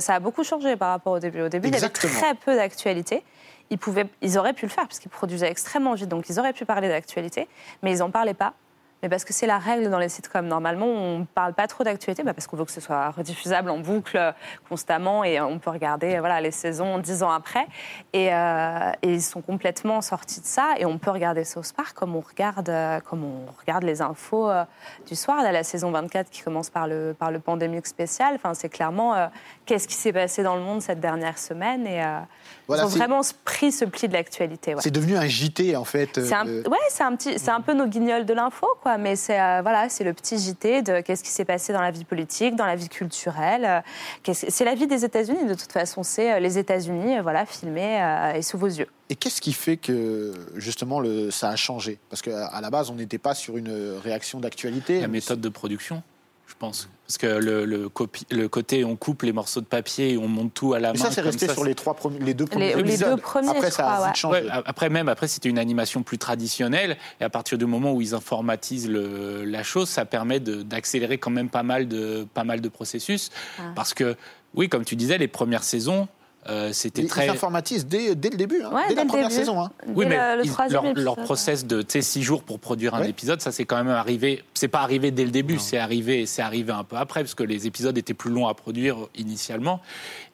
Ça 0.00 0.14
a 0.14 0.20
beaucoup 0.20 0.44
changé 0.44 0.76
par 0.76 0.90
rapport 0.90 1.14
au 1.14 1.18
début. 1.18 1.42
Au 1.42 1.48
début, 1.48 1.68
Exactement. 1.68 2.12
il 2.12 2.16
y 2.16 2.24
avait 2.24 2.34
très 2.34 2.44
peu 2.44 2.56
d'actualité. 2.56 3.22
Ils, 3.70 4.38
auraient 4.38 4.52
pu 4.52 4.66
le 4.66 4.70
faire, 4.70 4.86
parce 4.86 4.98
qu'ils 4.98 5.10
produisaient 5.10 5.50
extrêmement 5.50 5.94
vite, 5.94 6.08
donc 6.08 6.28
ils 6.28 6.38
auraient 6.38 6.52
pu 6.52 6.64
parler 6.64 6.88
d'actualité, 6.88 7.48
mais 7.82 7.92
ils 7.92 7.98
n'en 7.98 8.10
parlaient 8.10 8.34
pas. 8.34 8.54
Mais 9.04 9.10
parce 9.10 9.26
que 9.26 9.34
c'est 9.34 9.46
la 9.46 9.58
règle 9.58 9.90
dans 9.90 9.98
les 9.98 10.08
sitcoms. 10.08 10.46
Normalement, 10.46 10.86
on 10.86 11.18
ne 11.18 11.24
parle 11.26 11.52
pas 11.52 11.66
trop 11.66 11.84
d'actualité 11.84 12.22
bah, 12.22 12.32
parce 12.32 12.46
qu'on 12.46 12.56
veut 12.56 12.64
que 12.64 12.70
ce 12.70 12.80
soit 12.80 13.10
rediffusable 13.10 13.68
en 13.68 13.76
boucle 13.76 14.16
euh, 14.16 14.32
constamment 14.70 15.24
et 15.24 15.38
on 15.42 15.58
peut 15.58 15.68
regarder 15.68 16.16
euh, 16.16 16.20
voilà, 16.20 16.40
les 16.40 16.50
saisons 16.50 16.96
dix 16.96 17.22
ans 17.22 17.30
après. 17.30 17.66
Et, 18.14 18.32
euh, 18.32 18.92
et 19.02 19.12
ils 19.12 19.20
sont 19.22 19.42
complètement 19.42 20.00
sortis 20.00 20.40
de 20.40 20.46
ça. 20.46 20.70
Et 20.78 20.86
on 20.86 20.96
peut 20.96 21.10
regarder 21.10 21.44
South 21.44 21.70
Park 21.76 21.94
comme 21.94 22.16
on 22.16 22.20
regarde, 22.22 22.70
euh, 22.70 22.98
comme 23.00 23.24
on 23.24 23.44
regarde 23.60 23.82
les 23.82 24.00
infos 24.00 24.48
euh, 24.48 24.64
du 25.06 25.14
soir. 25.16 25.42
Là, 25.42 25.52
la 25.52 25.64
saison 25.64 25.90
24 25.90 26.30
qui 26.30 26.40
commence 26.40 26.70
par 26.70 26.88
le, 26.88 27.14
par 27.18 27.30
le 27.30 27.40
pandémique 27.40 27.86
spécial. 27.86 28.32
Enfin, 28.36 28.54
c'est 28.54 28.70
clairement 28.70 29.14
euh, 29.14 29.26
qu'est-ce 29.66 29.86
qui 29.86 29.96
s'est 29.96 30.14
passé 30.14 30.42
dans 30.42 30.56
le 30.56 30.62
monde 30.62 30.80
cette 30.80 31.00
dernière 31.00 31.38
semaine. 31.38 31.86
Et 31.86 32.02
euh, 32.02 32.20
Voilà, 32.68 32.84
ils 32.84 32.86
ont 32.86 32.88
vraiment 32.88 33.20
pris 33.44 33.70
ce 33.70 33.84
pli 33.84 34.08
de 34.08 34.14
l'actualité. 34.14 34.74
ouais. 34.74 34.80
C'est 34.82 34.90
devenu 34.90 35.16
un 35.18 35.26
JT, 35.26 35.76
en 35.76 35.84
fait. 35.84 36.24
C'est 36.24 36.34
un, 36.34 36.46
euh, 36.46 36.62
ouais, 36.70 36.78
c'est 36.88 37.02
un 37.02 37.14
petit, 37.16 37.36
un 37.50 37.60
peu 37.60 37.74
nos 37.74 37.86
guignols 37.86 38.24
de 38.24 38.32
l'info, 38.34 38.66
quoi. 38.82 38.93
Mais 38.98 39.16
c'est 39.16 39.40
euh, 39.40 39.60
voilà, 39.62 39.88
c'est 39.88 40.04
le 40.04 40.12
petit 40.12 40.38
JT 40.38 40.82
de 40.82 41.00
qu'est-ce 41.00 41.22
qui 41.22 41.30
s'est 41.30 41.44
passé 41.44 41.72
dans 41.72 41.80
la 41.80 41.90
vie 41.90 42.04
politique, 42.04 42.56
dans 42.56 42.66
la 42.66 42.76
vie 42.76 42.88
culturelle. 42.88 43.64
euh, 43.64 44.32
c'est 44.32 44.64
la 44.64 44.74
vie 44.74 44.86
des 44.86 45.04
États-Unis 45.04 45.46
de 45.46 45.54
toute 45.54 45.72
façon. 45.72 46.02
C'est 46.02 46.32
euh, 46.32 46.38
les 46.38 46.58
États-Unis, 46.58 47.18
voilà, 47.20 47.46
filmés 47.46 48.02
euh, 48.02 48.34
et 48.34 48.42
sous 48.42 48.58
vos 48.58 48.66
yeux. 48.66 48.88
Et 49.10 49.16
qu'est-ce 49.16 49.40
qui 49.40 49.52
fait 49.52 49.76
que, 49.76 50.32
justement, 50.56 50.98
le, 51.00 51.30
ça 51.30 51.50
a 51.50 51.56
changé? 51.56 51.98
Parce 52.08 52.22
qu'à 52.22 52.46
à 52.46 52.60
la 52.60 52.70
base, 52.70 52.90
on 52.90 52.94
n'était 52.94 53.18
pas 53.18 53.34
sur 53.34 53.56
une 53.56 53.98
réaction 54.02 54.40
d'actualité. 54.40 55.00
La 55.00 55.08
méthode 55.08 55.40
de 55.40 55.48
production, 55.48 56.02
je 56.46 56.54
pense. 56.58 56.88
Parce 57.06 57.18
que 57.18 57.26
le, 57.26 57.64
le, 57.66 58.48
côté, 58.48 58.82
on 58.84 58.96
coupe 58.96 59.22
les 59.22 59.32
morceaux 59.32 59.60
de 59.60 59.66
papier 59.66 60.12
et 60.14 60.18
on 60.18 60.26
monte 60.26 60.54
tout 60.54 60.72
à 60.72 60.78
la 60.80 60.92
Mais 60.92 60.98
main. 60.98 61.04
ça, 61.04 61.10
c'est 61.10 61.20
resté 61.20 61.46
ça, 61.46 61.52
sur 61.52 61.64
les, 61.64 61.74
trois 61.74 61.92
premiers, 61.94 62.18
les 62.20 62.32
deux 62.32 62.46
premiers 62.46 62.74
Les- 62.74 62.82
les 62.82 62.88
épisodes. 62.94 63.16
deux 63.16 63.20
premiers, 63.20 63.48
Après, 63.50 63.70
ça 63.70 63.86
a 63.90 63.94
crois, 63.96 64.06
vite 64.06 64.16
changé. 64.16 64.40
Ouais, 64.42 64.48
après 64.64 64.88
même, 64.88 65.08
après 65.10 65.28
c'était 65.28 65.50
une 65.50 65.58
animation 65.58 66.02
plus 66.02 66.16
traditionnelle 66.16 66.96
et 67.20 67.24
à 67.24 67.28
partir 67.28 67.58
du 67.58 67.66
moment 67.66 67.92
où 67.92 68.00
ils 68.00 68.14
informatisent 68.14 68.88
le- 68.88 69.44
la 69.44 69.62
chose, 69.62 69.90
ça 69.90 70.06
permet 70.06 70.40
de- 70.40 70.62
d'accélérer 70.62 71.18
quand 71.18 71.30
même 71.30 71.50
pas 71.50 71.62
mal 71.62 71.88
de 71.88 72.26
pas 72.32 72.44
mal 72.44 72.60
de 72.62 72.68
processus 72.70 73.30
Ah. 73.58 73.72
parce 73.74 73.92
que 73.92 74.16
oui, 74.54 74.68
comme 74.70 74.84
tu 74.86 74.96
disais, 74.96 75.18
les 75.18 75.28
premières 75.28 75.64
saisons, 75.64 76.08
Euh, 76.48 76.72
C'était 76.72 77.02
Ils 77.02 77.08
très. 77.08 77.26
ils 77.26 77.30
informatisent 77.30 77.86
dès, 77.86 78.14
dès 78.14 78.28
le 78.30 78.36
début, 78.36 78.62
hein, 78.62 78.70
Ouais, 78.72 78.82
dès 78.82 78.88
dès 78.90 78.94
la 78.96 79.02
le 79.02 79.08
première 79.08 79.28
début. 79.28 79.40
saison. 79.40 79.62
hein. 79.62 79.70
Oui, 79.86 80.04
mais 80.06 80.16
le, 80.36 80.38
le 80.42 80.44
ils- 80.46 80.50
troisième 80.52 80.82
leur, 80.94 81.16
leur 81.16 81.16
process 81.24 81.64
de 81.64 81.84
six 82.00 82.22
jours 82.22 82.42
pour 82.42 82.58
produire 82.60 82.94
un 82.94 83.02
épisode, 83.02 83.40
ça 83.40 83.50
c'est 83.50 83.64
quand 83.64 83.76
même 83.76 83.88
arrivé. 83.88 84.44
C'est 84.52 84.68
pas 84.68 84.80
arrivé 84.82 85.10
dès 85.10 85.24
le 85.24 85.30
début, 85.30 85.58
c'est 85.58 85.78
arrivé, 85.78 86.26
c'est 86.26 86.42
arrivé 86.42 86.70
un 86.72 86.84
peu 86.84 86.96
après 86.96 87.20
parce 87.22 87.34
que 87.34 87.42
les 87.44 87.66
épisodes 87.66 87.96
étaient 87.96 88.12
plus 88.14 88.30
longs 88.30 88.46
à 88.46 88.54
produire 88.54 88.96
initialement. 89.16 89.80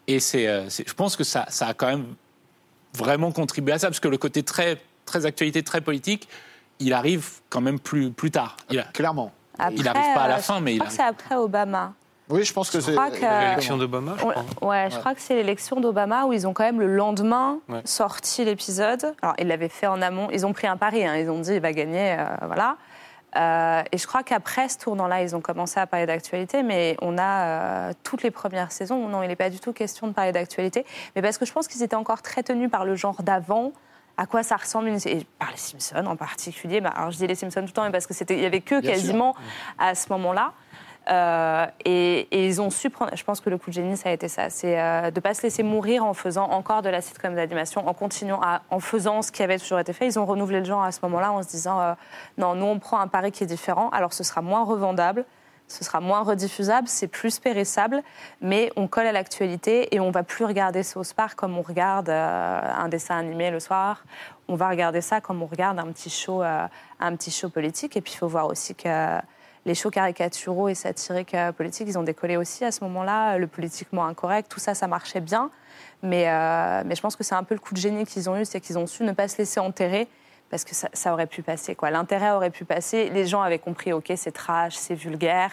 Et 0.08 0.18
c'est, 0.18 0.48
euh, 0.48 0.68
c'est- 0.68 0.88
je 0.88 0.94
pense 0.94 1.14
que 1.14 1.22
ça, 1.24 1.46
ça 1.48 1.68
a 1.68 1.74
quand 1.74 1.86
même 1.86 2.06
vraiment 2.94 3.30
contribué 3.30 3.72
à 3.74 3.78
ça 3.78 3.86
parce 3.88 4.00
que 4.00 4.08
le 4.08 4.18
côté 4.18 4.42
très, 4.42 4.78
très 5.06 5.26
actualité, 5.26 5.62
très 5.62 5.80
politique, 5.80 6.28
il 6.80 6.92
arrive 6.92 7.28
quand 7.50 7.60
même 7.60 7.78
plus, 7.78 8.10
plus 8.10 8.30
tard. 8.30 8.56
Il, 8.70 8.78
a- 8.80 8.84
Clairement. 8.84 9.32
il 9.76 9.86
arrive 9.86 10.14
pas 10.14 10.22
à 10.22 10.28
la 10.28 10.38
euh, 10.38 10.40
fin, 10.40 10.60
mais 10.60 10.72
je 10.72 10.76
il 10.76 10.78
crois 10.80 10.90
que 10.96 11.00
arrive. 11.02 11.14
c'est 11.18 11.24
après 11.24 11.36
Obama. 11.36 11.94
Oui, 12.30 12.44
je 12.44 12.52
pense 12.52 12.70
que 12.70 12.80
c'est. 12.80 12.92
L'élection 12.92 13.76
d'Obama, 13.76 14.14
je 14.18 14.24
Ouais, 14.24 14.34
crois. 14.34 14.68
ouais, 14.70 14.88
je 14.90 14.98
crois 14.98 15.14
que 15.14 15.20
c'est 15.20 15.34
l'élection 15.34 15.80
d'Obama 15.80 16.24
où 16.26 16.32
ils 16.32 16.46
ont 16.46 16.52
quand 16.52 16.64
même 16.64 16.80
le 16.80 16.86
lendemain 16.94 17.58
Ouais. 17.68 17.80
sorti 17.84 18.44
l'épisode. 18.44 19.14
Alors, 19.22 19.34
ils 19.38 19.46
l'avaient 19.48 19.68
fait 19.68 19.86
en 19.86 20.00
amont. 20.00 20.28
Ils 20.32 20.46
ont 20.46 20.52
pris 20.52 20.66
un 20.66 20.76
pari. 20.76 21.04
hein. 21.04 21.16
Ils 21.16 21.28
ont 21.30 21.38
dit 21.40 21.54
il 21.54 21.60
va 21.60 21.72
gagner. 21.72 22.16
euh, 22.18 22.24
voilà. 22.46 22.76
Euh, 23.36 23.82
et 23.92 23.98
je 23.98 24.06
crois 24.08 24.22
qu'après 24.24 24.68
ce 24.68 24.78
tournant-là, 24.78 25.22
ils 25.22 25.36
ont 25.36 25.40
commencé 25.40 25.78
à 25.78 25.86
parler 25.86 26.06
d'actualité, 26.06 26.62
mais 26.64 26.96
on 27.00 27.16
a 27.16 27.44
euh, 27.44 27.92
toutes 28.02 28.22
les 28.24 28.30
premières 28.32 28.72
saisons. 28.72 29.08
Non, 29.08 29.22
il 29.22 29.28
n'est 29.28 29.36
pas 29.36 29.50
du 29.50 29.60
tout 29.60 29.72
question 29.72 30.08
de 30.08 30.12
parler 30.12 30.32
d'actualité, 30.32 30.84
mais 31.14 31.22
parce 31.22 31.38
que 31.38 31.44
je 31.46 31.52
pense 31.52 31.68
qu'ils 31.68 31.82
étaient 31.84 31.94
encore 31.94 32.22
très 32.22 32.42
tenus 32.42 32.70
par 32.70 32.84
le 32.84 32.96
genre 32.96 33.22
d'avant. 33.22 33.72
À 34.16 34.26
quoi 34.26 34.42
ça 34.42 34.56
ressemble 34.56 34.88
une... 34.88 34.98
et 35.06 35.24
par 35.38 35.50
les 35.50 35.56
Simpsons 35.56 36.04
en 36.06 36.16
particulier. 36.16 36.80
Bah, 36.80 36.92
alors 36.94 37.10
je 37.12 37.16
dis 37.18 37.26
les 37.26 37.34
Simpsons 37.36 37.60
tout 37.60 37.66
le 37.68 37.72
temps, 37.72 37.84
mais 37.84 37.92
parce 37.92 38.06
que 38.06 38.12
c'était, 38.14 38.34
il 38.34 38.42
y 38.42 38.46
avait 38.46 38.60
que 38.60 38.80
Bien 38.80 38.90
sûr. 38.94 39.00
quasiment 39.00 39.34
à 39.78 39.94
ce 39.94 40.08
moment-là. 40.12 40.52
Euh, 41.10 41.66
et, 41.84 42.46
ils 42.46 42.60
ont 42.60 42.70
su 42.70 42.88
prendre. 42.88 43.16
Je 43.16 43.24
pense 43.24 43.40
que 43.40 43.50
le 43.50 43.58
coup 43.58 43.70
de 43.70 43.74
génie, 43.74 43.96
ça 43.96 44.10
a 44.10 44.12
été 44.12 44.28
ça. 44.28 44.48
C'est 44.48 44.80
euh, 44.80 45.10
de 45.10 45.16
ne 45.16 45.20
pas 45.20 45.34
se 45.34 45.42
laisser 45.42 45.62
mourir 45.62 46.04
en 46.04 46.14
faisant 46.14 46.48
encore 46.50 46.82
de 46.82 46.88
la 46.88 47.00
sitcom 47.00 47.34
d'animation, 47.34 47.86
en 47.86 47.94
continuant, 47.94 48.40
à, 48.42 48.62
en 48.70 48.80
faisant 48.80 49.22
ce 49.22 49.32
qui 49.32 49.42
avait 49.42 49.58
toujours 49.58 49.80
été 49.80 49.92
fait. 49.92 50.06
Ils 50.06 50.18
ont 50.18 50.26
renouvelé 50.26 50.60
le 50.60 50.64
genre 50.64 50.84
à 50.84 50.92
ce 50.92 51.00
moment-là 51.02 51.32
en 51.32 51.42
se 51.42 51.48
disant 51.48 51.80
euh, 51.80 51.94
non, 52.38 52.54
nous 52.54 52.66
on 52.66 52.78
prend 52.78 53.00
un 53.00 53.08
pari 53.08 53.32
qui 53.32 53.42
est 53.42 53.48
différent. 53.48 53.90
Alors 53.90 54.12
ce 54.12 54.22
sera 54.22 54.40
moins 54.40 54.64
revendable, 54.64 55.24
ce 55.66 55.84
sera 55.84 56.00
moins 56.00 56.22
rediffusable, 56.22 56.86
c'est 56.86 57.08
plus 57.08 57.40
périssable, 57.40 58.02
mais 58.40 58.70
on 58.76 58.86
colle 58.86 59.06
à 59.06 59.12
l'actualité 59.12 59.94
et 59.94 59.98
on 59.98 60.12
va 60.12 60.22
plus 60.22 60.44
regarder 60.44 60.84
South 60.84 61.12
Park 61.14 61.34
comme 61.34 61.58
on 61.58 61.62
regarde 61.62 62.08
un 62.08 62.88
dessin 62.88 63.18
animé 63.18 63.50
le 63.50 63.60
soir. 63.60 64.04
On 64.48 64.56
va 64.56 64.68
regarder 64.68 65.00
ça 65.00 65.20
comme 65.20 65.42
on 65.42 65.46
regarde 65.46 65.78
un 65.78 65.86
petit 65.92 66.10
show, 66.10 66.42
un 66.42 67.16
petit 67.16 67.30
show 67.30 67.48
politique. 67.48 67.96
Et 67.96 68.00
puis 68.00 68.14
il 68.14 68.18
faut 68.18 68.26
voir 68.26 68.46
aussi 68.46 68.74
que 68.74 69.20
les 69.66 69.74
shows 69.74 69.90
caricaturaux 69.90 70.68
et 70.68 70.74
satiriques 70.74 71.34
euh, 71.34 71.52
politiques, 71.52 71.86
ils 71.88 71.98
ont 71.98 72.02
décollé 72.02 72.36
aussi 72.36 72.64
à 72.64 72.72
ce 72.72 72.82
moment-là. 72.84 73.38
Le 73.38 73.46
politiquement 73.46 74.06
incorrect, 74.06 74.50
tout 74.50 74.60
ça, 74.60 74.74
ça 74.74 74.86
marchait 74.86 75.20
bien. 75.20 75.50
Mais, 76.02 76.28
euh, 76.28 76.82
mais 76.86 76.94
je 76.94 77.02
pense 77.02 77.16
que 77.16 77.24
c'est 77.24 77.34
un 77.34 77.44
peu 77.44 77.54
le 77.54 77.60
coup 77.60 77.74
de 77.74 77.80
génie 77.80 78.06
qu'ils 78.06 78.30
ont 78.30 78.36
eu, 78.36 78.44
c'est 78.44 78.60
qu'ils 78.60 78.78
ont 78.78 78.86
su 78.86 79.02
ne 79.02 79.12
pas 79.12 79.28
se 79.28 79.38
laisser 79.38 79.60
enterrer 79.60 80.08
parce 80.50 80.64
que 80.64 80.74
ça, 80.74 81.12
aurait 81.12 81.28
pu 81.28 81.42
passer. 81.42 81.74
quoi. 81.76 81.90
L'intérêt 81.90 82.32
aurait 82.32 82.50
pu 82.50 82.64
passer. 82.64 83.08
Les 83.10 83.24
gens 83.24 83.40
avaient 83.40 83.60
compris, 83.60 83.92
ok, 83.92 84.12
c'est 84.16 84.32
trash, 84.32 84.74
c'est 84.74 84.94
vulgaire. 84.96 85.52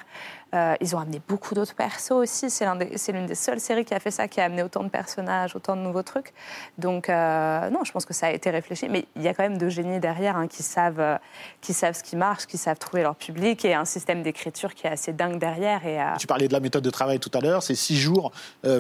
Euh, 0.56 0.76
ils 0.80 0.96
ont 0.96 1.00
amené 1.00 1.22
beaucoup 1.28 1.54
d'autres 1.54 1.76
persos 1.76 2.12
aussi. 2.12 2.50
C'est 2.50 2.64
l'un 2.66 2.78
des- 2.78 2.96
l'une 3.10 3.26
des 3.26 3.36
seules 3.36 3.60
séries 3.60 3.84
qui 3.86 3.94
a 3.94 4.00
fait 4.00 4.12
ça, 4.12 4.28
qui 4.28 4.40
a 4.40 4.46
amené 4.46 4.64
autant 4.64 4.82
de 4.84 4.90
personnages, 4.90 5.56
autant 5.56 5.76
de 5.76 5.82
nouveaux 5.82 6.04
trucs. 6.04 6.34
Donc, 6.78 7.10
euh, 7.10 7.70
non, 7.70 7.84
je 7.84 7.92
pense 7.92 8.06
que 8.06 8.14
ça 8.14 8.28
a 8.28 8.32
été 8.32 8.50
réfléchi. 8.50 8.88
Mais 8.90 9.06
il 9.16 9.22
y 9.22 9.28
a 9.28 9.34
quand 9.34 9.44
même 9.44 9.58
de 9.58 9.70
génies 9.70 10.00
derrière 10.00 10.38
hein, 10.38 10.48
qui, 10.48 10.64
savent, 10.64 11.00
euh, 11.00 11.18
qui 11.62 11.74
savent 11.74 11.96
ce 11.96 12.04
qui 12.04 12.16
marche, 12.16 12.46
qui 12.48 12.58
savent 12.58 12.80
trouver 12.80 13.04
leur 13.04 13.16
public 13.16 13.66
et 13.66 13.74
un 13.76 13.86
système 13.86 14.24
d'écriture 14.24 14.74
qui 14.74 14.88
est 14.88 14.92
assez 14.92 15.12
dingue 15.14 15.38
derrière. 15.38 16.16
Tu 16.18 16.28
parlais 16.28 16.48
de 16.48 16.54
la 16.54 16.62
méthode 16.62 16.84
de 16.84 16.90
travail 16.90 17.20
tout 17.20 17.32
à 17.38 17.42
l'heure, 17.42 17.62
c'est 17.62 17.76
six 17.76 17.98
jours 17.98 18.32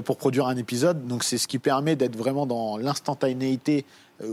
pour 0.06 0.18
produire 0.18 0.48
un 0.48 0.56
épisode, 0.56 1.06
donc 1.08 1.24
c'est 1.24 1.38
ce 1.38 1.48
qui 1.48 1.60
permet 1.60 1.96
d'être 1.96 2.16
vraiment 2.16 2.46
dans 2.46 2.78
l'instantanéité 2.78 3.86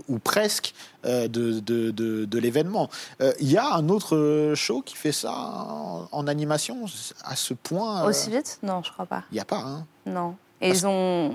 ou 0.09 0.19
presque 0.19 0.75
euh, 1.05 1.29
de, 1.29 1.61
de, 1.61 1.91
de- 1.91 2.25
de 2.25 2.39
l'événement. 2.39 2.89
Euh, 3.21 3.33
Il 3.41 3.51
y 3.51 3.57
a 3.59 3.75
un 3.75 3.89
autre 3.89 4.17
euh, 4.17 4.55
show 4.55 4.81
qui 4.83 4.97
fait 4.97 5.13
ça 5.13 5.33
en, 5.33 6.09
en 6.11 6.27
animation 6.27 6.87
à 7.25 7.37
ce 7.37 7.55
point. 7.55 8.03
euh, 8.05 8.09
Aussi 8.09 8.31
vite 8.31 8.59
Non, 8.63 8.83
je 8.83 8.91
crois 8.93 9.07
pas. 9.07 9.25
Il 9.31 9.35
n'y 9.35 9.41
a 9.41 9.45
pas. 9.45 9.59
Hein. 9.61 9.87
Non. 10.07 10.37
Et 10.61 10.71
ils 10.71 10.87
ont. 10.87 11.35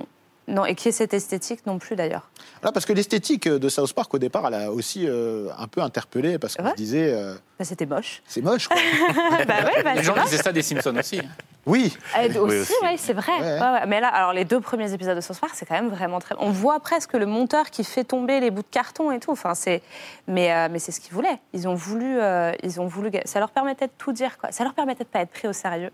Non, 0.50 0.66
et 0.66 0.74
qui 0.76 0.90
est 0.90 0.92
cette 0.92 1.14
esthétique 1.14 1.66
non 1.68 1.78
plus 1.80 1.96
d'ailleurs. 1.96 2.30
Voilà, 2.62 2.72
parce 2.74 2.86
que 2.86 2.94
l'esthétique 2.94 3.48
de 3.48 3.70
South 3.70 3.94
Park 3.94 4.14
au 4.14 4.18
départ, 4.18 4.46
elle 4.48 4.56
a 4.56 4.72
aussi 4.72 5.06
euh, 5.08 5.48
un 5.58 5.68
peu 5.68 5.82
interpellé 5.82 6.40
parce 6.40 6.56
qu'on 6.56 6.64
Ouais. 6.64 6.72
se 6.72 6.76
disait 6.76 7.14
euh, 7.14 7.36
Bah, 7.60 7.66
C'était 7.66 7.86
moche. 7.86 8.22
c'est 8.26 8.42
moche. 8.42 8.68
Quoi. 8.68 8.78
bah 9.48 9.54
ouais, 9.64 9.84
bah, 9.84 9.94
Les 9.94 9.98
c'est 10.00 10.04
gens 10.04 10.16
disaient 10.24 10.38
ça 10.38 10.52
des 10.52 10.62
Simpsons 10.64 10.96
aussi. 10.98 11.22
oui, 11.66 11.96
Oui, 12.18 12.38
aussi, 12.38 12.58
aussi. 12.62 12.74
ouais, 12.82 12.96
c'est 12.98 13.14
vrai. 13.14 13.32
Ouais. 13.40 13.60
Ouais, 13.60 13.72
ouais. 13.72 13.86
Mais 13.88 14.02
là, 14.02 14.08
alors 14.08 14.34
les 14.34 14.44
deux 14.44 14.60
premiers 14.60 14.92
épisodes 14.92 15.16
de 15.16 15.22
South 15.22 15.40
Park, 15.40 15.54
c'est 15.56 15.66
quand 15.66 15.76
même 15.76 15.90
vraiment 15.90 16.20
très. 16.20 16.36
On 16.40 16.50
voit 16.52 16.80
presque 16.80 17.14
le 17.14 17.26
monteur 17.28 17.70
qui 17.70 17.84
fait 17.84 18.04
tomber 18.04 18.40
les 18.40 18.50
bouts 18.50 18.64
de 18.64 18.68
carton 18.72 19.12
et 19.12 19.20
tout. 19.20 19.32
Enfin, 19.32 19.54
c'est. 19.56 19.82
Mais, 20.28 20.52
euh, 20.54 20.68
mais 20.72 20.80
c'est 20.80 20.92
ce 20.92 21.00
qu'ils 21.00 21.14
voulaient. 21.14 21.40
Ils 21.54 21.68
ont 21.68 21.76
voulu. 21.76 22.20
euh, 22.20 22.52
ils 22.64 22.82
ont 22.82 22.88
voulu. 22.88 23.12
Ça 23.26 23.40
leur 23.40 23.52
permettait 23.52 23.86
de 23.88 23.94
tout 23.98 24.14
dire, 24.14 24.38
quoi. 24.40 24.52
Ça 24.52 24.64
leur 24.64 24.74
permettait 24.74 25.04
de 25.04 25.10
pas 25.10 25.20
être 25.22 25.32
pris 25.32 25.48
au 25.48 25.54
sérieux. 25.54 25.92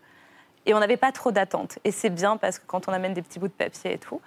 Et 0.65 0.73
on 0.73 0.80
n'avait 0.80 0.97
pas 0.97 1.12
trop 1.12 1.32
d'attentes. 1.32 1.78
Et 1.84 1.91
c'est 1.91 2.10
bien 2.10 2.38
parce 2.38 2.58
que 2.60 2.65
quand 2.65 2.88
on 2.88 2.91
amène 2.93 3.13
des 3.13 3.21
petits 3.21 3.38
bouts 3.39 3.47
de 3.47 3.54
papier 3.54 3.93
et 3.93 3.97
tout, 3.97 4.19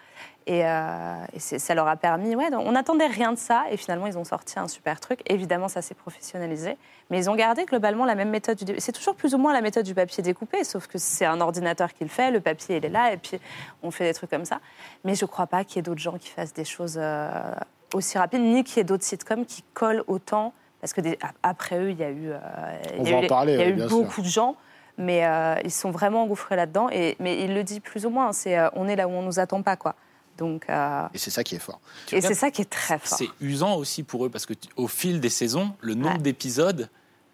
et, 0.46 0.64
euh, 0.64 1.14
et 1.34 1.40
ça 1.40 1.74
leur 1.74 1.88
a 1.88 1.96
permis. 1.96 2.34
Ouais, 2.34 2.48
on 2.54 2.72
n'attendait 2.72 3.06
rien 3.06 3.32
de 3.32 3.38
ça. 3.38 3.64
Et 3.70 3.76
finalement, 3.76 4.06
ils 4.06 4.16
ont 4.16 4.24
sorti 4.24 4.58
un 4.58 4.66
super 4.66 4.98
truc. 4.98 5.20
Évidemment, 5.26 5.68
ça 5.68 5.82
s'est 5.82 5.94
professionnalisé. 5.94 6.78
Mais 7.10 7.18
ils 7.18 7.28
ont 7.28 7.34
gardé 7.34 7.64
globalement 7.66 8.04
la 8.06 8.14
même 8.14 8.30
méthode 8.30 8.56
du 8.56 8.64
début. 8.64 8.80
C'est 8.80 8.92
toujours 8.92 9.14
plus 9.14 9.34
ou 9.34 9.38
moins 9.38 9.52
la 9.52 9.60
méthode 9.60 9.84
du 9.84 9.94
papier 9.94 10.22
découpé, 10.22 10.64
sauf 10.64 10.86
que 10.86 10.96
c'est 10.96 11.26
un 11.26 11.40
ordinateur 11.40 11.92
qui 11.92 12.04
le 12.04 12.10
fait, 12.10 12.30
le 12.30 12.40
papier 12.40 12.76
il 12.78 12.84
est 12.84 12.88
là, 12.88 13.12
et 13.12 13.16
puis 13.18 13.38
on 13.82 13.90
fait 13.90 14.04
des 14.04 14.14
trucs 14.14 14.30
comme 14.30 14.44
ça. 14.46 14.60
Mais 15.04 15.14
je 15.14 15.24
ne 15.24 15.28
crois 15.28 15.46
pas 15.46 15.64
qu'il 15.64 15.76
y 15.76 15.78
ait 15.80 15.82
d'autres 15.82 16.00
gens 16.00 16.16
qui 16.18 16.28
fassent 16.28 16.54
des 16.54 16.64
choses 16.64 16.98
euh, 16.98 17.30
aussi 17.92 18.16
rapides, 18.16 18.40
ni 18.40 18.64
qu'il 18.64 18.78
y 18.78 18.80
ait 18.80 18.84
d'autres 18.84 19.04
sitcoms 19.04 19.44
qui 19.44 19.62
collent 19.74 20.04
autant. 20.06 20.54
Parce 20.80 20.92
que 20.92 21.00
des- 21.00 21.18
après 21.42 21.78
eux, 21.78 21.90
il 21.90 21.98
y 21.98 22.04
a 22.04 22.10
eu, 22.10 22.30
euh, 22.30 22.38
il 23.00 23.08
y 23.10 23.12
a 23.12 23.22
eu, 23.24 23.26
parler, 23.26 23.54
il 23.54 23.58
y 23.58 23.62
a 23.62 23.66
oui, 23.66 23.72
eu 23.72 23.74
bien 23.74 23.88
sûr. 23.88 23.98
beaucoup 23.98 24.22
de 24.22 24.28
gens. 24.28 24.56
Mais 24.98 25.24
euh, 25.24 25.54
ils 25.64 25.70
sont 25.70 25.90
vraiment 25.92 26.22
engouffrés 26.24 26.56
là-dedans. 26.56 26.88
Et, 26.90 27.16
mais 27.20 27.42
il 27.44 27.54
le 27.54 27.62
dit 27.64 27.80
plus 27.80 28.04
ou 28.04 28.10
moins, 28.10 28.32
c'est 28.32 28.58
euh, 28.58 28.68
on 28.74 28.88
est 28.88 28.96
là 28.96 29.06
où 29.08 29.12
on 29.12 29.22
nous 29.22 29.38
attend 29.38 29.62
pas, 29.62 29.76
quoi. 29.76 29.94
Donc, 30.36 30.64
euh, 30.68 31.06
et 31.14 31.18
c'est 31.18 31.30
ça 31.30 31.42
qui 31.44 31.54
est 31.56 31.58
fort. 31.60 31.80
Tu 32.06 32.14
et 32.16 32.20
c'est 32.20 32.34
ça 32.34 32.50
qui 32.50 32.62
est 32.62 32.70
très 32.70 32.98
fort. 32.98 33.18
C'est 33.18 33.28
usant 33.40 33.74
aussi 33.76 34.02
pour 34.04 34.24
eux 34.26 34.28
parce 34.30 34.46
que 34.46 34.54
tu- 34.54 34.68
au 34.76 34.86
fil 34.86 35.20
des 35.20 35.30
saisons, 35.30 35.72
le 35.80 35.94
nombre 35.94 36.16
Ouais. 36.16 36.22
d'épisodes 36.22 36.88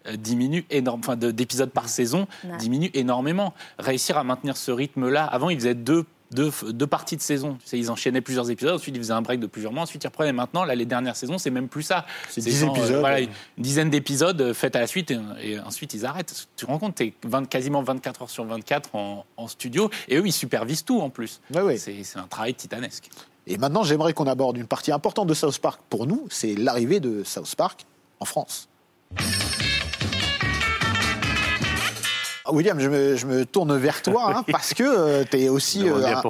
euh, 0.07 0.15
diminue 0.17 0.65
énorme, 0.69 0.99
enfin 1.03 1.15
de- 1.15 1.31
d'épisodes 1.31 1.69
par 1.71 1.89
saison 1.89 2.27
Ouais. 2.43 2.57
diminue 2.57 2.89
énormément. 2.93 3.53
Réussir 3.79 4.17
à 4.17 4.23
maintenir 4.23 4.55
ce 4.57 4.71
rythme-là, 4.71 5.25
avant 5.25 5.49
ils 5.49 5.57
faisaient 5.57 5.73
deux, 5.75 6.05
deux, 6.35 6.51
deux 6.69 6.87
parties 6.87 7.17
de 7.17 7.21
saison. 7.21 7.57
Tu 7.61 7.69
sais, 7.69 7.79
ils 7.79 7.89
enchaînaient 7.89 8.21
plusieurs 8.21 8.51
épisodes, 8.51 8.75
ensuite 8.75 8.95
ils 8.95 8.99
faisaient 9.01 9.13
un 9.13 9.21
break 9.21 9.39
de 9.39 9.47
plusieurs 9.47 9.71
mois, 9.71 9.83
ensuite 9.83 10.03
ils 10.03 10.07
reprenaient. 10.07 10.33
Maintenant, 10.33 10.63
là, 10.63 10.75
les 10.75 10.85
dernières 10.85 11.15
saisons, 11.15 11.37
c'est 11.37 11.49
même 11.49 11.67
plus 11.67 11.83
ça. 11.83 12.05
C'est 12.29 12.41
10 12.41 12.59
genre, 12.59 12.75
euh, 12.75 12.79
épisodes. 12.79 12.99
voilà, 12.99 13.19
une 13.21 13.29
dizaine 13.57 13.89
d'épisodes 13.89 14.39
euh, 14.41 14.53
faits 14.53 14.75
à 14.75 14.79
la 14.79 14.87
suite 14.87 15.11
et, 15.11 15.19
et 15.43 15.59
ensuite 15.59 15.93
ils 15.93 16.05
arrêtent. 16.05 16.47
Tu 16.55 16.65
te 16.65 16.69
rends 16.69 16.77
compte, 16.77 16.95
t'es 16.95 17.13
20 17.23 17.49
quasiment 17.49 17.81
24 17.81 18.23
heures 18.23 18.29
sur 18.29 18.45
24 18.45 18.95
en, 18.95 19.25
en 19.37 19.47
studio 19.47 19.89
et 20.07 20.17
eux 20.17 20.23
ils 20.25 20.31
supervisent 20.33 20.83
tout 20.85 21.01
en 21.01 21.09
plus. 21.09 21.41
Ouais, 21.53 21.61
ouais. 21.61 21.77
C'est 21.77 22.03
c'est 22.03 22.19
un 22.19 22.27
travail 22.27 22.53
titanesque. 22.53 23.09
Et 23.47 23.57
maintenant, 23.57 23.83
j'aimerais 23.83 24.13
qu'on 24.13 24.27
aborde 24.27 24.57
une 24.57 24.67
partie 24.67 24.91
importante 24.91 25.27
de 25.27 25.33
South 25.33 25.59
Park 25.59 25.81
pour 25.89 26.07
nous, 26.07 26.27
c'est 26.29 26.55
l'arrivée 26.55 26.99
de 26.99 27.23
South 27.23 27.55
Park 27.55 27.85
en 28.19 28.25
France. 28.25 28.67
Ah, 32.45 32.51
William, 32.53 32.79
je 32.79 32.89
me, 32.89 33.15
je 33.15 33.25
me 33.25 33.45
tourne 33.45 33.75
vers 33.77 34.01
toi 34.01 34.37
hein, 34.37 34.43
parce 34.51 34.73
que 34.73 35.23
tu 35.23 35.37
es 35.37 35.49
aussi 35.49 35.79
euh, 35.89 36.01
un, 36.17 36.21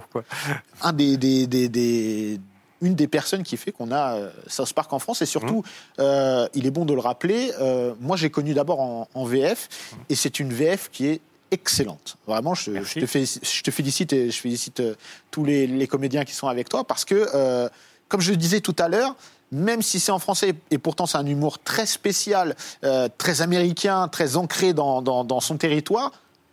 un 0.82 0.93
des, 0.93 1.17
des- 1.17 1.47
des- 1.47 1.69
des- 1.69 2.39
une 2.82 2.93
des 2.95 3.08
personnes 3.08 3.43
qui 3.43 3.58
fait 3.58 3.71
qu'on 3.71 3.91
a 3.91 4.15
euh, 4.15 4.30
South 4.47 4.73
Park 4.73 4.91
en 4.93 4.99
France. 4.99 5.21
Et 5.21 5.25
surtout, 5.25 5.63
euh, 5.99 6.47
il 6.54 6.65
est 6.67 6.71
bon 6.71 6.86
de 6.86 6.93
le 6.93 6.99
rappeler, 6.99 7.51
euh, 7.60 7.93
moi 7.99 8.15
j'ai 8.17 8.30
connu 8.30 8.54
d'abord 8.54 8.80
en, 8.82 9.08
en 9.13 9.25
VF 9.25 9.67
et 10.10 10.15
c'est 10.15 10.39
une 10.39 10.54
VF 10.54 10.89
qui 10.91 11.08
est 11.08 11.21
excellente. 11.51 12.17
Vraiment, 12.28 12.54
je, 12.54 12.71
te, 13.01 13.06
félicite, 13.06 13.49
je 13.49 13.62
te 13.63 13.71
félicite 13.71 14.13
et 14.13 14.30
je 14.30 14.39
félicite 14.39 14.80
euh, 14.82 14.95
tous 15.32 15.45
les, 15.45 15.67
les 15.67 15.88
comédiens 15.88 16.25
qui 16.25 16.34
sont 16.34 16.47
avec 16.47 16.67
toi 16.69 16.84
parce 16.84 17.06
que, 17.06 17.28
euh, 17.34 17.69
comme 18.10 18.21
je 18.21 18.32
le 18.32 18.38
disais 18.38 18.60
tout 18.62 18.75
à 18.78 18.88
l'heure, 18.89 19.15
même 19.55 19.81
si 19.81 19.99
c'est 19.99 20.11
en 20.11 20.19
français 20.19 20.53
et 20.71 20.77
pourtant 20.77 21.05
c'est 21.05 21.17
un 21.17 21.25
humour 21.25 21.59
très 21.59 21.85
spécial, 21.85 22.55
euh, 22.83 23.07
très 23.17 23.41
américain, 23.41 24.07
très 24.07 24.37
ancré 24.37 24.73
dans, 24.73 25.01
dans- 25.01 25.23
dans 25.23 25.39
son 25.39 25.57
territoire, 25.57 26.11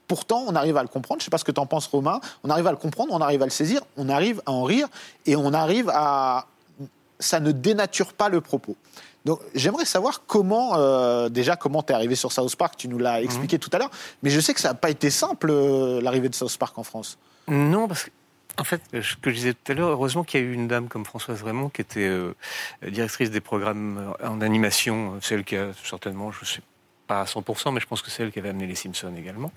pourtant 0.09 0.45
on 0.47 0.55
arrive 0.55 0.77
à 0.77 0.83
le 0.83 0.89
comprendre. 0.89 1.21
Je 1.21 1.25
sais 1.25 1.31
pas 1.31 1.39
ce 1.39 1.45
que 1.45 1.53
tu 1.53 1.61
en 1.61 1.67
penses, 1.67 1.87
Romain. 1.87 2.21
On 2.45 2.51
arrive 2.51 2.67
à 2.67 2.71
le 2.71 2.77
comprendre, 2.77 3.13
on 3.13 3.21
arrive 3.21 3.43
à 3.43 3.47
le 3.47 3.51
saisir, 3.51 3.81
on 3.97 4.09
arrive 4.09 4.41
à 4.47 4.53
en 4.53 4.63
rire 4.63 4.89
et 5.27 5.37
on 5.37 5.53
arrive 5.53 5.91
à. 5.95 6.47
Ça 7.19 7.39
ne 7.41 7.53
dénature 7.53 8.13
pas 8.15 8.29
le 8.29 8.41
propos. 8.41 8.77
Donc 9.25 9.39
j'aimerais 9.55 9.85
savoir 9.85 10.23
comment, 10.27 10.73
euh, 10.77 11.29
déjà, 11.29 11.55
comment 11.55 11.83
tu 11.85 11.93
es 11.93 11.95
arrivé 11.95 12.17
sur 12.17 12.33
South 12.33 12.57
Park. 12.57 12.75
Tu 12.77 12.89
nous 12.89 12.99
l'as 12.99 13.23
expliqué 13.23 13.59
tout 13.59 13.71
à 13.73 13.79
l'heure, 13.79 13.91
mais 14.23 14.31
je 14.31 14.41
sais 14.41 14.53
que 14.55 14.61
ça 14.61 14.69
n'a 14.69 14.75
pas 14.75 14.91
été 14.91 15.11
simple 15.11 15.51
euh, 15.51 16.01
l'arrivée 16.01 16.29
de 16.29 16.35
South 16.35 16.57
Park 16.57 16.77
en 16.79 16.83
France. 16.83 17.19
Non, 17.47 17.87
parce 17.87 18.05
que, 18.05 18.11
en 18.59 18.65
fait, 18.65 18.83
ce 18.93 19.17
que 19.17 19.31
je 19.31 19.35
disais 19.35 19.55
tout 19.55 19.73
à 19.73 19.75
l'heure, 19.75 19.89
heureusement 19.89 20.25
qu'il 20.25 20.41
y 20.41 20.43
a 20.43 20.47
eu 20.47 20.53
une 20.53 20.69
dame 20.69 20.89
comme 20.89 21.05
Françoise 21.05 21.43
Raymond 21.43 21.71
qui 21.71 21.81
était 21.81 22.01
euh, 22.01 22.35
directrice 22.87 23.31
des 23.31 23.41
programmes 23.41 24.15
euh, 24.21 24.29
en 24.29 24.41
animation, 24.41 25.19
celle 25.21 25.45
qui 25.45 25.57
a 25.57 25.73
certainement, 25.85 26.31
je 26.33 26.45
sais 26.45 26.61
pas 27.07 27.21
à 27.21 27.25
100%, 27.25 27.73
mais 27.73 27.81
je 27.81 27.87
pense 27.87 28.03
que 28.03 28.11
c'est 28.11 28.23
elle 28.23 28.33
qui 28.33 28.39
avait 28.39 28.51
amené 28.51 28.67
les 28.67 28.75
Simpsons 28.75 29.15
également. 29.17 29.53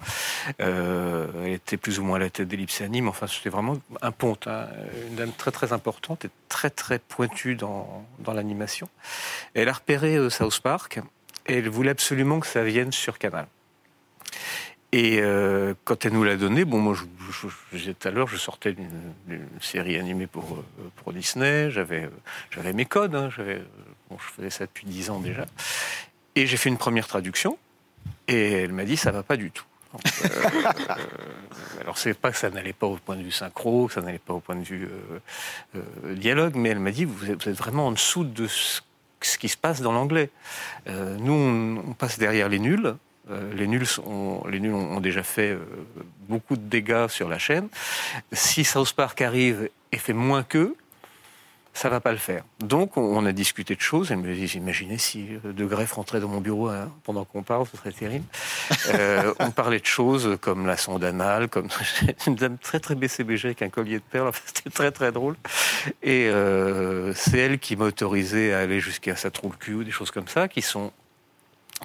Euh, 0.62 1.28
elle 1.46 1.54
était 1.54 1.78
plus 1.78 2.00
ou 2.00 2.04
moins 2.04 2.18
à 2.18 2.20
la 2.20 2.30
tête 2.30 2.48
d'Ellipse 2.48 2.82
Anime. 2.82 3.08
Enfin, 3.08 3.28
c'était 3.28 3.50
vraiment 3.50 3.78
un 4.02 4.12
ponte, 4.12 4.48
hein. 4.48 4.68
une 5.10 5.16
dame 5.16 5.32
très 5.32 5.52
très 5.52 5.74
importante 5.74 6.26
et 6.26 6.30
très 6.50 6.70
très 6.70 7.00
pointue 7.00 7.56
dans, 7.56 8.06
dans 8.20 8.34
l'animation. 8.34 8.90
Elle 9.54 9.70
a 9.70 9.74
repéré 9.74 10.16
euh, 10.16 10.30
South 10.30 10.60
Park 10.60 11.00
et 11.48 11.58
elle 11.58 11.70
voulait 11.70 11.92
absolument 11.92 12.40
que 12.40 12.48
ça 12.48 12.64
vienne 12.64 12.92
sur 12.92 13.20
Canal. 13.20 13.48
Et 14.92 15.20
euh, 15.20 15.74
quand 15.84 16.06
elle 16.06 16.14
nous 16.14 16.24
l'a 16.24 16.38
donné, 16.38 16.64
bon, 16.64 16.80
moi, 16.80 16.94
je, 16.94 17.48
disais 17.76 17.94
tout 17.94 18.08
à 18.08 18.12
l'heure, 18.12 18.28
je 18.28 18.38
sortais 18.38 18.74
d'une 18.74 19.50
série 19.60 19.98
animée 19.98 20.28
pour, 20.28 20.64
euh, 21.08 21.12
Disney, 21.12 21.70
j'avais, 21.70 22.06
euh, 22.06 22.10
j'avais 22.52 22.74
mes 22.74 22.86
codes, 22.86 23.16
hein, 23.16 23.30
je 23.30 23.62
faisais 24.18 24.50
ça 24.50 24.66
depuis 24.66 24.86
dix 24.86 25.10
ans 25.10 25.20
déjà. 25.20 25.46
Et 26.36 26.48
j'ai 26.48 26.58
fait 26.58 26.70
une 26.70 26.78
première 26.78 27.08
traduction, 27.08 27.58
et 28.28 28.54
elle 28.54 28.74
m'a 28.74 28.86
dit, 28.86 28.98
ça 28.98 29.12
va 29.12 29.24
pas 29.24 29.38
du 29.38 29.52
tout. 29.52 29.66
Euh, 29.96 30.28
euh, 30.28 30.96
alors, 31.82 31.98
c'est 31.98 32.14
pas 32.14 32.32
que 32.32 32.38
ça 32.38 32.50
n'allait 32.50 32.74
pas 32.74 32.88
au 32.88 32.98
point 32.98 33.16
de 33.16 33.24
vue 33.24 33.32
synchro, 33.32 33.88
que 33.88 33.94
ça 33.94 34.02
n'allait 34.02 34.18
pas 34.18 34.34
au 34.34 34.40
point 34.40 34.56
de 34.56 34.64
vue 34.64 34.88
dialogue, 36.12 36.56
mais 36.56 36.70
elle 36.70 36.80
m'a 36.80 36.92
dit, 36.92 37.06
vous 37.06 37.32
êtes, 37.32 37.48
vraiment 37.50 37.88
en 37.88 37.92
dessous 37.92 38.24
de 38.24 38.48
ce, 38.48 38.82
qui 39.40 39.50
se 39.50 39.58
passe 39.58 39.82
dans 39.82 39.92
l'anglais. 39.92 40.30
Nous, 40.88 41.34
on 41.86 41.94
passe 41.94 42.18
derrière 42.18 42.48
les 42.50 42.60
nuls, 42.60 42.96
euh, 43.32 43.54
les 43.56 43.68
nuls, 43.68 43.88
ont, 44.06 45.00
déjà 45.00 45.24
fait 45.24 45.52
euh, 45.52 45.60
beaucoup 46.30 46.56
de 46.56 46.62
dégâts 46.62 47.08
sur 47.08 47.28
la 47.28 47.40
chaîne. 47.40 47.70
Si 48.32 48.64
South 48.64 48.94
Park 48.94 49.22
arrive 49.22 49.70
et 49.92 49.98
fait 49.98 50.14
moins 50.14 50.44
qu'eux, 50.44 50.76
ça 51.74 51.90
va 51.90 52.00
pas 52.00 52.12
le 52.12 52.20
faire. 52.20 52.44
Donc, 52.60 52.98
on, 52.98 53.26
a 53.26 53.32
discuté 53.32 53.76
de 53.76 53.82
choses. 53.82 54.12
Elle 54.12 54.20
me 54.20 54.34
dit, 54.34 54.46
imaginez 54.56 54.98
si 55.00 55.28
euh, 55.44 55.54
De 55.54 55.66
Greff 55.66 55.94
rentrait 55.94 56.20
dans 56.20 56.28
mon 56.28 56.40
bureau 56.40 56.70
hein, 56.70 56.92
pendant 57.04 57.26
qu'on 57.26 57.42
parle, 57.42 57.66
ce 57.66 57.76
serait 57.76 57.92
terrible. 57.92 58.26
On 59.40 59.50
parlait 59.50 59.80
de 59.80 59.86
choses 59.86 60.38
comme 60.40 60.68
la 60.68 60.78
sonde 60.78 61.04
anale, 61.04 61.50
comme 61.50 61.68
une 62.28 62.36
dame 62.36 62.60
très 62.60 62.80
très 62.80 62.94
BCBG 62.94 63.48
avec 63.48 63.62
un 63.64 63.70
collier 63.70 63.98
de 63.98 64.04
perles. 64.04 64.28
Enfin, 64.28 64.42
C'était 64.46 64.70
très 64.70 64.92
très 64.92 65.12
drôle. 65.12 65.36
Et 66.04 66.30
c'est 67.16 67.40
elle 67.40 67.58
qui 67.58 67.76
m'a 67.76 67.86
autorisé 67.86 68.54
à 68.54 68.60
aller 68.60 68.80
jusqu'à 68.80 69.16
ça 69.16 69.32
trouve 69.32 69.54
le 69.54 69.58
cul 69.58 69.74
ou 69.74 69.84
des 69.84 69.92
choses 69.92 70.12
comme 70.12 70.28
ça, 70.28 70.48
qui 70.48 70.62
sont 70.62 70.94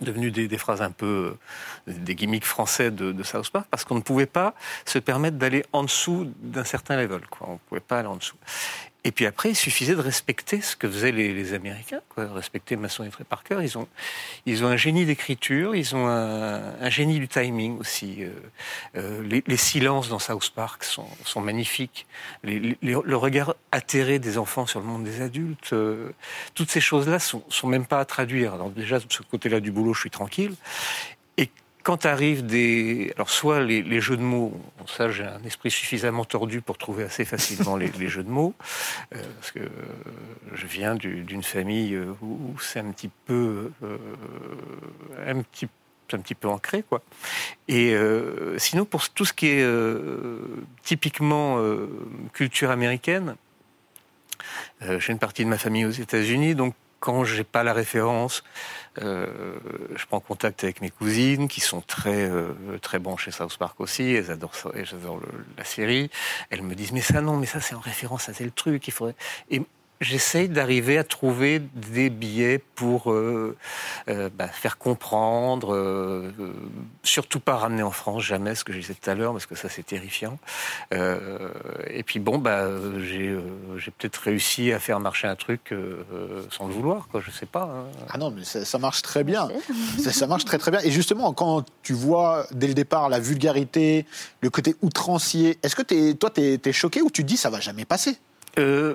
devenues 0.01 0.31
des, 0.31 0.49
des 0.49 0.59
phrases 0.59 0.83
un 0.83 0.91
peu 0.91 1.37
euh, 1.89 1.93
des 1.93 2.15
gimmicks 2.15 2.45
français 2.45 2.91
de, 2.91 3.13
de 3.13 3.23
South 3.23 3.51
Park, 3.51 3.67
parce 3.71 3.85
qu'on 3.85 3.97
ne 3.97 4.01
pouvait 4.01 4.27
pas 4.27 4.55
se 4.85 4.99
permettre 4.99 5.37
d'aller 5.37 5.65
en 5.73 5.83
dessous 5.83 6.33
d'un 6.41 6.65
certain 6.65 6.97
level. 6.97 7.21
Quoi. 7.29 7.49
On 7.51 7.53
ne 7.55 7.59
pouvait 7.59 7.81
pas 7.81 7.99
aller 7.99 8.09
en 8.09 8.17
dessous. 8.17 8.37
Et 9.05 9.13
puis 9.13 9.25
après, 9.25 9.51
il 9.51 9.57
suffisait 9.57 9.95
de 9.95 10.01
respecter 10.01 10.61
ce 10.61 10.77
que 10.77 10.89
faisaient 10.89 11.13
les, 11.13 11.33
les 11.33 11.55
Américains, 11.55 12.01
quoi. 12.11 12.27
respecter 12.33 12.77
Masson 12.77 13.05
et 13.05 13.09
Trey 13.09 13.25
Parker. 13.25 13.59
Ils 13.63 13.79
ont, 13.79 13.89
ils 14.45 14.63
ont 14.63 14.69
un 14.69 14.77
génie 14.77 15.07
d'écriture, 15.07 15.75
ils 15.75 15.97
ont 15.97 16.07
un, 16.07 16.75
un, 16.81 16.91
génie 16.91 17.19
du 17.19 17.27
timing 17.27 17.79
aussi. 17.79 18.19
Euh, 18.21 18.31
euh, 18.97 19.23
les, 19.23 19.43
les, 19.47 19.57
silences 19.57 20.11
dans 20.11 20.19
South 20.19 20.51
Park 20.55 20.85
sont, 20.85 21.07
sont 21.25 21.41
magnifiques. 21.41 22.07
Les, 22.45 22.77
le 22.83 23.17
regard 23.17 23.55
atterré 23.73 24.19
des 24.19 24.37
enfants 24.37 24.67
sur 24.67 24.81
le 24.81 24.87
monde 24.87 25.05
des 25.05 25.23
adultes, 25.23 25.73
euh, 25.73 26.13
toutes 26.55 26.71
ces 26.71 26.81
choses-là 26.81 27.19
sont, 27.19 27.43
sont 27.49 27.69
même 27.69 27.87
pas 27.87 28.01
à 28.01 28.05
traduire. 28.05 28.55
Alors 28.55 28.71
déjà, 28.71 28.99
de 28.99 29.07
ce 29.09 29.23
côté-là 29.23 29.61
du 29.61 29.71
boulot, 29.71 29.95
je 29.95 30.01
suis 30.01 30.11
tranquille. 30.11 30.55
Quand 31.83 32.07
arrivent 32.07 32.45
des... 32.45 33.13
Alors, 33.17 33.31
soit 33.31 33.61
les, 33.61 34.01
jeux 34.01 34.17
de 34.17 34.23
mots, 34.23 34.61
ça, 34.87 35.11
j'ai 35.11 35.25
un 35.25 35.43
esprit 35.45 35.71
suffisamment 35.71 36.25
tordu 36.25 36.61
pour 36.61 36.79
trouver 36.79 37.05
assez 37.05 37.25
facilement 37.25 37.77
les, 37.77 38.09
jeux 38.09 38.23
de 38.23 38.31
mots, 38.31 38.55
euh, 39.15 39.23
parce 39.41 39.53
que 39.53 39.61
euh, 39.61 39.69
je 40.55 40.67
viens 40.67 40.95
d'une 40.95 41.43
famille 41.43 41.97
où, 42.23 42.27
où 42.27 42.59
c'est 42.61 42.81
un 42.81 42.91
petit 42.91 43.11
peu... 43.27 43.71
Euh, 43.83 43.99
un 45.27 45.43
petit 45.43 45.69
un 46.15 46.21
petit 46.21 46.35
peu 46.35 46.49
ancré, 46.49 46.83
quoi. 46.83 47.03
Et 47.69 47.95
euh, 47.95 48.59
sinon, 48.59 48.85
pour 48.85 49.09
tout 49.11 49.25
ce 49.25 49.33
qui 49.33 49.49
est 49.49 49.63
euh, 49.63 50.39
typiquement 50.83 51.59
euh, 51.59 51.89
culture 52.33 52.71
américaine, 52.71 53.37
j'ai 54.81 55.13
une 55.13 55.19
partie 55.19 55.45
de 55.45 55.51
ma 55.51 55.59
famille 55.59 55.85
aux 55.85 55.91
États-Unis, 55.91 56.55
donc 56.55 56.75
quand 57.01 57.25
j'ai 57.25 57.45
pas 57.45 57.63
la 57.63 57.75
référence, 57.75 58.43
euh, 59.03 59.59
je 59.95 60.05
prends 60.07 60.21
contact 60.21 60.65
avec 60.65 60.81
mes 60.81 60.91
cousines 60.91 61.49
qui 61.49 61.61
sont 61.61 61.81
très 61.81 62.29
euh, 62.29 62.53
très 62.83 62.99
branchées 62.99 63.31
South 63.31 63.57
Park 63.57 63.81
aussi. 63.81 64.15
Elles 64.15 64.31
adorent 64.31 64.53
la 65.57 65.65
série. 65.65 66.11
Elles 66.51 66.63
me 66.63 66.75
disent 66.75 66.93
mais 66.93 67.01
ça 67.01 67.21
non, 67.21 67.37
mais 67.37 67.47
ça 67.47 67.61
c'est 67.61 67.75
en 67.75 67.81
référence 67.81 68.29
à 68.29 68.33
tel 68.33 68.53
truc. 68.53 68.87
Il 68.89 68.93
faudrait. 68.93 69.15
J'essaye 70.01 70.49
d'arriver 70.49 70.97
à 70.99 71.05
trouver 71.05 71.61
des 71.75 72.09
billets 72.09 72.59
pour 72.75 73.13
euh, 73.13 73.57
euh, 74.09 74.31
bah, 74.35 74.49
faire 74.49 74.79
comprendre, 74.79 75.75
euh, 75.75 76.33
surtout 77.03 77.39
pas 77.39 77.57
ramener 77.57 77.83
en 77.83 77.91
France 77.91 78.23
jamais 78.23 78.55
ce 78.55 78.65
que 78.65 78.73
je 78.73 78.79
disais 78.79 78.95
tout 78.95 79.11
à 79.11 79.15
l'heure 79.15 79.33
parce 79.33 79.47
que 79.47 79.55
ça 79.55 79.69
c'est 79.69 79.85
terrifiant. 79.85 80.39
Euh, 80.95 81.51
et 81.89 82.03
puis 82.03 82.19
bon, 82.19 82.39
bah, 82.39 82.67
j'ai 82.99 83.37
j'ai 83.77 83.91
peut-être 83.91 84.17
réussi 84.17 84.73
à 84.73 84.79
faire 84.79 85.01
marcher 85.01 85.29
un 85.29 85.37
truc 85.37 85.75
sans 86.51 86.67
le 86.67 86.73
vouloir, 86.73 87.09
quoi. 87.09 87.21
Je 87.25 87.31
sais 87.31 87.47
pas. 87.47 87.65
Hein. 87.65 87.85
Ah 88.09 88.19
non, 88.19 88.31
mais 88.31 88.45
ça, 88.45 88.65
ça 88.65 88.79
marche 88.79 89.03
très 89.03 89.25
bien. 89.25 89.49
ça, 89.99 90.13
ça 90.13 90.27
marche 90.27 90.45
très 90.45 90.59
très 90.59 90.71
bien. 90.71 90.81
Et 90.81 90.91
justement, 90.91 91.33
quand 91.33 91.65
tu 91.83 91.93
vois 91.93 92.47
dès 92.53 92.67
le 92.67 92.75
départ 92.75 93.09
la 93.09 93.21
vulgarité, 93.21 94.07
le 94.41 94.51
côté 94.51 94.77
outrancier, 94.81 95.59
est-ce 95.63 95.77
que 95.77 95.83
es, 95.95 96.15
toi 96.15 96.31
t'es 96.31 96.61
es 96.65 96.73
choqué 96.73 97.03
ou 97.03 97.11
tu 97.11 97.23
te 97.23 97.27
dis 97.27 97.37
ça 97.37 97.51
va 97.51 97.61
jamais 97.61 97.85
passer? 97.85 98.17
Euh, 98.59 98.95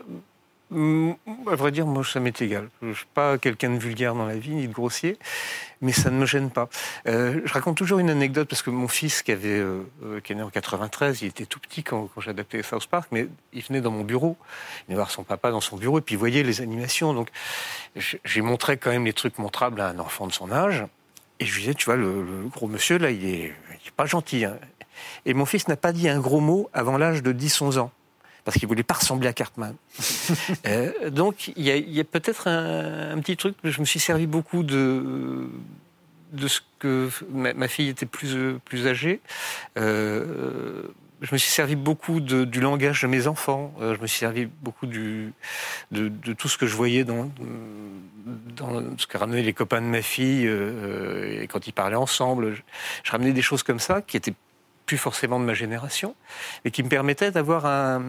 à 0.75 1.55
vrai 1.55 1.71
dire, 1.71 1.85
moi, 1.85 2.03
ça 2.03 2.19
m'est 2.19 2.41
égal. 2.41 2.69
Je 2.81 2.87
ne 2.87 2.93
suis 2.93 3.05
pas 3.13 3.37
quelqu'un 3.37 3.69
de 3.69 3.77
vulgaire 3.77 4.13
dans 4.13 4.25
la 4.25 4.37
vie, 4.37 4.51
ni 4.51 4.67
de 4.67 4.73
grossier, 4.73 5.17
mais 5.81 5.91
ça 5.91 6.09
ne 6.09 6.17
me 6.17 6.25
gêne 6.25 6.49
pas. 6.49 6.69
Euh, 7.07 7.41
je 7.45 7.53
raconte 7.53 7.77
toujours 7.77 7.99
une 7.99 8.09
anecdote 8.09 8.47
parce 8.49 8.61
que 8.61 8.69
mon 8.69 8.87
fils, 8.87 9.21
qui, 9.23 9.31
avait, 9.31 9.59
euh, 9.59 9.83
qui 10.23 10.33
est 10.33 10.35
né 10.35 10.41
en 10.41 10.49
93, 10.49 11.21
il 11.21 11.27
était 11.27 11.45
tout 11.45 11.59
petit 11.59 11.83
quand, 11.83 12.09
quand 12.13 12.21
j'adaptais 12.21 12.61
South 12.63 12.87
Park, 12.87 13.07
mais 13.11 13.27
il 13.53 13.63
venait 13.63 13.81
dans 13.81 13.91
mon 13.91 14.03
bureau. 14.03 14.37
Il 14.81 14.85
venait 14.87 14.95
voir 14.95 15.11
son 15.11 15.23
papa 15.23 15.51
dans 15.51 15.61
son 15.61 15.77
bureau 15.77 15.99
et 15.99 16.01
puis 16.01 16.15
il 16.15 16.19
voyait 16.19 16.43
les 16.43 16.61
animations. 16.61 17.13
Donc, 17.13 17.29
j'ai 17.95 18.41
montré 18.41 18.77
quand 18.77 18.91
même 18.91 19.05
les 19.05 19.13
trucs 19.13 19.37
montrables 19.37 19.79
à 19.79 19.89
un 19.89 19.99
enfant 19.99 20.27
de 20.27 20.33
son 20.33 20.51
âge. 20.51 20.85
Et 21.39 21.45
je 21.45 21.53
lui 21.53 21.61
disais, 21.61 21.73
tu 21.73 21.85
vois, 21.85 21.95
le, 21.95 22.47
gros 22.49 22.67
monsieur, 22.67 22.97
là, 22.97 23.11
il 23.11 23.25
est, 23.25 23.53
il 23.71 23.87
est 23.87 23.95
pas 23.95 24.05
gentil. 24.05 24.45
Hein. 24.45 24.57
Et 25.25 25.33
mon 25.33 25.45
fils 25.45 25.67
n'a 25.67 25.75
pas 25.75 25.91
dit 25.91 26.09
un 26.09 26.19
gros 26.19 26.39
mot 26.39 26.69
avant 26.73 26.97
l'âge 26.97 27.23
de 27.23 27.33
10-11 27.33 27.79
ans 27.79 27.91
parce 28.45 28.57
qu'il 28.57 28.67
voulait 28.67 28.83
pas 28.83 28.93
ressembler 28.93 29.27
à 29.27 29.33
Cartman. 29.33 29.75
euh, 30.67 31.09
donc 31.09 31.51
il 31.57 31.63
y 31.63 31.99
a, 31.99 32.03
peut-être 32.03 32.47
un, 32.47 33.11
un, 33.11 33.19
petit 33.19 33.35
truc. 33.35 33.55
Je 33.63 33.79
me 33.81 33.85
suis 33.85 33.99
servi 33.99 34.27
beaucoup 34.27 34.63
de 34.63 35.49
de 36.31 36.47
ce 36.47 36.61
que 36.79 37.09
ma, 37.31 37.53
ma 37.53 37.67
fille 37.67 37.89
était 37.89 38.05
plus 38.05 38.37
plus 38.63 38.87
âgée. 38.87 39.19
Euh, 39.77 40.83
je 41.21 41.33
me 41.33 41.37
suis 41.37 41.49
servi 41.49 41.75
beaucoup 41.75 42.19
de, 42.19 42.45
du 42.45 42.59
langage 42.59 43.01
de 43.01 43.07
mes 43.07 43.27
enfants. 43.27 43.73
Euh, 43.81 43.95
je 43.95 44.01
me 44.01 44.07
suis 44.07 44.19
servi 44.19 44.47
beaucoup 44.61 44.85
du, 44.85 45.33
de, 45.91 46.09
de, 46.09 46.33
tout 46.33 46.47
ce 46.47 46.57
que 46.57 46.67
je 46.67 46.75
voyais 46.75 47.03
dans, 47.03 47.31
dans 48.55 48.97
ce 48.97 49.07
que 49.07 49.17
ramenaient 49.17 49.41
les 49.41 49.53
copains 49.53 49.81
de 49.81 49.87
ma 49.87 50.01
fille 50.01 50.45
euh, 50.45 51.41
et 51.41 51.47
quand 51.47 51.67
ils 51.67 51.71
parlaient 51.71 51.95
ensemble. 51.95 52.53
Je, 52.53 52.61
je 53.03 53.11
ramenais 53.11 53.31
des 53.31 53.41
choses 53.41 53.63
comme 53.63 53.79
ça 53.79 54.01
qui 54.01 54.17
étaient 54.17 54.33
plus 54.85 54.97
forcément 54.97 55.39
de 55.39 55.45
ma 55.45 55.53
génération, 55.53 56.15
mais 56.63 56.71
qui 56.71 56.83
me 56.83 56.89
permettait 56.89 57.31
d'avoir 57.31 57.65
un, 57.65 58.03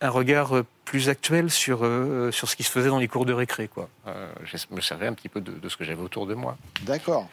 un, 0.00 0.08
regard 0.10 0.62
plus 0.84 1.08
actuel 1.08 1.50
sur, 1.50 1.80
euh, 1.82 2.30
sur 2.32 2.48
ce 2.48 2.56
qui 2.56 2.62
se 2.62 2.70
faisait 2.70 2.88
dans 2.88 2.98
les 2.98 3.08
cours 3.08 3.26
de 3.26 3.32
récré. 3.32 3.68
Quoi. 3.68 3.88
Euh, 4.06 4.30
je 4.44 4.56
me 4.70 4.80
servais 4.80 5.06
un 5.06 5.14
petit 5.14 5.28
peu 5.28 5.40
de, 5.40 5.52
de 5.52 5.68
ce 5.68 5.76
que 5.76 5.84
j'avais 5.84 6.02
autour 6.02 6.26
de 6.26 6.34
moi. 6.34 6.56
D'accord. 6.82 7.28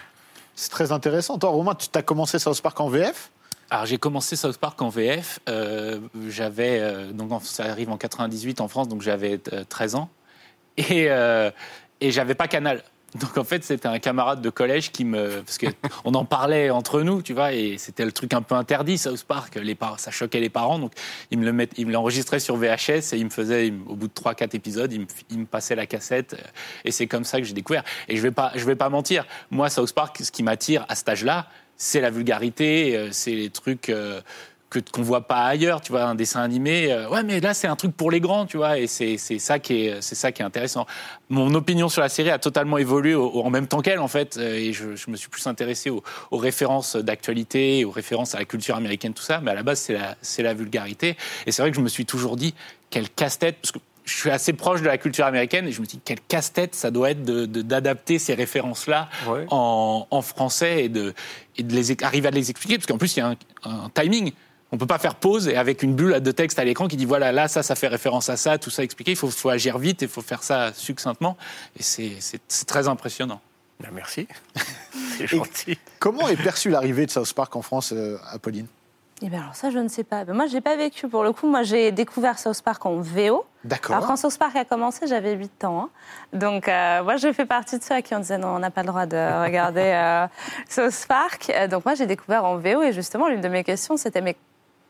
C'est 0.55 0.69
très 0.69 0.91
intéressant. 0.91 1.37
Toi, 1.37 1.49
Romain, 1.49 1.75
tu 1.75 1.87
as 1.93 2.01
commencé 2.01 2.39
South 2.39 2.61
Park 2.61 2.79
en 2.79 2.89
VF 2.89 3.31
alors 3.69 3.85
j'ai 3.85 3.97
commencé 3.97 4.37
South 4.37 4.57
Park 4.59 4.81
en 4.81 4.87
VF. 4.87 5.41
Euh, 5.49 5.99
j'avais 6.29 6.79
euh, 6.79 7.11
donc 7.11 7.43
ça 7.43 7.65
arrive 7.65 7.89
en 7.89 7.97
98 7.97 8.61
en 8.61 8.69
France, 8.69 8.87
donc 8.87 9.01
j'avais 9.01 9.37
13 9.37 9.95
ans 9.95 10.09
et 10.77 11.09
et 11.99 12.11
j'avais 12.11 12.33
pas 12.33 12.47
Canal. 12.47 12.81
Donc 13.15 13.37
en 13.37 13.43
fait, 13.43 13.63
c'était 13.63 13.87
un 13.87 13.99
camarade 13.99 14.41
de 14.41 14.49
collège 14.49 14.91
qui 14.91 15.05
me, 15.05 15.41
parce 15.41 15.57
que 15.57 15.67
on 16.03 16.13
en 16.13 16.25
parlait 16.25 16.69
entre 16.69 17.01
nous, 17.01 17.21
tu 17.21 17.33
vois, 17.33 17.53
et 17.53 17.77
c'était 17.77 18.03
le 18.03 18.11
truc 18.11 18.33
un 18.33 18.41
peu 18.41 18.55
interdit, 18.55 18.97
South 18.97 19.23
Park. 19.23 19.55
Les 19.55 19.75
par... 19.75 19.99
ça 19.99 20.11
choquait 20.11 20.39
les 20.39 20.49
parents, 20.49 20.77
donc 20.77 20.91
il 21.31 21.39
me 21.39 21.45
le 21.45 21.53
met... 21.53 21.69
il 21.77 21.87
me 21.87 21.93
l'enregistrait 21.93 22.39
sur 22.39 22.57
VHS 22.57 23.13
et 23.13 23.17
il 23.17 23.25
me 23.25 23.29
faisait, 23.29 23.73
au 23.87 23.95
bout 23.95 24.07
de 24.07 24.13
trois, 24.13 24.35
quatre 24.35 24.55
épisodes, 24.55 24.91
il 24.91 25.01
me... 25.01 25.05
il 25.29 25.39
me, 25.39 25.45
passait 25.45 25.75
la 25.75 25.85
cassette, 25.85 26.35
et 26.83 26.91
c'est 26.91 27.07
comme 27.07 27.23
ça 27.23 27.39
que 27.39 27.45
j'ai 27.45 27.53
découvert. 27.53 27.83
Et 28.09 28.17
je 28.17 28.21
vais 28.21 28.31
pas, 28.31 28.51
je 28.55 28.65
vais 28.65 28.75
pas 28.75 28.89
mentir, 28.89 29.25
moi 29.51 29.69
South 29.69 29.93
Park, 29.93 30.17
ce 30.21 30.31
qui 30.31 30.43
m'attire 30.43 30.85
à 30.89 30.95
cet 30.95 31.07
âge-là, 31.07 31.47
c'est 31.77 32.01
la 32.01 32.09
vulgarité, 32.09 33.09
c'est 33.11 33.35
les 33.35 33.49
trucs. 33.49 33.89
Euh 33.89 34.21
que 34.69 34.79
qu'on 34.79 35.01
voit 35.01 35.27
pas 35.27 35.45
ailleurs, 35.45 35.81
tu 35.81 35.91
vois, 35.91 36.03
un 36.03 36.15
dessin 36.15 36.41
animé. 36.41 36.91
Euh, 36.91 37.09
ouais, 37.09 37.23
mais 37.23 37.39
là 37.39 37.53
c'est 37.53 37.67
un 37.67 37.75
truc 37.75 37.95
pour 37.95 38.11
les 38.11 38.19
grands, 38.19 38.45
tu 38.45 38.57
vois, 38.57 38.77
et 38.77 38.87
c'est 38.87 39.17
c'est 39.17 39.39
ça 39.39 39.59
qui 39.59 39.85
est 39.85 40.01
c'est 40.01 40.15
ça 40.15 40.31
qui 40.31 40.41
est 40.41 40.45
intéressant. 40.45 40.85
Mon 41.29 41.53
opinion 41.53 41.89
sur 41.89 42.01
la 42.01 42.09
série 42.09 42.29
a 42.29 42.39
totalement 42.39 42.77
évolué 42.77 43.15
au, 43.15 43.27
au, 43.29 43.43
en 43.43 43.49
même 43.49 43.67
temps 43.67 43.81
qu'elle 43.81 43.99
en 43.99 44.07
fait, 44.07 44.37
euh, 44.37 44.55
et 44.55 44.73
je, 44.73 44.95
je, 44.95 45.09
me 45.09 45.15
suis 45.15 45.29
plus 45.29 45.47
intéressé 45.47 45.89
aux, 45.89 46.03
aux 46.31 46.37
références 46.37 46.95
d'actualité, 46.95 47.85
aux 47.85 47.91
références 47.91 48.35
à 48.35 48.39
la 48.39 48.45
culture 48.45 48.75
américaine, 48.75 49.13
tout 49.13 49.23
ça. 49.23 49.39
Mais 49.41 49.51
à 49.51 49.55
la 49.55 49.63
base 49.63 49.79
c'est 49.79 49.93
la 49.93 50.17
c'est 50.21 50.43
la 50.43 50.53
vulgarité, 50.53 51.15
et 51.45 51.51
c'est 51.51 51.61
vrai 51.61 51.71
que 51.71 51.77
je 51.77 51.81
me 51.81 51.89
suis 51.89 52.05
toujours 52.05 52.35
dit 52.35 52.53
quel 52.89 53.09
casse-tête 53.09 53.57
parce 53.61 53.71
que 53.71 53.79
je 54.03 54.15
suis 54.15 54.29
assez 54.29 54.53
proche 54.53 54.81
de 54.81 54.87
la 54.87 54.97
culture 54.97 55.25
américaine 55.25 55.67
et 55.67 55.71
je 55.73 55.81
me 55.81 55.85
dis 55.85 55.99
quel 56.03 56.19
casse-tête 56.21 56.73
ça 56.73 56.91
doit 56.91 57.11
être 57.11 57.23
d'adapter 57.23 58.13
de, 58.13 58.19
ces 58.19 58.33
références-là 58.33 59.09
en, 59.49 60.07
en, 60.09 60.21
français 60.21 60.85
et 60.85 60.89
de, 60.89 61.13
et 61.57 61.63
de 61.63 61.75
les, 61.75 62.03
arriver 62.03 62.29
à 62.29 62.31
les 62.31 62.49
expliquer, 62.49 62.77
parce 62.77 62.87
qu'en 62.87 62.97
plus 62.97 63.17
il 63.17 63.19
y 63.19 63.21
a 63.21 63.27
un, 63.27 63.35
un 63.65 63.89
timing. 63.93 64.31
On 64.71 64.77
peut 64.77 64.87
pas 64.87 64.99
faire 64.99 65.15
pause 65.15 65.47
et 65.47 65.55
avec 65.55 65.81
une 65.81 65.95
bulle 65.95 66.19
de 66.19 66.31
texte 66.31 66.59
à 66.59 66.65
l'écran 66.65 66.87
qui 66.87 66.97
dit 66.97 67.05
voilà 67.05 67.31
là 67.31 67.47
ça 67.47 67.63
ça 67.63 67.75
fait 67.75 67.87
référence 67.87 68.29
à 68.29 68.35
ça 68.35 68.57
tout 68.57 68.69
ça 68.69 68.83
expliqué. 68.83 69.11
Il 69.11 69.17
faut, 69.17 69.29
faut 69.29 69.49
agir 69.49 69.77
vite 69.77 70.01
et 70.01 70.05
il 70.05 70.11
faut 70.11 70.21
faire 70.21 70.43
ça 70.43 70.73
succinctement 70.73 71.37
et 71.79 71.83
c'est 71.83 72.65
très 72.65 72.87
impressionnant. 72.87 73.41
Ben, 73.79 73.89
merci, 73.93 74.27
c'est 75.17 75.27
gentil. 75.27 75.77
comment 75.99 76.27
est 76.27 76.41
perçue 76.41 76.69
l'arrivée 76.69 77.05
de 77.05 77.11
South 77.11 77.31
Park 77.33 77.55
en 77.55 77.61
France, 77.61 77.93
euh, 77.95 78.17
Apolline? 78.31 78.65
Eh 79.21 79.29
bien 79.29 79.41
alors 79.41 79.55
ça, 79.55 79.71
je 79.71 79.79
ne 79.79 79.87
sais 79.87 80.03
pas. 80.03 80.25
moi, 80.25 80.45
je 80.45 80.53
n'ai 80.53 80.61
pas 80.61 80.75
vécu. 80.75 81.07
Pour 81.07 81.23
le 81.23 81.31
coup, 81.31 81.47
moi, 81.47 81.63
j'ai 81.63 81.91
découvert 81.91 82.37
South 82.37 82.61
Park 82.61 82.85
en 82.85 82.97
VO. 82.97 83.45
D'accord. 83.63 83.95
Alors, 83.95 84.07
quand 84.07 84.15
South 84.15 84.37
Park 84.37 84.55
a 84.55 84.63
commencé, 84.63 85.07
j'avais 85.07 85.33
8 85.33 85.63
ans. 85.65 85.81
Hein. 85.81 85.89
Donc, 86.33 86.67
euh, 86.67 87.03
moi, 87.03 87.17
je 87.17 87.33
fais 87.33 87.45
partie 87.45 87.79
de 87.79 87.83
ceux 87.83 87.95
à 87.95 88.01
qui 88.03 88.13
on 88.13 88.19
disait 88.19 88.37
non, 88.37 88.49
on 88.49 88.59
n'a 88.59 88.69
pas 88.69 88.81
le 88.81 88.87
droit 88.87 89.07
de 89.07 89.17
regarder 89.43 89.81
euh, 89.81 90.27
South 90.69 91.07
Park. 91.07 91.51
Donc, 91.69 91.85
moi, 91.85 91.95
j'ai 91.95 92.05
découvert 92.05 92.45
en 92.45 92.57
VO. 92.57 92.83
Et 92.83 92.93
justement, 92.93 93.27
l'une 93.27 93.41
de 93.41 93.47
mes 93.47 93.63
questions, 93.63 93.97
c'était 93.97 94.21
mais 94.21 94.35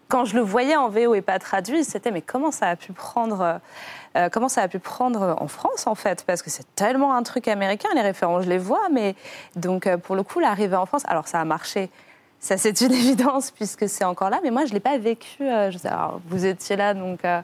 quand 0.07 0.25
je 0.25 0.35
le 0.35 0.41
voyais 0.41 0.75
en 0.75 0.89
VO 0.89 1.15
et 1.15 1.21
pas 1.21 1.39
traduit, 1.39 1.83
c'était 1.83 2.11
mais 2.11 2.21
comment 2.21 2.51
ça 2.51 2.67
a 2.69 2.75
pu 2.75 2.93
prendre 2.93 3.59
euh, 4.15 4.29
comment 4.29 4.49
ça 4.49 4.61
a 4.63 4.67
pu 4.67 4.79
prendre 4.79 5.35
en 5.39 5.47
France 5.47 5.85
en 5.87 5.95
fait? 5.95 6.23
Parce 6.25 6.41
que 6.41 6.49
c'est 6.49 6.65
tellement 6.75 7.13
un 7.13 7.23
truc 7.23 7.47
américain 7.47 7.89
les 7.93 8.01
références 8.01 8.45
je 8.45 8.49
les 8.49 8.57
vois 8.57 8.89
mais 8.91 9.15
donc 9.55 9.93
pour 9.97 10.15
le 10.15 10.23
coup 10.23 10.39
l'arrivée 10.39 10.75
en 10.75 10.85
France 10.85 11.03
alors 11.07 11.27
ça 11.27 11.39
a 11.39 11.45
marché 11.45 11.89
ça, 12.39 12.57
c'est 12.57 12.81
une 12.81 12.91
évidence 13.03 13.51
puisque 13.51 13.89
c'est 13.89 14.03
encore 14.03 14.29
là. 14.29 14.39
Mais 14.43 14.51
moi, 14.51 14.65
je 14.65 14.69
ne 14.69 14.75
l'ai 14.75 14.79
pas 14.79 14.97
vécu. 14.97 15.43
Euh, 15.43 15.71
je 15.71 15.77
sais, 15.77 15.87
alors, 15.87 16.21
vous 16.27 16.45
étiez 16.45 16.75
là, 16.75 16.93
donc. 16.93 17.23
Euh, 17.25 17.41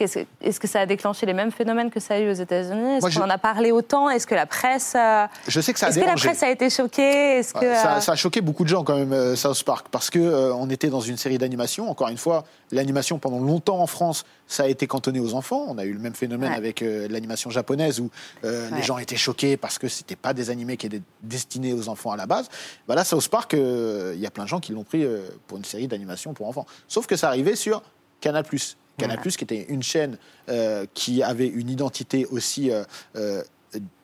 est-ce 0.00 0.58
que 0.58 0.66
ça 0.66 0.80
a 0.80 0.86
déclenché 0.86 1.24
les 1.24 1.34
mêmes 1.34 1.52
phénomènes 1.52 1.90
que 1.90 2.00
ça 2.00 2.14
a 2.14 2.18
eu 2.18 2.30
aux 2.30 2.34
États-Unis? 2.34 2.96
Est-ce 2.96 3.16
qu'on 3.16 3.24
en 3.24 3.30
a 3.30 3.38
parlé 3.38 3.70
autant? 3.70 4.10
Est-ce 4.10 4.26
que 4.26 4.34
la 4.34 4.46
presse. 4.46 4.94
Euh, 4.96 5.26
je 5.46 5.60
sais 5.60 5.72
que 5.72 5.78
ça 5.78 5.86
a 5.86 5.88
Est-ce 5.90 6.00
que 6.00 6.04
la 6.04 6.14
presse 6.14 6.42
a 6.42 6.50
été 6.50 6.68
choquée? 6.68 7.38
Est-ce 7.38 7.54
que 7.54 7.74
ça, 7.74 8.00
ça, 8.00 8.12
a 8.12 8.16
choqué 8.16 8.40
beaucoup 8.40 8.64
de 8.64 8.68
gens 8.68 8.82
quand 8.82 8.96
même, 8.96 9.36
South 9.36 9.62
Park, 9.62 9.86
parce 9.90 10.10
que 10.10 10.52
on 10.52 10.68
était 10.70 10.88
dans 10.88 11.00
une 11.00 11.16
série 11.16 11.38
d'animation. 11.38 11.88
Encore 11.88 12.08
une 12.08 12.18
fois, 12.18 12.44
l'animation 12.72 13.18
pendant 13.18 13.38
longtemps 13.38 13.78
en 13.78 13.86
France, 13.86 14.24
ça 14.48 14.64
a 14.64 14.66
été 14.66 14.86
cantonné 14.86 15.20
aux 15.20 15.34
enfants. 15.34 15.64
On 15.68 15.78
a 15.78 15.84
eu 15.84 15.92
le 15.92 16.00
même 16.00 16.14
phénomène 16.14 16.52
avec 16.52 16.80
l'animation 16.80 17.50
japonaise 17.50 18.00
où 18.00 18.10
les 18.42 18.82
gens 18.82 18.98
étaient 18.98 19.16
choqués 19.16 19.56
parce 19.56 19.78
que 19.78 19.88
c'était 19.88 20.16
pas 20.16 20.34
des 20.34 20.50
animés 20.50 20.76
qui 20.76 20.86
étaient 20.86 21.02
destinés 21.22 21.72
aux 21.72 21.88
enfants 21.88 22.10
à 22.10 22.16
la 22.16 22.26
base. 22.26 22.48
Bah 22.88 22.94
là, 22.94 23.04
South 23.04 23.28
Park, 23.28 23.52
il 23.52 24.20
y 24.20 24.26
a 24.26 24.30
plein 24.30 24.44
de 24.44 24.48
gens 24.48 24.60
qui 24.60 24.72
l'ont 24.72 24.84
pris 24.84 25.06
pour 25.46 25.58
une 25.58 25.64
série 25.64 25.86
d'animation 25.86 26.34
pour 26.34 26.48
enfants. 26.48 26.66
Sauf 26.88 27.06
que 27.06 27.16
ça 27.16 27.28
arrivait 27.28 27.56
sur 27.56 27.82
Canal+. 28.20 28.44
Canal+, 28.98 29.20
qui 29.20 29.44
était 29.44 29.66
une 29.68 29.82
chaîne 29.82 30.18
euh, 30.48 30.86
qui 30.94 31.22
avait 31.22 31.46
une 31.46 31.70
identité 31.70 32.26
aussi 32.26 32.70
euh, 32.70 32.84
euh, 33.16 33.42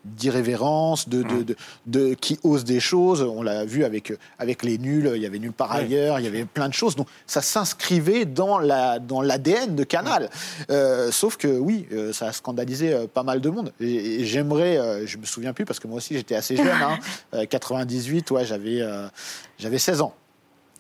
d'irrévérence, 0.05 1.09
de, 1.09 1.23
de, 1.23 1.55
de, 1.87 2.15
qui 2.15 2.41
ose 2.43 2.65
des 2.65 2.81
choses. 2.81 3.23
On 3.23 3.43
l'a 3.43 3.65
vu 3.65 3.85
avec, 3.85 4.13
avec 4.39 4.65
les 4.65 4.79
nuls, 4.79 5.13
il 5.15 5.23
y 5.23 5.27
avait 5.27 5.39
nulle 5.39 5.53
part 5.53 5.71
ailleurs, 5.71 6.19
il 6.19 6.25
y 6.25 6.27
avait 6.27 6.45
plein 6.45 6.69
de 6.69 6.75
choses. 6.75 6.97
Donc 6.97 7.07
ça 7.27 7.41
s'inscrivait 7.43 8.25
dans 8.25 8.59
l'ADN 8.59 9.23
la, 9.23 9.37
dans 9.39 9.75
de 9.77 9.85
Canal. 9.85 10.31
sauf 11.13 11.37
que 11.37 11.47
oui, 11.47 11.87
ça 12.13 12.29
a 12.29 12.33
scandalisé 12.33 13.07
pas 13.13 13.23
mal 13.23 13.41
de 13.41 13.51
monde. 13.51 13.73
Et, 13.79 14.25
j'aimerais, 14.25 15.07
je 15.07 15.19
me 15.19 15.27
souviens 15.27 15.53
plus 15.53 15.67
parce 15.67 15.79
que 15.79 15.87
moi 15.87 15.99
aussi 15.99 16.15
j'étais 16.15 16.35
assez 16.35 16.57
jeune, 16.57 16.67
hein, 16.69 17.45
98, 17.47 18.31
ouais, 18.33 18.45
j'avais 18.45 18.83
j'avais 19.59 19.79
16 19.79 20.01
ans. 20.01 20.15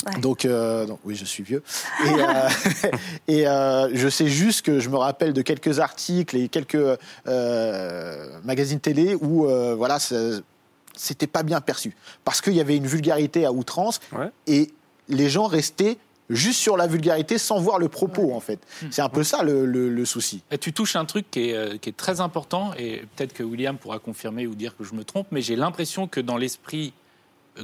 Euh, 0.06 0.86
donc, 0.86 0.98
oui, 1.04 1.14
je 1.14 1.24
suis 1.24 1.42
vieux. 1.42 1.62
Et, 2.04 2.10
euh, 2.10 2.88
euh, 3.30 3.90
je 3.92 4.08
sais 4.08 4.28
juste 4.28 4.62
que 4.62 4.80
je 4.80 4.88
me 4.88 4.96
rappelle 4.96 5.32
de 5.32 5.42
quelques 5.42 5.78
articles 5.80 6.36
et 6.36 6.48
quelques 6.48 6.98
magazines 8.44 8.80
télé 8.80 9.14
où 9.14 9.46
voilà, 9.76 9.98
c'était 10.96 11.26
pas 11.26 11.42
bien 11.42 11.60
perçu 11.60 11.94
parce 12.24 12.40
qu'il 12.40 12.54
y 12.54 12.60
avait 12.60 12.76
une 12.76 12.86
vulgarité 12.86 13.44
à 13.44 13.52
outrance 13.52 14.00
et 14.46 14.70
les 15.08 15.28
gens 15.28 15.46
restaient 15.46 15.98
juste 16.28 16.60
sur 16.60 16.76
la 16.76 16.86
vulgarité 16.86 17.38
sans 17.38 17.58
voir 17.58 17.80
le 17.80 17.88
propos, 17.88 18.32
en 18.32 18.38
fait. 18.38 18.60
Hmm. 18.82 18.86
C'est 18.92 19.02
un 19.02 19.08
peu 19.08 19.24
ça 19.24 19.42
le, 19.42 20.04
souci. 20.04 20.42
Et 20.52 20.58
tu 20.58 20.72
touches 20.72 20.94
un 20.94 21.04
truc 21.04 21.28
qui 21.28 21.50
est, 21.50 21.78
qui 21.80 21.88
est 21.88 21.96
très 21.96 22.20
important, 22.20 22.72
et 22.78 23.02
peut-être 23.16 23.32
que 23.32 23.42
William 23.42 23.76
pourra 23.76 23.98
confirmer 23.98 24.46
ou 24.46 24.54
dire 24.54 24.76
que 24.76 24.84
je 24.84 24.94
me 24.94 25.02
trompe, 25.02 25.26
mais 25.32 25.42
j'ai 25.42 25.56
l'impression 25.56 26.06
que 26.06 26.20
dans 26.20 26.36
l'esprit 26.36 26.92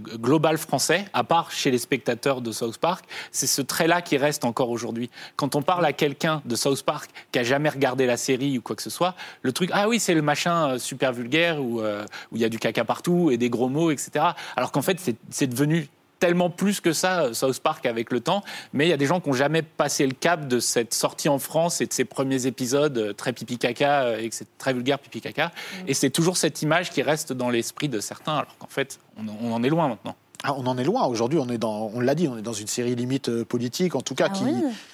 global 0.00 0.58
français, 0.58 1.04
à 1.12 1.24
part 1.24 1.50
chez 1.50 1.70
les 1.70 1.78
spectateurs 1.78 2.40
de 2.40 2.52
South 2.52 2.78
Park, 2.78 3.04
c'est 3.30 3.46
ce 3.46 3.62
trait-là 3.62 4.02
qui 4.02 4.16
reste 4.16 4.44
encore 4.44 4.70
aujourd'hui. 4.70 5.10
Quand 5.36 5.56
on 5.56 5.62
parle 5.62 5.84
à 5.84 5.92
quelqu'un 5.92 6.42
de 6.44 6.56
South 6.56 6.82
Park 6.82 7.10
qui 7.32 7.38
a 7.38 7.42
jamais 7.42 7.68
regardé 7.68 8.06
la 8.06 8.16
série 8.16 8.58
ou 8.58 8.62
quoi 8.62 8.76
que 8.76 8.82
ce 8.82 8.90
soit, 8.90 9.14
le 9.42 9.52
truc, 9.52 9.70
ah 9.72 9.88
oui, 9.88 10.00
c'est 10.00 10.14
le 10.14 10.22
machin 10.22 10.70
euh, 10.70 10.78
super 10.78 11.12
vulgaire 11.12 11.58
euh, 11.60 12.04
où 12.32 12.36
il 12.36 12.42
y 12.42 12.44
a 12.44 12.48
du 12.48 12.58
caca 12.58 12.84
partout 12.84 13.30
et 13.30 13.36
des 13.36 13.50
gros 13.50 13.68
mots, 13.68 13.90
etc. 13.90 14.26
Alors 14.56 14.72
qu'en 14.72 14.82
fait, 14.82 14.98
c'est 15.30 15.46
devenu 15.46 15.88
tellement 16.18 16.50
plus 16.50 16.80
que 16.80 16.92
ça, 16.92 17.24
euh, 17.24 17.34
South 17.34 17.60
Park, 17.60 17.86
avec 17.86 18.10
le 18.10 18.20
temps. 18.20 18.42
Mais 18.72 18.86
il 18.86 18.90
y 18.90 18.92
a 18.92 18.96
des 18.96 19.06
gens 19.06 19.20
qui 19.20 19.28
n'ont 19.28 19.34
jamais 19.34 19.62
passé 19.62 20.06
le 20.06 20.14
cap 20.14 20.48
de 20.48 20.60
cette 20.60 20.94
sortie 20.94 21.28
en 21.28 21.38
France 21.38 21.80
et 21.80 21.86
de 21.86 21.92
ces 21.92 22.04
premiers 22.04 22.46
épisodes 22.46 22.96
euh, 22.98 23.12
très 23.12 23.32
pipi-caca, 23.32 24.02
euh, 24.02 24.18
et 24.18 24.28
c'est 24.32 24.58
très 24.58 24.72
vulgaire 24.72 24.98
pipi-caca. 24.98 25.46
Mm. 25.46 25.88
Et 25.88 25.94
c'est 25.94 26.10
toujours 26.10 26.36
cette 26.36 26.62
image 26.62 26.90
qui 26.90 27.02
reste 27.02 27.32
dans 27.32 27.50
l'esprit 27.50 27.88
de 27.88 28.00
certains, 28.00 28.36
alors 28.36 28.56
qu'en 28.58 28.68
fait, 28.68 28.98
on, 29.18 29.52
en 29.52 29.62
est 29.62 29.68
loin 29.68 29.88
maintenant. 29.88 30.16
Ah, 30.42 30.54
on 30.56 30.66
en 30.66 30.76
est 30.78 30.84
loin. 30.84 31.06
Aujourd'hui, 31.06 31.38
on 31.38 31.48
est 31.48 31.58
dans, 31.58 31.90
on 31.94 32.00
l'a 32.00 32.14
dit, 32.14 32.28
on 32.28 32.36
est 32.38 32.42
dans 32.42 32.52
une 32.52 32.66
série 32.66 32.94
limite 32.94 33.44
politique, 33.44 33.94
en 33.94 34.02
tout 34.02 34.14
cas, 34.14 34.28
ah 34.30 34.34
qui, 34.34 34.44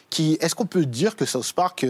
qui 0.08 0.38
est-ce 0.40 0.54
qu'on 0.54 0.66
peut 0.66 0.86
dire 0.86 1.16
que 1.16 1.24
South 1.24 1.52
Park, 1.52 1.84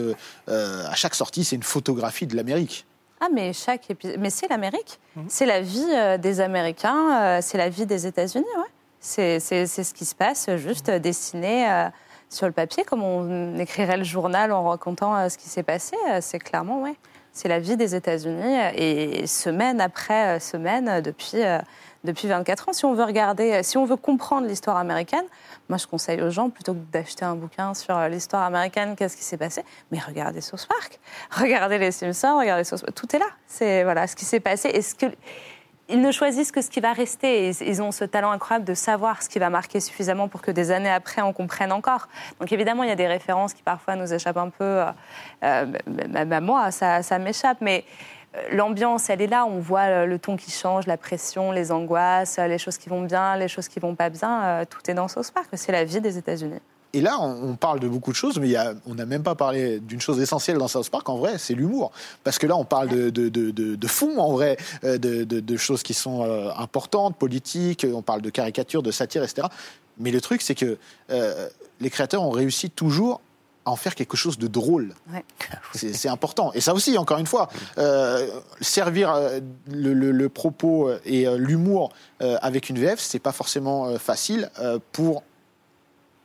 à 0.49 0.95
chaque 0.95 1.14
sortie, 1.14 1.45
c'est 1.45 1.57
une 1.57 1.62
photographie 1.62 2.26
de 2.26 2.35
l'Amérique? 2.35 2.87
Ah, 3.20 3.28
mais 3.33 3.53
chaque 3.53 3.87
mais 4.18 4.30
c'est 4.30 4.49
l'Amérique, 4.49 4.99
mm. 5.14 5.20
c'est 5.28 5.47
la 5.47 5.61
vie 5.61 6.18
des 6.18 6.41
Américains, 6.41 7.41
c'est 7.43 7.59
la 7.59 7.68
vie 7.68 7.87
des 7.87 8.07
États-Unis, 8.07 8.45
ouais. 8.57 8.70
C'est 9.03 9.40
ce 9.40 9.94
qui 9.94 10.05
se 10.05 10.14
passe, 10.14 10.48
juste 10.57 10.88
dessiné 10.88 11.68
euh, 11.68 11.88
sur 12.30 12.46
le 12.46 12.53
papier, 12.53 12.84
comme 12.84 13.03
on 13.03 13.59
écrirait 13.59 13.96
le 13.96 14.05
journal 14.05 14.53
en 14.53 14.62
racontant 14.62 15.16
euh, 15.16 15.28
ce 15.28 15.36
qui 15.36 15.48
s'est 15.48 15.64
passé. 15.64 15.96
Euh, 16.09 16.18
c'est 16.20 16.38
clairement, 16.38 16.82
ouais. 16.82 16.94
C'est 17.32 17.48
la 17.48 17.59
vie 17.59 17.76
des 17.76 17.96
États-Unis 17.96 18.59
et 18.76 19.26
semaine 19.26 19.80
après 19.80 20.38
semaine 20.38 21.00
depuis, 21.00 21.38
depuis 22.05 22.28
24 22.28 22.68
ans. 22.68 22.72
Si 22.74 22.84
on 22.84 22.92
veut 22.92 23.05
regarder, 23.05 23.62
si 23.62 23.78
on 23.78 23.86
veut 23.86 23.96
comprendre 23.96 24.46
l'histoire 24.46 24.76
américaine, 24.76 25.24
moi 25.70 25.78
je 25.78 25.86
conseille 25.86 26.20
aux 26.20 26.28
gens 26.28 26.50
plutôt 26.50 26.74
que 26.74 26.80
d'acheter 26.92 27.24
un 27.24 27.34
bouquin 27.34 27.72
sur 27.72 27.98
l'histoire 28.11 28.42
américaine, 28.42 28.96
qu'est-ce 28.96 29.16
qui 29.16 29.24
s'est 29.24 29.38
passé, 29.38 29.64
mais 29.90 29.98
regardez 29.98 30.42
South 30.42 30.68
Park, 30.68 31.00
regardez 31.30 31.78
les 31.78 31.90
Simpsons, 31.90 32.36
regardez 32.38 32.64
South 32.64 32.82
Park. 32.82 32.94
Tout 32.94 33.16
est 33.16 33.20
là. 33.20 33.30
C'est 33.46 33.82
voilà 33.82 34.07
ce 34.07 34.14
qui 34.14 34.26
s'est 34.26 34.40
passé 34.40 34.68
et 34.68 34.82
ce 34.82 34.94
que 34.94 35.07
ils 35.93 36.01
ne 36.01 36.11
choisissent 36.11 36.53
que 36.53 36.62
ce 36.62 36.70
qui 36.70 36.80
va 36.80 36.93
rester. 36.93 37.51
Ils 37.51 37.82
ont 37.82 37.93
ce 37.93 38.05
talent 38.05 38.30
incroyable 38.30 38.64
de 38.64 38.74
savoir 38.74 39.22
ce 39.22 39.28
qui 39.28 39.38
va 39.38 39.51
marquer 39.51 39.78
suffisamment 39.78 40.26
pour 40.26 40.40
que 40.40 40.51
des 40.51 40.70
années 40.70 40.90
après, 40.90 41.22
on 41.22 41.32
comprenne 41.32 41.70
encore. 41.70 42.09
Donc 42.40 42.51
évidemment, 42.51 42.82
il 42.82 42.88
y 42.88 42.93
a 42.93 42.97
des 42.97 43.07
références 43.07 43.53
qui 43.53 43.62
parfois 43.62 43.95
nous 43.97 44.12
échappent 44.12 44.38
un 44.38 44.49
peu. 44.49 44.64
Euh, 44.64 44.93
euh 45.45 45.66
même 45.86 46.32
à 46.32 46.40
moi, 46.40 46.70
ça, 46.70 47.18
m'échappe. 47.18 47.59
Mais 47.61 47.84
euh, 48.34 48.40
l'ambiance, 48.53 49.11
elle 49.11 49.20
est 49.20 49.26
là. 49.26 49.45
On 49.45 49.59
voit 49.59 50.07
le 50.07 50.18
ton 50.18 50.36
qui 50.36 50.51
change, 50.51 50.86
la 50.86 50.97
pression, 50.97 51.53
les 51.53 51.70
angoisses, 51.70 52.38
les 52.38 52.59
choses 52.59 52.78
qui 52.78 52.88
vont 52.88 53.03
bien, 53.03 53.36
les 53.36 53.49
choses 53.49 53.68
qui 53.68 53.78
vont 53.78 53.95
pas 53.95 54.09
bien. 54.09 54.43
Euh, 54.43 54.64
tout 54.64 54.90
est 54.90 54.95
dans 54.95 55.09
South 55.09 55.30
Park. 55.32 55.49
C'est 55.53 55.72
la 55.72 55.84
vie 55.84 56.01
des 56.01 56.16
États-Unis. 56.16 56.61
Et 56.95 57.01
là, 57.01 57.18
on, 57.20 57.57
parle 57.57 57.80
de 57.80 57.88
beaucoup 57.88 58.11
de 58.11 58.16
choses, 58.16 58.38
mais 58.38 58.55
on 58.86 58.95
n'a 58.95 59.07
même 59.07 59.22
pas 59.22 59.34
parlé 59.34 59.80
d'une 59.80 60.01
chose 60.01 60.20
essentielle 60.20 60.59
dans 60.59 60.68
South 60.68 60.90
Park, 60.90 61.09
en 61.09 61.16
vrai, 61.16 61.38
c'est 61.38 61.55
l'humour. 61.55 61.90
Parce 62.22 62.38
que 62.38 62.47
là, 62.47 62.55
on 62.55 62.66
parle 62.66 62.88
de, 62.88 63.09
de, 63.09 63.30
de, 63.30 63.86
fond, 63.86 64.18
en 64.18 64.32
vrai, 64.32 64.59
euh, 64.84 64.99
de, 64.99 65.57
choses 65.57 65.82
qui 65.82 65.95
sont 65.95 66.22
euh, 66.22 66.51
importantes, 66.57 67.16
politiques, 67.16 67.86
on 67.90 68.03
parle 68.03 68.20
de 68.20 68.28
caricatures, 68.28 68.82
de 68.82 68.90
satire, 68.90 69.22
etc. 69.22 69.49
Mais 69.99 70.11
le 70.11 70.20
truc, 70.20 70.43
c'est 70.43 70.55
que 70.55 70.76
euh, 71.11 71.49
les 71.80 71.88
créateurs 71.88 72.22
ont 72.22 72.30
réussi 72.30 72.68
toujours 72.68 73.22
à 73.64 73.70
en 73.70 73.76
faire 73.76 73.95
quelque 73.95 74.16
chose 74.16 74.36
de 74.36 74.49
drôle. 74.49 74.95
C'est 75.72 76.09
important. 76.09 76.53
Et 76.53 76.61
ça 76.61 76.74
aussi, 76.74 76.99
encore 76.99 77.18
une 77.18 77.26
fois, 77.26 77.49
servir 78.61 79.14
le, 79.70 80.28
propos 80.28 80.90
et 81.07 81.26
l'humour 81.38 81.90
avec 82.20 82.70
une 82.70 82.78
VF, 82.78 82.99
c'est 82.99 83.20
pas 83.20 83.30
forcément 83.30 83.97
facile 83.99 84.51
pour 84.90 85.22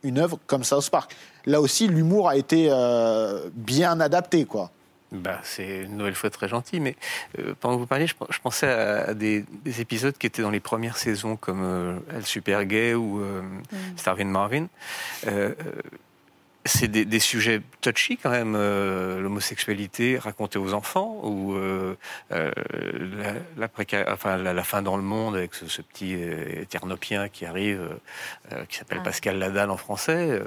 une 0.07 0.19
œuvre 0.19 0.39
comme 0.47 0.63
South 0.63 0.89
Park. 0.89 1.15
Là 1.45 1.61
aussi, 1.61 1.87
l'humour 1.87 2.29
a 2.29 2.35
été 2.35 2.67
euh, 2.69 3.49
bien 3.53 3.99
adapté, 3.99 4.45
quoi. 4.45 4.71
Bah, 5.11 5.39
c'est 5.43 5.83
une 5.83 5.95
nouvelle 5.95 6.15
fois 6.15 6.29
très 6.29 6.49
gentil, 6.49 6.81
mais 6.81 6.97
euh, 7.39 7.53
pendant 7.59 7.75
que 7.75 7.79
vous 7.79 7.87
parliez, 7.87 8.07
je, 8.07 8.39
pensais 8.43 8.67
à, 8.67 9.13
des, 9.13 9.45
épisodes 9.79 10.17
qui 10.17 10.27
étaient 10.27 10.41
dans 10.41 10.49
les 10.49 10.59
premières 10.59 10.97
saisons, 10.97 11.37
comme 11.37 11.61
euh, 11.63 11.99
El 12.13 12.25
Super 12.25 12.65
Gay 12.65 12.93
ou 12.93 13.19
mm. 13.19 13.63
Starvin 13.95 14.25
Marvin 14.25 14.67
c'est 16.67 16.87
des, 16.87 17.19
sujets 17.19 17.61
touchy 17.81 18.17
quand 18.17 18.29
même, 18.29 18.55
euh, 18.55 19.19
l'homosexualité 19.19 20.17
racontée 20.17 20.59
aux 20.59 20.73
enfants 20.73 21.19
ou 21.23 21.53
euh, 21.53 21.95
euh, 22.31 22.51
la, 23.57 23.69
enfin, 24.11 24.37
la, 24.37 24.63
fin 24.63 24.81
dans 24.81 24.97
le 24.97 25.03
monde 25.03 25.35
avec 25.35 25.53
ce, 25.53 25.81
petit 25.81 26.13
éternopien 26.13 27.29
qui 27.29 27.45
arrive, 27.45 27.81
qui 28.69 28.77
s'appelle 28.77 28.99
ah. 29.01 29.05
Pascal 29.05 29.39
Ladanne 29.39 29.71
en 29.71 29.77
français. 29.77 30.41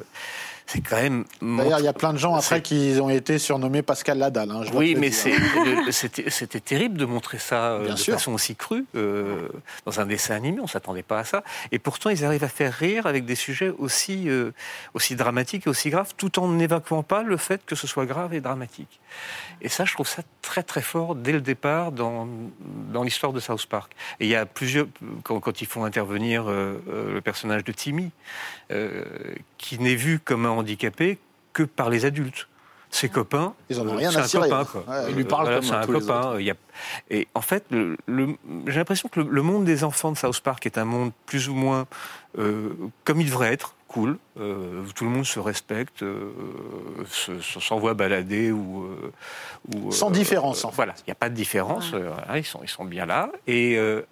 C'est 0.73 0.83
quand 0.83 1.03
même. 1.03 1.25
D'ailleurs, 1.43 1.81
il 1.81 1.85
y 1.85 1.89
a 1.89 1.93
plein 1.93 2.13
de 2.13 2.19
gens 2.19 2.37
après 2.37 2.63
qui 2.63 2.97
ont 3.01 3.11
été 3.11 3.39
surnommés 3.39 3.83
Pascal 3.83 4.19
Ladal. 4.19 4.53
Hein, 4.53 4.63
Oui, 4.73 4.95
mais 4.97 5.11
c'était 5.11 6.61
terrible 6.61 6.97
de 6.97 7.05
montrer 7.05 7.39
ça 7.39 7.73
euh, 7.73 7.85
Bien 7.87 7.95
de 7.95 7.99
sûr. 7.99 8.15
façon 8.15 8.33
aussi 8.35 8.55
crue 8.55 8.87
euh, 8.95 9.49
dans 9.85 9.99
un 9.99 10.07
dessin 10.07 10.37
animé. 10.37 10.61
On 10.61 10.69
s'attendait 10.69 11.03
pas 11.03 11.19
à 11.19 11.25
ça. 11.25 11.43
Et 11.73 11.81
pourtant, 11.81 12.09
ils 12.09 12.25
arrivent 12.25 12.45
à 12.45 12.49
faire 12.49 12.73
rire 12.73 13.07
avec 13.07 13.25
des 13.25 13.35
sujets 13.35 13.71
aussi, 13.79 14.29
euh, 14.29 14.53
aussi 14.95 15.17
dramatiques 15.17 15.67
et 15.67 15.71
aussi 15.71 15.91
graves, 15.91 16.13
tout 16.17 16.39
en 16.39 16.47
n'évacuant 16.47 17.03
pas 17.03 17.25
le 17.25 17.37
fait 17.37 17.61
que 17.67 17.75
ce 17.75 17.89
soit 17.89 18.07
grave 18.07 18.33
et 18.33 18.41
dramatique. 18.41 19.01
Et 19.63 19.69
ça, 19.69 19.85
je 19.85 19.93
trouve 19.93 20.07
ça 20.07 20.23
très 20.41 20.63
très 20.63 20.83
fort 20.83 21.17
dès 21.17 21.33
le 21.33 21.41
départ 21.41 21.91
dans, 21.91 22.29
dans 22.93 23.03
l'histoire 23.03 23.33
de 23.33 23.41
South 23.41 23.67
Park. 23.67 23.93
Et 24.21 24.27
il 24.27 24.31
y 24.31 24.37
a 24.37 24.47
plusieurs, 24.47 24.87
quand, 25.25 25.41
quand 25.41 25.61
ils 25.63 25.67
font 25.67 25.85
intervenir 25.85 26.45
euh, 26.47 26.79
le 27.13 27.21
personnage 27.21 27.65
de 27.65 27.73
Timmy, 27.73 28.13
qui 29.59 29.81
n'est 29.81 29.97
vu 29.97 30.21
comme 30.21 30.47
un 30.47 30.51
handicapé 30.61 31.19
que 31.53 31.63
par 31.65 31.91
les 31.91 32.05
adultes. 32.05 32.47
Ses 32.93 33.09
copains, 33.09 33.55
c'est 33.69 33.79
un 33.79 34.41
copain, 34.43 34.65
quoi. 34.65 34.85
Ouais. 34.89 35.05
Il 35.11 35.15
lui 35.15 35.23
parle 35.25 35.47
comme 35.55 35.63
c'est 35.63 35.75
un 35.75 35.87
tous 35.87 35.93
copain. 36.01 36.37
Et 37.09 37.29
en 37.37 37.41
fait, 37.41 37.65
le- 37.71 37.97
le- 38.07 38.35
j'ai 38.67 38.79
l'impression 38.79 39.09
que 39.09 39.21
le, 39.21 39.29
le 39.31 39.43
monde 39.43 39.65
des 39.65 39.85
enfants 39.85 40.11
de 40.11 40.17
South 40.19 40.41
Park 40.41 40.67
est 40.67 40.77
un 40.77 40.85
monde 40.85 41.13
plus 41.27 41.49
ou 41.49 41.55
moins 41.55 41.87
euh, 42.39 42.71
comme 43.05 43.21
il 43.21 43.27
devrait 43.27 43.53
être, 43.53 43.77
cool. 43.87 44.19
Euh, 44.41 44.83
tout 44.97 45.05
le 45.05 45.11
monde 45.11 45.25
se 45.25 45.39
respecte, 45.39 46.03
euh, 46.03 46.31
se- 47.07 47.41
se- 47.41 47.61
s'envoie 47.61 47.95
balader 47.95 48.51
ou, 48.51 48.85
euh, 48.85 49.13
ou, 49.75 49.93
Sans 49.93 50.11
différence, 50.11 50.65
en 50.65 50.71
fait. 50.71 50.77
Voilà, 50.77 50.95
il 50.99 51.05
n'y 51.07 51.13
a 51.13 51.17
pas 51.17 51.29
de 51.29 51.35
différence. 51.35 51.93
euh, 51.95 52.11
voilà, 52.13 52.39
ils 52.39 52.45
sont, 52.45 52.61
ils 52.65 52.69
sont 52.69 52.85
bien 52.85 53.07
là. 53.07 53.31
Et 53.47 53.77
euh, 53.79 54.03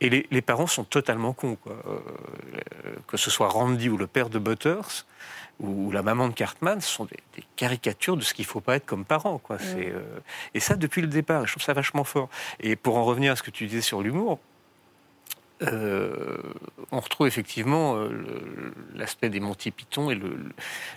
et 0.00 0.10
les, 0.10 0.26
les 0.30 0.42
parents 0.42 0.66
sont 0.66 0.84
totalement 0.84 1.32
cons. 1.32 1.56
Quoi. 1.56 1.76
Euh, 1.86 1.98
que 3.06 3.16
ce 3.16 3.30
soit 3.30 3.48
Randy 3.48 3.88
ou 3.88 3.96
le 3.96 4.06
père 4.06 4.28
de 4.28 4.38
Butters 4.38 5.06
ou 5.60 5.92
la 5.92 6.02
maman 6.02 6.28
de 6.28 6.34
Cartman, 6.34 6.80
ce 6.80 6.88
sont 6.88 7.04
des, 7.04 7.18
des 7.36 7.44
caricatures 7.56 8.16
de 8.16 8.22
ce 8.22 8.34
qu'il 8.34 8.44
ne 8.44 8.48
faut 8.48 8.60
pas 8.60 8.76
être 8.76 8.86
comme 8.86 9.04
parent. 9.04 9.38
Quoi. 9.38 9.58
Euh, 9.76 10.00
et 10.52 10.60
ça, 10.60 10.74
depuis 10.74 11.00
le 11.00 11.06
départ, 11.06 11.46
je 11.46 11.52
trouve 11.52 11.62
ça 11.62 11.72
vachement 11.72 12.04
fort. 12.04 12.28
Et 12.60 12.74
pour 12.76 12.96
en 12.96 13.04
revenir 13.04 13.32
à 13.32 13.36
ce 13.36 13.42
que 13.42 13.52
tu 13.52 13.66
disais 13.66 13.80
sur 13.80 14.02
l'humour, 14.02 14.40
euh, 15.62 16.36
on 16.90 17.00
retrouve 17.00 17.26
effectivement 17.26 17.96
euh, 17.96 18.10
l'aspect 18.94 19.28
des 19.28 19.40
Monty 19.40 19.70
Python 19.70 20.10
et 20.10 20.14
le, 20.14 20.36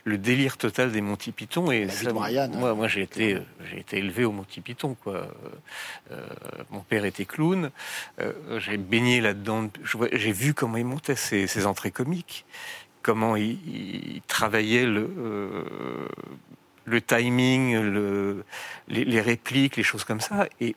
le 0.03 0.17
délire 0.17 0.57
total 0.57 0.91
des 0.91 1.01
Monty 1.01 1.31
Python. 1.31 1.71
Et 1.71 1.85
La 1.85 1.93
vie 1.93 2.03
ça, 2.05 2.09
de 2.09 2.13
Brian. 2.13 2.49
Moi, 2.49 2.73
moi 2.73 2.87
j'ai 2.87 3.01
été, 3.01 3.35
euh, 3.35 3.41
j'ai 3.69 3.79
été 3.79 3.97
élevé 3.97 4.25
au 4.25 4.31
Monty 4.31 4.61
Python. 4.61 4.95
Quoi. 5.03 5.27
Mon 6.71 6.81
père 6.81 7.05
était 7.05 7.25
clown. 7.25 7.71
J'ai 8.57 8.77
baigné 8.77 9.21
là-dedans. 9.21 9.69
J'ai 10.13 10.31
vu 10.31 10.53
comment 10.53 10.77
il 10.77 10.85
montait 10.85 11.15
ses, 11.15 11.47
ses 11.47 11.65
entrées 11.65 11.91
comiques, 11.91 12.45
comment 13.03 13.35
il, 13.35 13.59
il 13.67 14.21
travaillait 14.27 14.85
le, 14.85 15.67
le 16.85 17.01
timing, 17.01 17.75
le, 17.79 18.43
les, 18.87 19.05
les 19.05 19.21
répliques, 19.21 19.75
les 19.75 19.83
choses 19.83 20.03
comme 20.03 20.21
ça. 20.21 20.47
Et 20.59 20.75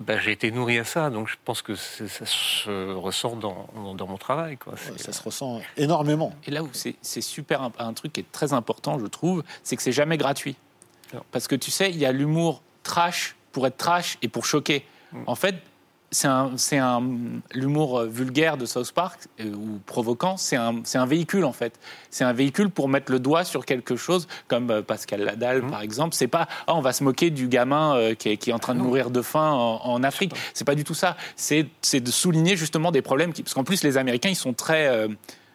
ben, 0.00 0.18
j'ai 0.20 0.32
été 0.32 0.50
nourri 0.50 0.78
à 0.78 0.84
ça, 0.84 1.10
donc 1.10 1.28
je 1.28 1.36
pense 1.44 1.62
que 1.62 1.74
ça 1.76 2.26
se 2.26 2.92
ressort 2.94 3.36
dans, 3.36 3.68
dans- 3.74 3.94
dans 3.94 4.06
mon 4.06 4.16
travail. 4.18 4.56
Quoi. 4.56 4.72
Ouais, 4.72 4.78
C'est- 4.96 4.98
ça 5.04 5.12
se 5.12 5.22
ressent 5.22 5.60
énormément. 5.76 6.32
Et 6.46 6.50
là 6.50 6.62
où 6.62 6.70
c'est 6.72 7.20
super, 7.20 7.70
un 7.78 7.92
truc 7.92 8.12
qui 8.14 8.20
est 8.20 8.32
très 8.32 8.52
important, 8.52 8.98
je 8.98 9.06
trouve, 9.06 9.44
c'est 9.62 9.76
que 9.76 9.82
c'est 9.82 9.92
jamais 9.92 10.16
gratuit. 10.18 10.56
Parce 11.30 11.46
que 11.46 11.54
tu 11.54 11.70
sais, 11.70 11.90
il 11.90 11.98
y 11.98 12.06
a 12.06 12.10
l'humour 12.12 12.62
trash 12.82 13.36
pour 13.52 13.66
être 13.66 13.76
trash 13.76 14.16
et 14.22 14.28
pour 14.28 14.46
choquer. 14.46 14.84
En 15.26 15.34
fait, 15.34 15.56
c'est 16.12 16.78
un, 16.78 17.02
l'humour 17.54 17.98
euh, 17.98 18.06
vulgaire 18.06 18.56
de 18.56 18.66
South 18.66 18.92
Park 18.92 19.20
euh, 19.40 19.52
ou 19.54 19.80
provoquant, 19.86 20.36
c'est 20.36 20.56
un, 20.56 20.82
un 20.94 21.06
véhicule 21.06 21.44
en 21.44 21.52
fait. 21.52 21.78
C'est 22.10 22.24
un 22.24 22.34
véhicule 22.34 22.70
pour 22.70 22.88
mettre 22.88 23.10
le 23.10 23.18
doigt 23.18 23.44
sur 23.44 23.64
quelque 23.64 23.96
chose, 23.96 24.28
comme 24.46 24.70
euh, 24.70 24.82
Pascal 24.82 25.22
Ladal 25.22 25.66
par 25.66 25.80
exemple. 25.80 26.14
C'est 26.14 26.28
pas 26.28 26.48
ah, 26.66 26.74
on 26.74 26.82
va 26.82 26.92
se 26.92 27.02
moquer 27.02 27.30
du 27.30 27.48
gamin 27.48 27.96
euh, 27.96 28.14
qui, 28.14 28.28
est, 28.28 28.36
qui 28.36 28.50
est 28.50 28.52
en 28.52 28.58
train 28.58 28.74
de 28.74 28.80
mourir 28.80 29.10
de 29.10 29.22
faim 29.22 29.50
en, 29.52 29.80
en 29.84 30.02
Afrique. 30.02 30.34
C'est 30.54 30.66
pas 30.66 30.74
du 30.74 30.84
tout 30.84 30.94
ça. 30.94 31.16
C'est 31.36 31.64
de 31.94 32.10
souligner 32.10 32.56
justement 32.56 32.92
des 32.92 33.02
problèmes 33.02 33.32
qui, 33.32 33.42
parce 33.42 33.54
qu'en 33.54 33.64
plus 33.64 33.82
les 33.82 33.96
Américains 33.96 34.28
ils 34.28 34.36
sont 34.36 34.52
très 34.52 35.08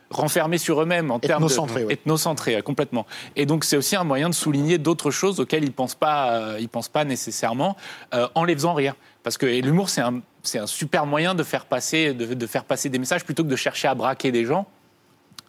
renfermés 0.10 0.58
sur 0.58 0.82
eux-mêmes 0.82 1.12
en 1.12 1.20
termes 1.20 1.44
de 1.44 1.48
Ethnocentrés, 1.48 1.86
ouais. 1.86 1.94
ethnocentrés, 1.94 2.62
complètement. 2.62 3.06
Et 3.36 3.46
donc 3.46 3.64
c'est 3.64 3.78
aussi 3.78 3.96
un 3.96 4.04
moyen 4.04 4.30
de 4.30 4.36
souligner 4.36 4.78
d'autres 4.78 5.12
choses 5.12 5.40
auxquelles 5.40 5.64
ils 5.64 5.74
pensent 5.74 5.96
pas, 5.96 6.32
euh, 6.32 6.58
ils 6.60 6.70
pensent 6.70 6.90
pas 6.90 7.06
nécessairement, 7.06 7.76
euh, 8.14 8.28
en 8.36 8.44
les 8.44 8.54
faisant 8.54 8.74
rire. 8.74 8.96
Parce 9.24 9.38
que 9.38 9.46
l'humour 9.46 9.90
c'est 9.90 10.02
un, 10.02 10.22
c'est 10.48 10.60
un 10.60 10.68
super 10.68 11.06
moyen 11.06 11.36
de 11.36 11.44
faire 11.44 11.66
passer, 11.66 12.14
de, 12.14 12.34
de 12.34 12.48
faire 12.48 12.64
passer 12.66 12.90
des 12.90 13.00
messages 13.00 13.24
plutôt 13.26 13.44
que 13.44 13.50
de 13.50 13.56
chercher 13.56 13.88
à 13.88 13.96
braquer 13.96 14.32
des 14.32 14.46
gens. 14.46 14.66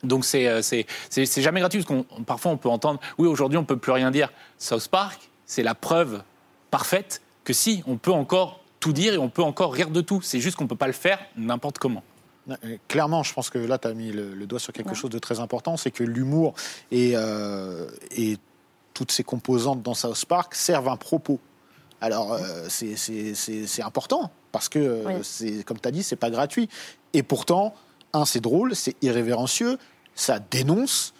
Donc 0.02 0.24
c'est 0.24 0.46
euh, 0.46 0.62
c'est 0.62 0.86
c'est 1.10 1.26
c'est 1.26 1.42
jamais 1.42 1.60
gratuit 1.60 1.82
parce 1.82 1.88
qu'on 1.88 2.22
parfois 2.24 2.52
on 2.52 2.56
peut 2.56 2.68
entendre 2.68 3.00
oui 3.18 3.26
aujourd'hui 3.26 3.58
on 3.58 3.64
peut 3.64 3.78
plus 3.78 3.92
rien 3.92 4.10
dire. 4.10 4.30
South 4.58 4.88
Park 4.88 5.20
c'est 5.46 5.62
la 5.62 5.74
preuve 5.74 6.22
parfaite 6.70 7.20
que 7.44 7.52
si 7.52 7.82
on 7.86 7.96
peut 7.96 8.12
encore 8.12 8.60
tout 8.80 8.92
dire 8.92 9.14
et 9.14 9.18
on 9.18 9.28
peut 9.28 9.42
encore 9.42 9.72
rire 9.72 9.90
de 9.90 10.00
tout. 10.00 10.20
C'est 10.22 10.38
juste 10.40 10.56
qu'on 10.56 10.68
peut 10.68 10.76
pas 10.76 10.86
le 10.86 10.92
faire 10.92 11.18
n'importe 11.36 11.78
comment. 11.78 12.04
Clairement, 12.86 13.22
je 13.24 13.34
pense 13.34 13.50
que 13.50 13.58
là, 13.58 13.76
tu 13.78 13.88
as 13.88 13.92
mis 13.92 14.10
le, 14.12 14.32
le 14.34 14.46
doigt 14.46 14.58
sur 14.60 14.72
quelque 14.72 14.94
chose 14.94 15.10
de 15.10 15.18
très 15.18 15.38
important, 15.40 15.76
c'est 15.76 15.90
que 15.90 16.02
l'humour 16.04 16.54
et, 16.90 17.12
euh, 17.14 17.86
et 18.12 18.38
toutes 18.94 19.12
ces 19.12 19.22
composantes 19.24 19.82
dans 19.82 19.92
South 19.94 20.24
Park 20.26 20.54
servent 20.54 20.88
un 20.88 20.96
propos. 20.96 21.40
Alors, 22.00 22.32
euh, 22.32 22.38
c'est- 22.68 22.96
c'est 22.96 23.34
c'est- 23.34 23.66
c'est 23.66 23.82
important, 23.82 24.30
parce 24.52 24.68
que, 24.68 24.78
euh, 24.78 25.02
Oui. 25.06 25.12
c'est 25.22 25.64
comme 25.64 25.78
tu 25.80 25.88
as 25.88 25.90
dit, 25.92 26.02
c'est 26.02 26.16
pas 26.16 26.30
gratuit. 26.30 26.68
Et 27.12 27.22
pourtant, 27.22 27.74
un, 28.12 28.24
c'est 28.24 28.40
drôle, 28.40 28.74
c'est 28.74 28.94
irrévérencieux, 29.02 29.78
ça 30.14 30.38
dénonce, 30.38 31.14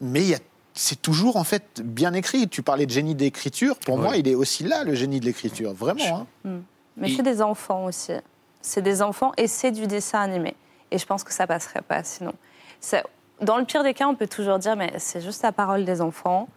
mais 0.00 0.20
il 0.22 0.28
y 0.28 0.34
a- 0.34 0.38
c'est 0.74 1.00
toujours 1.00 1.36
en 1.36 1.44
fait 1.44 1.82
bien 1.82 2.12
écrit. 2.12 2.48
Tu 2.48 2.62
parlais 2.62 2.86
de 2.86 2.90
génie 2.90 3.14
d'écriture, 3.14 3.76
pour 3.78 3.98
moi, 3.98 4.16
il 4.16 4.28
est 4.28 4.34
aussi 4.34 4.64
là, 4.64 4.84
le 4.84 4.94
génie 4.94 5.20
de 5.20 5.24
l'écriture, 5.24 5.72
vraiment. 5.74 6.26
hein. 6.44 6.60
Mais 6.96 7.10
Et- 7.12 7.16
c'est 7.16 7.22
des 7.22 7.42
enfants 7.42 7.84
aussi. 7.86 8.12
C'est 8.60 8.82
des 8.82 9.02
enfants 9.02 9.32
et 9.36 9.46
c'est 9.46 9.70
du 9.70 9.86
dessin 9.86 10.20
animé. 10.20 10.54
Et 10.90 10.98
je 10.98 11.06
pense 11.06 11.22
que 11.24 11.32
ça 11.32 11.46
passerait 11.46 11.82
pas 11.82 12.02
sinon. 12.04 12.32
Ça- 12.80 13.02
Dans 13.40 13.56
le 13.56 13.64
pire 13.64 13.84
des 13.84 13.94
cas, 13.94 14.08
on 14.08 14.16
peut 14.16 14.26
toujours 14.26 14.58
dire, 14.58 14.74
mais 14.74 14.92
c'est 14.98 15.20
juste 15.20 15.42
la 15.44 15.52
parole 15.52 15.84
des 15.84 16.00
enfants 16.00 16.48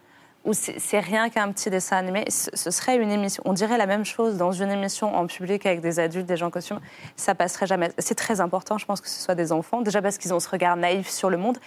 ou 0.43 0.53
c'est 0.53 0.99
rien 0.99 1.29
qu'un 1.29 1.51
petit 1.51 1.69
dessin 1.69 1.97
animé. 1.97 2.25
Ce, 2.29 2.71
serait 2.71 2.97
une 2.97 3.11
émission. 3.11 3.43
On 3.45 3.53
dirait 3.53 3.77
la 3.77 3.85
même 3.85 4.05
chose 4.05 4.37
dans 4.37 4.51
une 4.51 4.71
émission 4.71 5.15
en 5.15 5.27
public 5.27 5.65
avec 5.65 5.81
des 5.81 5.99
adultes, 5.99 6.25
des 6.25 6.37
gens 6.37 6.49
en. 6.49 6.79
Ça 7.15 7.35
passerait 7.35 7.67
jamais. 7.67 7.91
C'est 7.99 8.15
très 8.15 8.41
important, 8.41 8.77
je 8.77 8.85
pense, 8.85 9.01
que 9.01 9.07
ce 9.09 9.21
soit 9.21 9.35
des 9.35 9.51
enfants. 9.51 9.81
Déjà 9.81 10.01
parce 10.01 10.17
qu'ils 10.17 10.33
ont 10.33 10.39
ce 10.39 10.49
regard 10.49 10.75
naïf 10.77 11.09
sur 11.09 11.29
le 11.29 11.37
monde. 11.37 11.59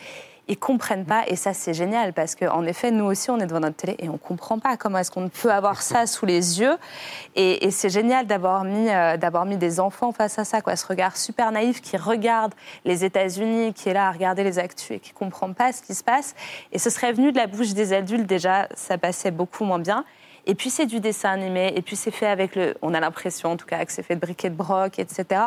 Ils 0.47 0.59
comprennent 0.59 1.07
pas 1.07 1.25
et 1.27 1.37
ça 1.37 1.55
c'est 1.55 1.73
génial 1.73 2.13
parce 2.13 2.35
qu'en 2.35 2.65
effet 2.67 2.91
nous 2.91 3.07
aussi 3.07 3.31
on 3.31 3.39
est 3.39 3.47
devant 3.47 3.61
notre 3.61 3.77
télé 3.77 3.97
et 3.99 4.09
on 4.09 4.19
comprend 4.19 4.59
pas 4.59 4.77
comment 4.77 4.99
est-ce 4.99 5.11
qu'on 5.11 5.29
peut 5.31 5.51
avoir 5.51 5.81
ça 5.81 6.07
sous 6.07 6.27
les 6.27 6.61
yeux. 6.61 6.77
Et, 7.35 7.67
et 7.67 7.71
c'est 7.71 7.89
génial 7.89 8.27
d'avoir 8.27 8.65
mis 8.65 8.91
euh, 8.91 9.17
d'avoir 9.17 9.47
mis 9.47 9.57
des 9.57 9.81
enfants 9.81 10.13
face 10.13 10.39
à 10.39 10.45
ça 10.45 10.61
quoi. 10.61 10.77
Ce 10.77 10.87
regard 10.87 11.17
super 11.17 11.51
naïf 11.51 11.81
qui 11.81 11.97
regarde 11.97 12.55
les 12.85 13.05
États-Unis 13.05 13.73
qui 13.73 13.89
est 13.89 13.95
là 13.95 14.09
à 14.09 14.13
regarder 14.13 14.45
les 14.45 14.59
actus 14.59 14.99
et 14.99 15.01
qui 15.01 15.13
comprend 15.13 15.53
pas 15.53 15.73
ce 15.73 15.81
qui 15.81 15.95
se 15.95 16.05
passe. 16.05 16.35
Et 16.73 16.79
ce 16.79 16.91
serait 16.91 17.13
venu 17.13 17.33
de 17.33 17.37
la 17.39 17.47
bouche 17.47 17.73
des 17.73 17.93
adultes 17.93 18.27
déjà 18.27 18.69
ça 18.75 18.99
passait 18.99 19.31
beaucoup 19.31 19.65
moins 19.65 19.79
bien 19.79 20.05
et 20.47 20.55
puis 20.55 20.71
c'est 20.71 20.87
du 20.87 21.01
dessin 21.01 21.31
animé, 21.31 21.73
et 21.75 21.83
puis 21.83 21.97
c'est 21.97 22.11
fait 22.11 22.27
avec 22.27 22.55
le. 22.57 22.75
On 22.83 22.95
a 22.95 23.01
l'impression 23.01 23.53
en 23.53 23.57
tout 23.57 23.67
cas 23.67 23.85
que 23.85 23.93
c'est 23.93 24.03
fait 24.03 24.15
de 24.17 24.21
briquet 24.21 24.51
de 24.51 24.55
broc, 24.55 24.99
etc. 24.99 25.43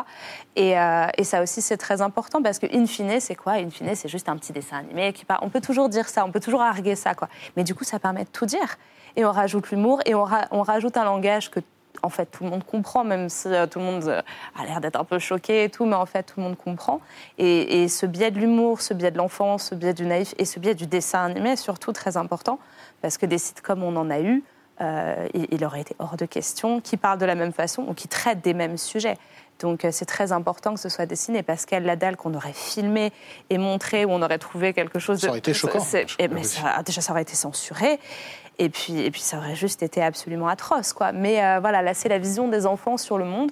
Et, 0.56 0.78
euh, 0.78 1.06
et 1.16 1.24
ça 1.24 1.42
aussi 1.42 1.62
c'est 1.62 1.76
très 1.76 2.02
important 2.02 2.42
parce 2.42 2.58
que 2.58 2.66
in 2.74 2.86
fine 2.86 3.20
c'est 3.20 3.34
quoi? 3.36 3.54
In 3.54 3.70
fine 3.70 3.94
c'est 3.94 4.08
juste 4.08 4.28
un 4.28 4.36
petit 4.36 4.52
dessin 4.52 4.78
animé 4.78 5.12
qui 5.12 5.24
part. 5.24 5.38
On 5.42 5.48
peut 5.48 5.60
toujours 5.60 5.88
dire 5.88 6.08
ça, 6.08 6.24
on 6.24 6.32
peut 6.32 6.40
toujours 6.40 6.62
arguer 6.62 6.96
ça 6.96 7.14
quoi. 7.14 7.28
Mais 7.56 7.64
du 7.64 7.74
coup 7.74 7.84
ça 7.84 7.98
permet 7.98 8.24
de 8.24 8.30
tout 8.30 8.46
dire. 8.46 8.76
Et 9.16 9.24
on 9.24 9.32
rajoute 9.32 9.70
l'humour 9.70 10.00
et 10.06 10.14
on, 10.14 10.24
ra- 10.24 10.46
on 10.50 10.62
rajoute 10.62 10.96
un 10.96 11.04
langage 11.04 11.50
que 11.50 11.60
en 12.02 12.08
fait 12.08 12.26
tout 12.26 12.44
le 12.44 12.50
monde 12.50 12.64
comprend, 12.64 13.04
même 13.04 13.28
si 13.28 13.48
euh, 13.48 13.66
tout 13.66 13.78
le 13.78 13.84
monde 13.84 14.04
euh, 14.04 14.22
a 14.58 14.64
l'air 14.64 14.80
d'être 14.80 15.00
un 15.00 15.04
peu 15.04 15.18
choqué 15.18 15.64
et 15.64 15.68
tout, 15.68 15.84
mais 15.84 15.96
en 15.96 16.06
fait 16.06 16.22
tout 16.22 16.34
le 16.36 16.44
monde 16.44 16.56
comprend. 16.56 17.00
Et, 17.38 17.88
ce 17.88 18.06
biais 18.06 18.30
de 18.30 18.38
l'humour, 18.38 18.80
ce 18.80 18.94
biais 18.94 19.10
de 19.10 19.18
l'enfance, 19.18 19.64
ce 19.70 19.74
biais 19.74 19.94
du 19.94 20.06
naïf 20.06 20.34
et 20.38 20.44
ce 20.44 20.60
biais 20.60 20.74
du 20.74 20.86
dessin 20.86 21.24
animé 21.24 21.56
surtout 21.56 21.92
très 21.92 22.16
important 22.16 22.58
parce 23.00 23.18
que 23.18 23.26
des 23.26 23.38
sites 23.38 23.60
comme 23.60 23.82
on 23.82 23.96
en 23.96 24.10
a 24.10 24.20
eu, 24.20 24.42
il, 25.34 25.46
il 25.50 25.64
aurait 25.64 25.80
été 25.80 25.94
hors 25.98 26.16
de 26.16 26.26
question 26.26 26.80
qui 26.80 26.96
parlent 26.96 27.18
de 27.18 27.26
la 27.26 27.34
même 27.34 27.52
façon 27.52 27.82
ou 27.88 27.94
qui 27.94 28.08
traitent 28.08 28.42
des 28.42 28.54
mêmes 28.54 28.76
sujets. 28.78 29.16
Donc 29.60 29.84
euh, 29.84 29.90
c'est 29.90 30.04
très 30.04 30.30
important 30.30 30.74
que 30.74 30.80
ce 30.80 30.88
soit 30.88 31.06
dessiné. 31.06 31.42
Pascal 31.42 31.82
Ladal 31.84 32.16
qu'on 32.16 32.32
aurait 32.34 32.52
filmé 32.52 33.12
et 33.50 33.58
montré 33.58 34.04
où 34.04 34.10
on 34.12 34.22
aurait 34.22 34.38
trouvé 34.38 34.72
quelque 34.72 35.00
chose 35.00 35.16
de... 35.18 35.22
Ça 35.22 35.28
aurait 35.30 35.38
été 35.40 35.52
choquant. 35.52 35.80
eh, 36.20 36.28
mais 36.28 36.44
ça- 36.44 36.82
déjà 36.84 37.00
ça 37.00 37.12
aurait 37.12 37.22
été 37.22 37.34
censuré. 37.34 37.98
Et 38.60 38.68
puis, 38.68 39.00
et 39.00 39.10
puis 39.10 39.20
ça 39.20 39.38
aurait 39.38 39.56
juste 39.56 39.82
été 39.82 40.02
absolument 40.02 40.46
atroce. 40.48 40.92
Quoi. 40.92 41.10
Mais 41.12 41.44
euh, 41.44 41.58
voilà, 41.60 41.82
là 41.82 41.92
c'est 41.94 42.08
la 42.08 42.18
vision 42.18 42.46
des 42.48 42.66
enfants 42.66 42.96
sur 42.96 43.18
le 43.18 43.24
monde. 43.24 43.50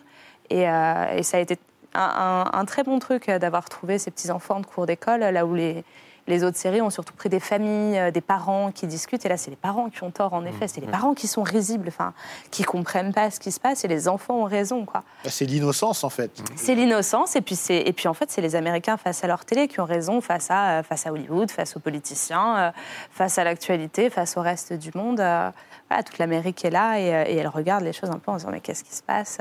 Et, 0.51 0.69
euh, 0.69 1.17
et 1.17 1.23
ça 1.25 1.39
a 1.39 1.41
été 1.41 1.59
un, 1.95 2.45
un- 2.55 2.59
un 2.61 2.65
très 2.67 2.85
bon 2.85 3.01
truc 3.01 3.29
euh, 3.29 3.39
d'avoir 3.41 3.69
trouvé 3.69 3.99
ces 3.99 4.13
petits 4.13 4.31
enfants 4.31 4.61
de 4.61 4.67
cours 4.67 4.87
d'école, 4.87 5.21
là 5.21 5.45
où 5.45 5.55
les, 5.57 5.85
Les 6.27 6.43
autres 6.43 6.57
séries 6.57 6.83
ont 6.83 6.91
surtout 6.91 7.15
pris 7.15 7.29
des 7.29 7.41
familles, 7.41 7.99
euh, 7.99 8.11
des 8.11 8.21
parents 8.21 8.73
qui 8.73 8.87
discutent. 8.87 9.25
Et 9.25 9.29
là, 9.29 9.37
c'est 9.37 9.51
les 9.51 9.57
parents 9.57 9.91
qui 9.91 10.03
ont 10.03 10.11
tort, 10.11 10.33
en 10.33 10.45
effet. 10.45 10.67
C'est 10.69 10.81
les 10.81 10.87
parents 10.87 11.15
qui 11.15 11.29
sont 11.29 11.43
risibles, 11.43 11.89
enfin, 11.89 12.13
qui 12.51 12.65
comprennent 12.65 13.13
pas 13.13 13.31
ce 13.31 13.39
qui 13.39 13.53
se 13.53 13.61
passe. 13.61 13.85
Et 13.85 13.89
les 13.89 14.09
enfants 14.09 14.35
ont 14.35 14.45
raison, 14.45 14.85
quoi. 14.85 15.05
Bah, 15.23 15.31
C'est 15.31 15.45
l'innocence, 15.45 16.03
en 16.05 16.11
fait. 16.11 16.31
C'est 16.57 16.75
l'innocence. 16.75 17.37
Et 17.37 17.41
puis, 17.41 17.55
c'est, 17.57 17.79
et 17.79 17.93
puis, 17.93 18.09
en 18.09 18.15
fait, 18.15 18.31
c'est 18.31 18.41
les 18.41 18.57
Américains 18.57 18.97
face 18.97 19.23
à 19.23 19.27
leur 19.27 19.45
télé 19.45 19.69
qui 19.69 19.81
ont 19.81 19.85
raison 19.85 20.21
face 20.21 20.51
à, 20.51 20.79
euh, 20.79 20.83
face 20.83 21.07
à 21.07 21.13
Hollywood, 21.13 21.51
face 21.51 21.77
aux 21.77 21.81
politiciens, 21.81 22.59
euh, 22.59 22.71
face 23.11 23.39
à 23.39 23.45
l'actualité, 23.45 24.11
face 24.11 24.37
au 24.37 24.41
reste 24.41 24.73
du 24.73 24.91
monde. 24.95 25.19
Voilà, 25.19 26.03
toute 26.03 26.19
l'Amérique 26.19 26.65
est 26.65 26.71
là 26.71 26.99
et, 26.99 27.05
et 27.33 27.37
elle 27.37 27.49
regarde 27.49 27.85
les 27.85 27.93
choses 27.93 28.11
un 28.11 28.19
peu 28.19 28.33
en 28.33 28.35
se 28.35 28.39
disant 28.41 28.51
mais 28.51 28.61
qu'est-ce 28.61 28.83
qui 28.83 28.95
se 28.95 29.03
passe 29.03 29.39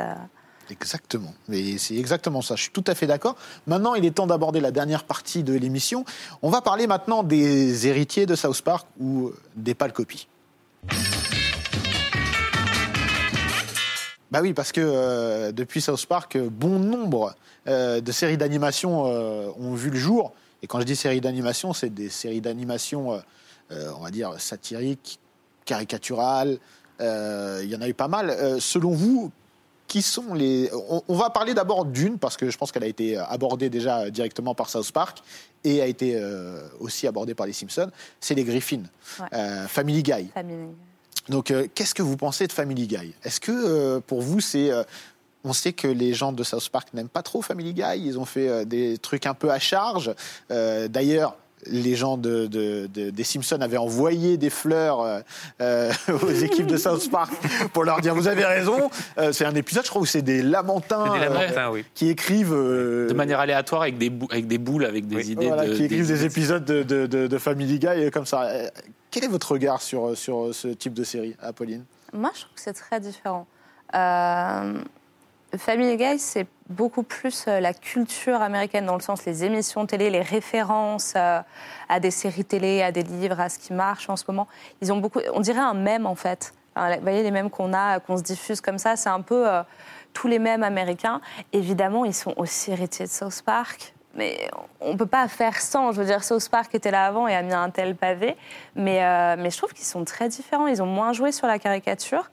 Exactement. 0.69 1.33
Mais 1.47 1.77
c'est 1.77 1.95
exactement 1.95 2.41
ça. 2.41 2.55
Je 2.55 2.63
suis 2.63 2.71
tout 2.71 2.83
à 2.87 2.95
fait 2.95 3.07
d'accord. 3.07 3.35
Maintenant, 3.67 3.95
il 3.95 4.05
est 4.05 4.11
temps 4.11 4.27
d'aborder 4.27 4.59
la 4.59 4.71
dernière 4.71 5.03
partie 5.03 5.43
de 5.43 5.53
l'émission. 5.53 6.05
On 6.41 6.49
va 6.49 6.61
parler 6.61 6.87
maintenant 6.87 7.23
des 7.23 7.87
héritiers 7.87 8.25
de 8.25 8.35
South 8.35 8.61
Park 8.61 8.87
ou 8.99 9.31
des 9.55 9.75
pâles 9.75 9.93
copies. 9.93 10.27
Bah 14.31 14.41
oui, 14.41 14.53
parce 14.53 14.71
que 14.71 14.81
euh, 14.83 15.51
depuis 15.51 15.81
South 15.81 16.05
Park, 16.07 16.37
bon 16.37 16.79
nombre 16.79 17.35
euh, 17.67 18.01
de 18.01 18.11
séries 18.11 18.37
d'animation 18.37 19.05
euh, 19.05 19.49
ont 19.59 19.75
vu 19.75 19.91
le 19.91 19.97
jour. 19.97 20.33
Et 20.61 20.67
quand 20.67 20.79
je 20.79 20.85
dis 20.85 20.95
séries 20.95 21.21
d'animation, 21.21 21.73
c'est 21.73 21.89
des 21.93 22.09
séries 22.09 22.41
d'animation, 22.41 23.21
on 23.69 23.99
va 23.99 24.09
dire, 24.09 24.33
satiriques, 24.39 25.19
caricaturales. 25.63 26.57
Il 26.99 27.65
y 27.69 27.75
en 27.75 27.81
a 27.81 27.87
eu 27.87 27.93
pas 27.93 28.07
mal. 28.07 28.35
Selon 28.59 28.91
vous, 28.91 29.31
qui 29.87 30.01
sont 30.01 30.33
les. 30.33 30.69
On, 30.89 31.03
on 31.07 31.15
va 31.15 31.29
parler 31.29 31.53
d'abord 31.53 31.85
d'une, 31.85 32.17
parce 32.17 32.37
que 32.37 32.49
je 32.49 32.57
pense 32.57 32.71
qu'elle 32.71 32.83
a 32.83 32.87
été 32.87 33.17
abordée 33.17 33.69
déjà 33.69 34.09
directement 34.09 34.55
par 34.55 34.69
South 34.69 34.91
Park 34.91 35.21
et 35.63 35.81
a 35.81 35.87
été 35.87 36.15
euh, 36.15 36.61
aussi 36.79 37.07
abordée 37.07 37.33
par 37.33 37.45
les 37.45 37.53
Simpsons. 37.53 37.91
C'est 38.19 38.35
les 38.35 38.43
Griffins. 38.43 38.83
Ouais. 39.19 39.27
Euh, 39.33 39.67
Family 39.67 40.03
Guy. 40.03 40.29
Donc, 41.27 41.49
euh, 41.51 41.67
qu'est-ce 41.73 41.95
que 41.95 42.03
vous 42.03 42.17
pensez 42.17 42.47
de 42.47 42.51
Family 42.51 42.87
Guy? 42.87 43.13
Est-ce 43.23 43.39
que 43.39 43.99
pour 43.99 44.21
vous, 44.21 44.39
c'est. 44.39 44.71
on 45.43 45.53
sait 45.53 45.73
que 45.73 45.87
les 45.87 46.13
gens 46.13 46.31
de 46.31 46.43
South 46.43 46.69
Park 46.69 46.93
n'aiment 46.93 47.09
pas 47.09 47.23
trop 47.23 47.41
Family 47.41 47.73
Guy. 47.73 47.97
Ils 47.97 48.19
ont 48.19 48.25
fait 48.25 48.65
des 48.65 48.97
trucs 48.97 49.25
un 49.25 49.33
peu 49.33 49.51
à 49.51 49.59
charge. 49.59 50.13
D'ailleurs. 50.49 51.37
Les 51.67 51.95
gens 51.95 52.17
de, 52.17 52.45
de- 52.47 52.87
de- 52.93 53.09
des 53.09 53.23
Simpsons 53.23 53.59
avaient 53.61 53.77
envoyé 53.77 54.37
des 54.37 54.49
fleurs 54.49 55.01
euh, 55.01 55.19
euh, 55.61 55.91
aux 56.21 56.29
équipes 56.29 56.67
de 56.67 56.77
South 56.77 57.09
Park 57.09 57.33
pour 57.73 57.83
leur 57.83 58.01
dire 58.01 58.13
vous 58.15 58.27
avez 58.27 58.45
raison. 58.45 58.89
Euh, 59.17 59.31
c'est 59.31 59.45
un 59.45 59.55
épisode, 59.55 59.83
je 59.85 59.89
crois, 59.89 60.01
où 60.01 60.05
c'est 60.05 60.21
des 60.21 60.41
lamentins, 60.41 61.05
euh, 61.15 61.69
oui. 61.71 61.85
qui 61.93 62.09
écrivent 62.09 62.53
euh, 62.53 63.07
De 63.07 63.13
manière 63.13 63.39
aléatoire 63.39 63.81
avec 63.83 63.97
des, 63.97 64.09
bou- 64.09 64.27
avec 64.31 64.47
des 64.47 64.57
boules, 64.57 64.85
avec 64.85 65.07
des 65.07 65.15
Oui. 65.17 65.27
idées 65.31 65.47
voilà, 65.47 65.65
de. 65.67 65.73
qui 65.75 65.83
écrivent 65.85 66.07
des 66.07 66.25
épisodes 66.25 66.63
de, 66.65 66.83
de- 66.83 67.07
de- 67.07 67.27
de 67.27 67.37
Family 67.37 67.79
Guy 67.79 68.11
comme 68.11 68.25
ça. 68.25 68.47
Quel 69.11 69.23
est 69.23 69.27
votre 69.29 69.51
regard 69.53 69.81
sur, 69.81 70.17
sur 70.17 70.53
ce 70.53 70.67
type 70.67 70.93
de 70.93 71.03
série, 71.03 71.35
Apolline? 71.41 71.83
Moi, 72.13 72.31
je 72.35 72.41
trouve 72.41 72.53
que 72.55 72.61
c'est 72.61 72.73
très 72.73 72.99
différent. 72.99 73.47
Euh, 75.55 75.57
Family 75.57 75.97
Guy, 75.97 76.19
c'est 76.19 76.47
beaucoup 76.69 77.03
plus 77.03 77.45
euh, 77.47 77.59
la 77.59 77.73
culture 77.73 78.41
américaine, 78.41 78.85
dans 78.85 78.95
le 78.95 79.01
sens 79.01 79.25
les 79.25 79.43
émissions 79.43 79.85
télé, 79.85 80.09
les 80.09 80.21
références 80.21 81.13
euh, 81.15 81.39
à 81.89 81.99
des 81.99 82.11
séries 82.11 82.45
télé, 82.45 82.81
à 82.81 82.91
des 82.91 83.03
livres, 83.03 83.39
à 83.39 83.49
ce 83.49 83.59
qui 83.59 83.73
marche 83.73 84.09
en 84.09 84.15
ce 84.15 84.23
moment. 84.27 84.47
Ils 84.81 84.91
ont 84.91 84.97
beaucoup, 84.97 85.19
on 85.33 85.39
dirait 85.39 85.59
un 85.59 85.73
mème 85.73 86.05
en 86.05 86.15
fait. 86.15 86.53
Enfin, 86.75 86.95
vous 86.95 87.01
voyez 87.01 87.23
les 87.23 87.31
mèmes 87.31 87.49
qu'on 87.49 87.73
a, 87.73 87.99
qu'on 87.99 88.17
se 88.17 88.23
diffuse 88.23 88.61
comme 88.61 88.77
ça, 88.77 88.95
c'est 88.95 89.09
un 89.09 89.21
peu 89.21 89.47
euh, 89.47 89.63
tous 90.13 90.27
les 90.27 90.39
mèmes 90.39 90.63
américains. 90.63 91.21
Évidemment, 91.53 92.05
ils 92.05 92.13
sont 92.13 92.33
aussi 92.37 92.71
héritiers 92.71 93.05
de 93.05 93.11
South 93.11 93.41
Park. 93.45 93.93
Mais 94.17 94.49
on 94.79 94.93
ne 94.93 94.97
peut 94.97 95.05
pas 95.05 95.27
faire 95.27 95.59
sans. 95.59 95.91
Je 95.91 95.99
veux 95.99 96.05
dire, 96.05 96.23
South 96.23 96.47
Park 96.47 96.73
était 96.73 96.91
là 96.91 97.05
avant 97.05 97.27
et 97.27 97.35
a 97.35 97.41
mis 97.41 97.53
un 97.53 97.69
tel 97.69 97.95
pavé. 97.95 98.37
Mais, 98.75 99.03
euh, 99.03 99.35
mais 99.37 99.49
je 99.49 99.57
trouve 99.57 99.73
qu'ils 99.73 99.85
sont 99.85 100.05
très 100.05 100.29
différents. 100.29 100.67
Ils 100.67 100.81
ont 100.81 100.85
moins 100.85 101.11
joué 101.11 101.33
sur 101.33 101.47
la 101.47 101.59
caricature. 101.59 102.29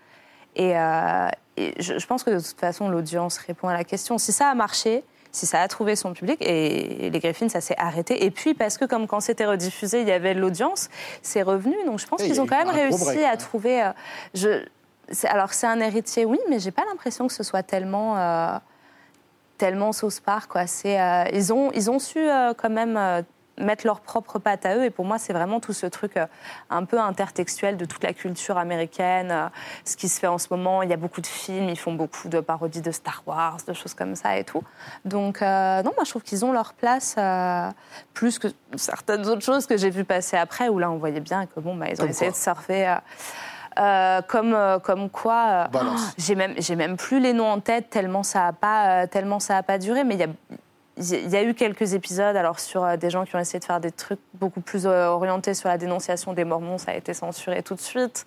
Et, 0.57 0.77
euh, 0.77 1.29
et 1.57 1.75
je, 1.79 1.99
je 1.99 2.07
pense 2.07 2.23
que 2.25 2.31
de 2.31 2.41
toute 2.41 2.59
façon, 2.59 2.89
l'audience 2.89 3.39
répond 3.39 3.69
à 3.69 3.75
la 3.75 3.85
question. 3.85 4.19
Si 4.19 4.33
ça 4.33 4.49
a 4.49 4.55
marché, 4.55 5.05
si 5.33 5.47
ça 5.47 5.63
a 5.63 5.69
trouvé 5.69 5.97
son 5.97 6.13
public, 6.13 6.37
et, 6.41 7.11
les 7.11 7.19
Griffins, 7.19 7.49
ça 7.49 7.61
s'est 7.61 7.77
arrêté. 7.79 8.25
Et 8.25 8.31
puis, 8.31 8.55
parce 8.55 8.77
que 8.77 8.85
comme 8.85 9.07
quand 9.07 9.21
c'était 9.21 9.47
rediffusé, 9.47 10.03
il 10.03 10.09
y 10.09 10.13
avait 10.13 10.35
l'audience, 10.35 10.89
c'est 11.23 11.43
revenu. 11.43 11.75
Donc 11.87 11.99
je 11.99 12.07
pense 12.07 12.23
qu'ils 12.23 12.41
ont 12.41 12.47
quand 12.47 12.59
même 12.59 12.69
réussi 12.75 13.05
break, 13.05 13.23
à 13.25 13.31
hein. 13.31 13.37
trouver. 13.37 13.83
euh, 13.83 13.93
je, 14.35 14.65
alors, 15.27 15.53
c'est 15.53 15.67
un 15.67 15.81
héritier, 15.81 16.25
oui, 16.25 16.39
mais 16.49 16.61
j'ai 16.61 16.71
pas 16.71 16.85
l'impression 16.89 17.27
que 17.27 17.33
ce 17.33 17.43
soit 17.43 17.63
tellement. 17.63 18.17
euh, 18.19 18.59
tellement 19.59 19.93
South 19.93 20.21
Park, 20.21 20.51
quoi. 20.51 20.67
C'est, 20.67 21.01
euh, 21.01 21.25
ils, 21.33 21.53
ont, 21.53 21.71
ils 21.73 21.89
ont 21.89 22.01
su 22.01 22.19
quand 22.59 22.71
même 22.71 23.25
mettre 23.59 23.87
leur 23.87 24.01
propre 24.01 24.39
patte 24.39 24.65
à 24.67 24.77
eux. 24.77 24.85
Et 24.85 24.91
pour 24.91 25.05
moi, 25.05 25.19
c'est 25.19 25.33
vraiment 25.33 25.61
tout 25.61 25.73
ce 25.73 25.87
truc 25.87 26.17
euh, 26.17 26.27
un 26.71 26.85
peu 26.85 26.99
intertextuel 26.99 27.77
de 27.77 27.85
toute 27.85 28.03
la 28.03 28.13
culture 28.13 28.59
américaine, 28.59 29.31
euh, 29.31 29.49
ce 29.85 29.97
qui 29.97 30.09
se 30.09 30.19
fait 30.19 30.27
en 30.27 30.39
ce 30.39 30.49
moment. 30.51 30.83
Il 30.83 30.91
y 30.91 30.93
a 30.93 30.97
beaucoup 30.97 31.21
de 31.21 31.27
films, 31.27 31.69
ils 31.69 31.79
font 31.79 31.93
beaucoup 31.95 32.29
de 32.29 32.41
parodies 32.41 32.81
de 32.81 32.91
Star 32.91 33.23
Wars, 33.27 33.59
de 33.67 33.73
choses 33.73 33.95
comme 33.95 34.17
ça 34.17 34.39
et 34.39 34.45
tout. 34.45 34.63
Donc, 35.05 35.43
euh, 35.43 35.83
non, 35.83 35.93
moi, 35.97 36.05
je 36.05 36.11
trouve 36.11 36.23
qu'ils 36.23 36.45
ont 36.45 36.53
leur 36.53 36.73
place 36.73 37.15
euh, 37.19 37.69
plus 38.15 38.39
que 38.39 38.49
certaines 38.77 39.27
autres 39.27 39.43
choses 39.43 39.67
que 39.67 39.77
j'ai 39.77 39.91
vues 39.91 40.05
passer 40.05 40.37
après, 40.37 40.69
où 40.69 40.79
là, 40.79 40.91
on 40.91 40.97
voyait 40.97 41.21
bien 41.21 41.47
que, 41.47 41.61
bon, 41.61 41.77
bah, 41.77 41.87
ils 41.89 41.95
ont 41.95 42.05
Comme 42.05 42.09
essayé 42.09 42.31
de 42.31 42.37
surfer. 42.37 42.89
euh, 42.89 42.95
euh, 43.79 44.21
comme, 44.23 44.53
euh, 44.53 44.79
comme 44.79 45.09
quoi, 45.09 45.69
euh, 45.73 45.79
oh, 45.83 45.97
j'ai 46.19 46.35
même, 46.35 46.55
j'ai 46.59 46.77
même 46.77 46.97
plus 46.99 47.21
les 47.21 47.33
noms 47.33 47.51
en 47.51 47.61
tête 47.61 47.89
tellement 47.89 48.23
ça 48.23 48.49
a 48.49 48.53
pas, 48.53 49.07
tellement 49.07 49.41
ça 49.41 49.57
a 49.57 49.63
pas 49.63 49.79
duré. 49.79 50.05
Mais 50.05 50.15
il 50.15 50.21
y 50.21 50.25
a, 50.25 50.29
il 50.99 51.31
y 51.31 51.37
a 51.37 51.43
eu 51.43 51.55
quelques 51.55 51.95
épisodes 51.95 52.37
alors 52.37 52.61
sur 52.61 52.85
euh, 52.85 52.97
des 52.97 53.09
gens 53.11 53.25
qui 53.25 53.35
ont 53.35 53.39
essayé 53.39 53.59
de 53.59 53.65
faire 53.65 53.81
des 53.81 53.91
trucs 53.91 54.21
beaucoup 54.35 54.61
plus 54.61 54.87
euh, 54.87 55.07
orientés 55.09 55.55
sur 55.55 55.69
la 55.69 55.79
dénonciation 55.79 56.33
des 56.33 56.45
Mormons, 56.45 56.79
ça 56.79 56.91
a 56.93 56.95
été 56.95 57.15
censuré 57.15 57.63
tout 57.63 57.75
de 57.75 57.81
suite. 57.81 58.25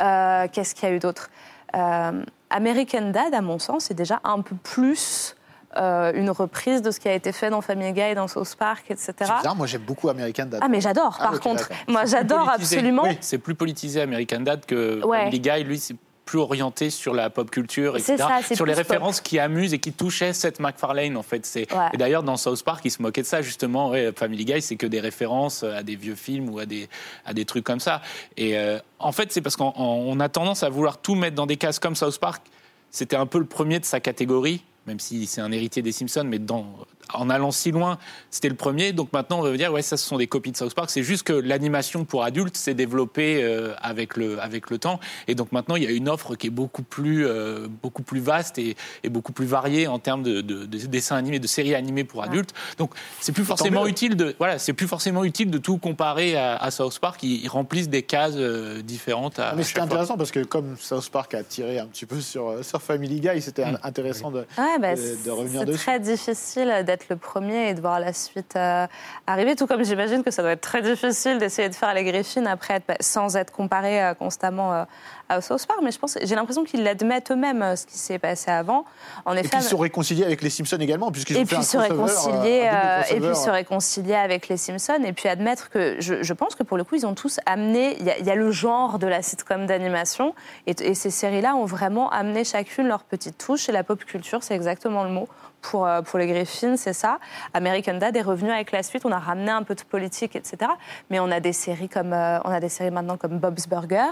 Euh, 0.00 0.46
Qu'est-ce 0.50 0.74
qu'il 0.74 0.88
y 0.88 0.92
a 0.92 0.94
eu 0.94 0.98
d'autre? 0.98 1.30
Euh, 1.76 2.22
American 2.50 3.10
Dad, 3.10 3.34
à 3.34 3.42
mon 3.42 3.58
sens, 3.58 3.84
c'est 3.84 3.94
déjà 3.94 4.20
un 4.24 4.40
peu 4.40 4.56
plus 4.56 5.36
euh, 5.76 6.12
une 6.14 6.30
reprise 6.30 6.80
de 6.80 6.90
ce 6.90 6.98
qui 6.98 7.08
a 7.08 7.12
été 7.12 7.30
fait 7.30 7.50
dans 7.50 7.60
Family 7.60 7.92
Guy, 7.92 8.14
dans 8.14 8.26
South 8.26 8.54
Park, 8.58 8.86
etc. 8.90 9.12
C'est 9.18 9.24
bizarre, 9.36 9.54
moi 9.54 9.66
j'aime 9.66 9.82
beaucoup 9.82 10.08
American 10.08 10.46
Dad. 10.46 10.60
Ah 10.62 10.68
mais 10.68 10.80
j'adore. 10.80 11.18
Ah, 11.20 11.24
Par 11.24 11.40
contre, 11.40 11.68
moi 11.86 12.06
j'adore 12.06 12.48
absolument. 12.48 13.02
Oui. 13.02 13.18
C'est 13.20 13.36
plus 13.36 13.54
politisé 13.54 14.00
American 14.00 14.40
Dad 14.40 14.64
que 14.64 15.04
Ouais. 15.04 15.24
Family 15.24 15.40
Guy. 15.40 15.64
Lui, 15.64 15.78
c'est 15.78 15.94
plus 16.28 16.38
orienté 16.40 16.90
sur 16.90 17.14
la 17.14 17.30
pop 17.30 17.50
culture, 17.50 17.96
etc. 17.96 18.16
ça, 18.18 18.54
sur 18.54 18.66
les 18.66 18.74
pop. 18.74 18.78
références 18.86 19.22
qui 19.22 19.38
amusent 19.38 19.72
et 19.72 19.78
qui 19.78 19.92
touchaient 19.92 20.34
Seth 20.34 20.60
MacFarlane, 20.60 21.16
en 21.16 21.22
fait. 21.22 21.46
C'est... 21.46 21.72
Ouais. 21.72 21.86
Et 21.94 21.96
d'ailleurs, 21.96 22.22
dans 22.22 22.36
South 22.36 22.62
Park, 22.62 22.82
il 22.84 22.90
se 22.90 23.00
moquait 23.00 23.22
de 23.22 23.26
ça, 23.26 23.40
justement. 23.40 23.88
Ouais, 23.88 24.12
Family 24.14 24.44
Guy, 24.44 24.60
c'est 24.60 24.76
que 24.76 24.86
des 24.86 25.00
références 25.00 25.62
à 25.62 25.82
des 25.82 25.96
vieux 25.96 26.14
films 26.16 26.50
ou 26.50 26.58
à 26.58 26.66
des, 26.66 26.86
à 27.24 27.32
des 27.32 27.46
trucs 27.46 27.64
comme 27.64 27.80
ça. 27.80 28.02
Et 28.36 28.58
euh, 28.58 28.78
en 28.98 29.10
fait, 29.12 29.32
c'est 29.32 29.40
parce 29.40 29.56
qu'on 29.56 29.72
on- 29.74 30.12
on 30.12 30.20
a 30.20 30.28
tendance 30.28 30.62
à 30.62 30.68
vouloir 30.68 30.98
tout 30.98 31.14
mettre 31.14 31.34
dans 31.34 31.46
des 31.46 31.56
cases 31.56 31.78
comme 31.78 31.96
South 31.96 32.18
Park. 32.18 32.42
C'était 32.90 33.16
un 33.16 33.26
peu 33.26 33.38
le 33.38 33.46
premier 33.46 33.80
de 33.80 33.86
sa 33.86 33.98
catégorie, 34.00 34.62
même 34.86 35.00
si 35.00 35.26
c'est 35.26 35.40
un 35.40 35.50
héritier 35.50 35.80
des 35.80 35.92
Simpsons, 35.92 36.24
mais 36.26 36.38
dans, 36.38 36.66
en 37.14 37.30
allant 37.30 37.50
si 37.50 37.70
loin, 37.70 37.98
c'était 38.30 38.48
le 38.48 38.54
premier. 38.54 38.92
Donc 38.92 39.12
maintenant, 39.12 39.40
on 39.40 39.42
va 39.42 39.56
dire, 39.56 39.72
ouais, 39.72 39.82
ça, 39.82 39.96
ce 39.96 40.06
sont 40.06 40.16
des 40.18 40.26
copies 40.26 40.52
de 40.52 40.56
South 40.56 40.74
Park. 40.74 40.90
C'est 40.90 41.02
juste 41.02 41.22
que 41.24 41.32
l'animation 41.32 42.04
pour 42.04 42.24
adultes 42.24 42.56
s'est 42.56 42.74
développée 42.74 43.42
euh, 43.42 43.74
avec, 43.80 44.16
le, 44.16 44.40
avec 44.40 44.70
le 44.70 44.78
temps. 44.78 45.00
Et 45.26 45.34
donc 45.34 45.52
maintenant, 45.52 45.76
il 45.76 45.84
y 45.84 45.86
a 45.86 45.90
une 45.90 46.08
offre 46.08 46.34
qui 46.34 46.46
est 46.48 46.50
beaucoup 46.50 46.82
plus, 46.82 47.26
euh, 47.26 47.66
beaucoup 47.82 48.02
plus 48.02 48.20
vaste 48.20 48.58
et, 48.58 48.76
et 49.04 49.08
beaucoup 49.08 49.32
plus 49.32 49.46
variée 49.46 49.86
en 49.86 49.98
termes 49.98 50.22
de, 50.22 50.40
de- 50.40 50.66
de 50.66 50.78
dessins 50.86 51.16
animés, 51.16 51.38
de 51.38 51.46
séries 51.46 51.74
animées 51.74 52.04
pour 52.04 52.22
adultes. 52.22 52.52
Donc 52.78 52.92
c'est 53.20 53.32
plus 53.32 53.44
forcément 53.44 53.86
utile 53.86 54.16
de, 54.16 54.34
voilà, 54.38 54.58
c'est 54.58 54.72
plus 54.72 54.88
forcément 54.88 55.24
utile 55.24 55.50
de 55.50 55.58
tout 55.58 55.78
comparer 55.78 56.36
à, 56.36 56.56
à 56.56 56.70
South 56.70 56.98
Park. 56.98 57.22
Ils, 57.22 57.42
ils 57.44 57.48
remplissent 57.48 57.88
des 57.88 58.02
cases 58.02 58.34
euh, 58.36 58.82
différentes. 58.82 59.38
À, 59.38 59.54
Mais 59.56 59.62
fois. 59.64 59.82
intéressant 59.82 60.16
parce 60.16 60.30
que 60.30 60.44
comme 60.44 60.76
South 60.78 61.08
Park 61.10 61.34
a 61.34 61.42
tiré 61.42 61.78
un 61.78 61.86
petit 61.86 62.06
peu 62.06 62.20
sur, 62.20 62.64
sur 62.64 62.82
Family 62.82 63.20
Guy, 63.20 63.40
c'était 63.42 63.58
Mm. 63.68 63.78
intéressant 63.82 64.30
de, 64.30 64.38
Ouais, 64.56 64.78
bah, 64.80 64.94
de- 64.94 65.00
de 65.00 65.16
c'est 65.24 65.30
revenir 65.30 65.60
c'est 65.60 65.66
dessus. 65.66 65.78
très 65.84 66.00
difficile 66.00 66.82
d'être 66.86 66.97
le 67.08 67.16
premier 67.16 67.68
et 67.68 67.74
de 67.74 67.80
voir 67.80 68.00
la 68.00 68.12
suite 68.12 68.54
euh, 68.56 68.86
arriver, 69.26 69.56
tout 69.56 69.66
comme 69.66 69.84
j'imagine 69.84 70.22
que 70.22 70.30
ça 70.30 70.42
doit 70.42 70.52
être 70.52 70.60
très 70.60 70.82
difficile 70.82 71.38
d'essayer 71.38 71.68
de 71.68 71.74
faire 71.74 71.94
les 71.94 72.04
Griffins 72.04 72.46
après 72.46 72.82
bah, 72.86 72.94
sans 73.00 73.36
être 73.36 73.52
comparé 73.52 74.02
euh, 74.02 74.14
constamment 74.14 74.72
euh, 74.72 74.84
à 75.28 75.40
South 75.40 75.66
Park. 75.66 75.80
Mais 75.82 75.90
je 75.90 75.98
pense, 75.98 76.18
j'ai 76.22 76.34
l'impression 76.34 76.64
qu'ils 76.64 76.82
l'admettent 76.82 77.30
eux-mêmes 77.30 77.62
euh, 77.62 77.76
ce 77.76 77.86
qui 77.86 77.98
s'est 77.98 78.18
passé 78.18 78.50
avant. 78.50 78.84
En 79.24 79.34
Et 79.36 79.40
effet, 79.40 79.48
puis 79.50 79.58
ils 79.60 79.62
se 79.62 79.74
réconciliés 79.74 80.24
avec 80.24 80.42
les 80.42 80.50
Simpsons 80.50 80.78
également, 80.78 81.10
puisqu'ils 81.10 81.36
ont 81.36 81.40
et 81.40 81.44
fait 81.44 81.46
puis 81.46 81.56
un 81.56 81.62
se 81.62 81.76
réconcilier, 81.78 82.68
euh, 82.72 82.72
euh, 82.72 83.02
et 83.16 83.20
puis 83.20 83.34
se 83.36 83.50
réconcilier 83.50 84.14
avec 84.14 84.48
les 84.48 84.56
Simpsons, 84.56 85.02
et 85.04 85.12
puis 85.12 85.28
admettre 85.28 85.70
que 85.70 85.96
je, 86.00 86.22
je 86.22 86.32
pense 86.32 86.54
que 86.54 86.62
pour 86.62 86.76
le 86.76 86.84
coup, 86.84 86.94
ils 86.96 87.06
ont 87.06 87.14
tous 87.14 87.40
amené. 87.46 87.96
Il 88.00 88.06
y, 88.06 88.10
a- 88.10 88.18
il 88.18 88.26
y 88.26 88.30
a 88.30 88.34
le 88.34 88.50
genre 88.50 88.98
de 88.98 89.06
la 89.06 89.22
sitcom 89.22 89.66
d'animation, 89.66 90.34
et, 90.66 90.74
et 90.80 90.94
ces 90.94 91.10
séries-là 91.10 91.54
ont 91.56 91.64
vraiment 91.66 92.10
amené 92.10 92.44
chacune 92.44 92.86
leur 92.88 93.04
petite 93.04 93.38
touche. 93.38 93.68
Et 93.68 93.72
la 93.72 93.84
pop 93.84 94.04
culture, 94.04 94.42
c'est 94.42 94.54
exactement 94.54 95.04
le 95.04 95.10
mot. 95.10 95.28
Pour, 95.60 95.86
euh, 95.88 96.02
pour 96.02 96.20
les 96.20 96.28
Griffins, 96.28 96.76
c'est 96.76 96.92
ça. 96.92 97.18
American 97.52 97.94
Dad 97.94 98.16
est 98.16 98.22
revenu 98.22 98.52
avec 98.52 98.70
la 98.70 98.84
suite. 98.84 99.04
On 99.04 99.10
a 99.10 99.18
ramené 99.18 99.50
un 99.50 99.64
peu 99.64 99.74
de 99.74 99.82
politique, 99.82 100.36
etc. 100.36 100.70
Mais 101.10 101.18
on 101.18 101.32
a 101.32 101.40
des 101.40 101.52
séries 101.52 101.88
comme 101.88 102.12
euh, 102.12 102.38
on 102.44 102.50
a 102.52 102.60
des 102.60 102.68
séries 102.68 102.92
maintenant 102.92 103.16
comme 103.16 103.38
Bob's 103.40 103.66
Burger, 103.66 104.06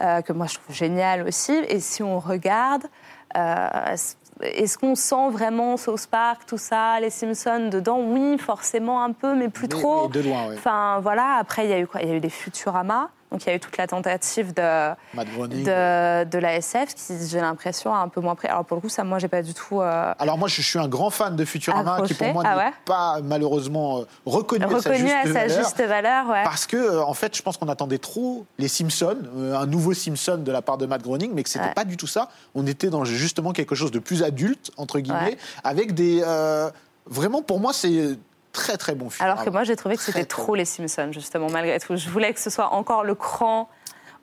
euh, 0.00 0.20
que 0.22 0.32
moi 0.32 0.46
je 0.46 0.54
trouve 0.54 0.74
génial 0.74 1.26
aussi. 1.26 1.52
Et 1.68 1.80
si 1.80 2.02
on 2.02 2.18
regarde, 2.18 2.84
Euh, 3.36 3.96
est-ce 4.40 4.78
qu'on 4.78 4.94
sent 4.94 5.28
vraiment 5.30 5.76
South 5.76 6.06
Park, 6.06 6.42
tout 6.46 6.56
ça, 6.58 6.98
les 7.00 7.10
Simpsons 7.10 7.68
dedans? 7.70 7.98
Oui, 8.00 8.38
forcément 8.38 9.02
un 9.02 9.12
peu, 9.12 9.34
mais 9.34 9.48
plus 9.48 9.68
Mais- 9.68 9.80
trop. 9.80 10.08
mais 10.08 10.14
de 10.14 10.20
loin, 10.28 10.46
oui. 10.48 10.54
Enfin 10.56 11.00
voilà, 11.02 11.34
après 11.38 11.64
il 11.66 11.70
y 11.70 11.74
a 11.74 11.78
eu 11.80 11.86
quoi? 11.86 12.00
Il 12.02 12.08
y 12.08 12.12
a 12.12 12.14
eu 12.14 12.20
des 12.20 12.30
Futurama, 12.30 13.10
donc 13.32 13.44
il 13.44 13.48
y 13.48 13.52
a 13.52 13.56
eu 13.56 13.60
toute 13.60 13.76
la 13.76 13.86
tentative 13.86 14.54
de, 14.54 14.90
de, 15.14 16.24
de 16.24 16.38
la 16.38 16.54
SF 16.56 16.94
qui, 16.94 17.14
j'ai 17.28 17.40
l'impression, 17.40 17.94
a 17.94 17.98
un 17.98 18.08
peu 18.08 18.20
moins 18.20 18.34
pris. 18.34 18.48
Alors 18.48 18.64
pour 18.64 18.76
le 18.76 18.80
coup, 18.80 18.88
ça, 18.88 19.04
moi, 19.04 19.18
j'ai 19.18 19.28
pas 19.28 19.42
du 19.42 19.52
tout 19.54 19.80
euh, 19.80 20.12
Alors 20.18 20.38
moi, 20.38 20.48
je 20.48 20.62
suis 20.62 20.78
un 20.78 20.88
grand 20.88 21.10
fan 21.10 21.34
de 21.36 21.44
Futurama, 21.44 21.94
Accroché. 21.94 22.14
qui 22.14 22.22
pour 22.24 22.32
moi 22.32 22.42
Ah 22.46 22.56
n'est 22.66 22.72
pas 22.84 23.18
malheureusement 23.22 23.98
euh, 24.00 24.04
reconnu, 24.24 24.64
à 24.64 24.80
sa 24.80 24.92
juste 24.94 25.12
à 25.12 25.22
sa 25.24 25.32
valeur. 25.32 25.58
juste 25.58 25.82
valeur. 25.82 26.28
Ouais. 26.28 26.44
Parce 26.44 26.66
que, 26.66 26.76
euh, 26.76 27.02
en 27.04 27.14
fait, 27.14 27.36
je 27.36 27.42
pense 27.42 27.56
qu'on 27.56 27.68
attendait 27.68 27.98
trop 27.98 28.46
les 28.58 28.68
Simpsons, 28.68 29.18
un 29.54 29.66
nouveau 29.66 29.92
Simpson 29.94 30.38
de 30.44 30.52
la 30.52 30.62
part 30.62 30.78
de 30.78 30.86
Matt 30.86 31.02
Groening, 31.02 31.32
mais 31.34 31.42
que 31.42 31.48
c'était 31.48 31.66
Ouais. 31.66 31.74
pas 31.74 31.84
du 31.84 31.96
tout 31.96 32.06
ça. 32.06 32.28
On 32.54 32.66
était 32.66 32.90
dans 32.90 33.04
justement 33.04 33.52
quelque 33.52 33.74
chose 33.74 33.90
de 33.90 33.98
plus 33.98 34.22
adulte, 34.22 34.70
entre 34.76 35.00
guillemets, 35.00 35.36
avec 35.64 35.94
des. 35.94 36.22
euh, 36.24 36.70
vraiment, 37.06 37.42
pour 37.42 37.60
moi, 37.60 37.72
c'est 37.72 38.18
très 38.56 38.76
très 38.76 38.94
bon 38.94 39.10
Futurama. 39.10 39.32
Alors 39.32 39.44
que 39.44 39.50
moi, 39.50 39.62
j'ai 39.64 39.76
trouvé 39.76 39.96
que 39.96 40.02
c'était 40.02 40.24
trop 40.24 40.54
les 40.54 40.64
Simpsons, 40.64 41.10
justement, 41.12 41.48
malgré 41.50 41.78
tout. 41.78 41.96
Je 41.96 42.08
voulais 42.10 42.32
que 42.32 42.40
ce 42.40 42.50
soit 42.50 42.72
encore 42.72 43.04
le 43.04 43.14
cran 43.14 43.68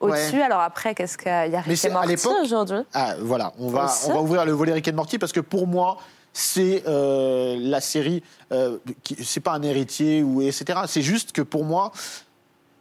au-dessus. 0.00 0.42
Alors 0.42 0.60
après, 0.60 0.94
qu'est-ce 0.94 1.16
qu'il 1.16 1.28
y 1.28 1.30
a? 1.30 1.46
Mais 1.48 1.58
Rick 1.60 1.78
c'est 1.78 1.88
et 1.88 1.90
à 1.90 1.94
Morty 1.94 2.08
l'époque- 2.08 2.36
aujourd'hui 2.42 2.78
Ah, 2.92 3.14
voilà, 3.20 3.52
on 3.58 3.68
va, 3.68 3.90
on 4.08 4.12
va 4.12 4.20
ouvrir 4.20 4.44
le 4.44 4.52
volet 4.52 4.72
Rick 4.72 4.88
and 4.88 4.94
Morty 4.94 5.18
parce 5.18 5.32
que 5.32 5.40
pour 5.40 5.66
moi, 5.66 5.96
c'est 6.32 6.82
euh, 6.88 7.56
la 7.60 7.80
série. 7.80 8.22
Euh, 8.52 8.78
c'est 9.22 9.40
pas 9.40 9.52
un 9.52 9.62
héritier 9.62 10.22
ou 10.22 10.42
etc. 10.42 10.80
C'est 10.88 11.02
juste 11.02 11.32
que 11.32 11.42
pour 11.42 11.64
moi, 11.64 11.92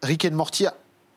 Rick 0.02 0.26
and 0.26 0.36
Morty 0.36 0.66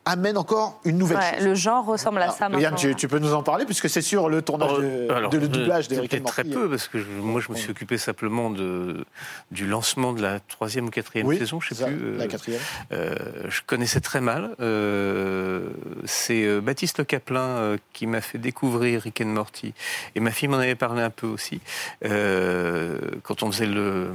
amène 0.07 0.37
encore 0.37 0.79
une 0.85 0.97
nouvelle 0.97 1.17
Ouais, 1.17 1.35
chose. 1.37 1.45
Le 1.45 1.55
genre 1.55 1.85
ressemble 1.85 2.21
à 2.21 2.29
ça 2.31 2.45
Yann, 2.45 2.53
maintenant. 2.61 2.77
tu, 2.77 2.95
tu 2.95 3.07
peux 3.07 3.19
nous 3.19 3.33
en 3.33 3.43
parler 3.43 3.65
puisque 3.65 3.89
c'est 3.89 4.01
sur 4.01 4.29
le 4.29 4.41
tournage 4.41 4.77
de, 4.79 5.11
Alors, 5.11 5.29
de 5.29 5.37
le 5.37 5.47
doublage 5.47 5.87
de 5.87 5.99
Rick 5.99 6.13
and 6.13 6.17
peut-être 6.17 6.27
très 6.27 6.43
peu, 6.43 6.69
parce 6.69 6.87
que 6.87 6.99
je- 6.99 7.05
moi, 7.21 7.41
je 7.41 7.51
me 7.51 7.57
suis 7.57 7.69
occupé 7.71 7.97
simplement 7.97 8.49
de, 8.49 9.05
du 9.51 9.67
lancement 9.67 10.13
de 10.13 10.21
la 10.21 10.39
troisième 10.39 10.85
ou 10.87 10.89
quatrième 10.89 11.27
Oui, 11.27 11.37
saison, 11.37 11.59
je 11.59 11.69
sais 11.69 11.75
ça, 11.75 11.87
plus. 11.87 12.15
la 12.17 12.23
euh, 12.23 12.27
quatrième. 12.27 12.61
euh, 12.93 13.15
je 13.49 13.61
connaissais 13.65 13.99
très 13.99 14.21
mal. 14.21 14.55
Euh, 14.59 15.69
c'est 16.05 16.43
euh, 16.45 16.61
Baptiste 16.61 17.05
Caplin 17.05 17.39
euh, 17.41 17.77
qui 17.93 18.07
m'a 18.07 18.21
fait 18.21 18.37
découvrir 18.37 19.01
Rick 19.01 19.21
and 19.21 19.25
Morty. 19.27 19.73
Et 20.15 20.19
ma 20.19 20.31
fille 20.31 20.47
m'en 20.47 20.57
avait 20.57 20.75
parlé 20.75 21.01
un 21.01 21.09
peu 21.09 21.27
aussi. 21.27 21.59
Euh, 22.05 22.97
quand 23.23 23.43
on 23.43 23.51
faisait 23.51 23.65
le, 23.65 24.09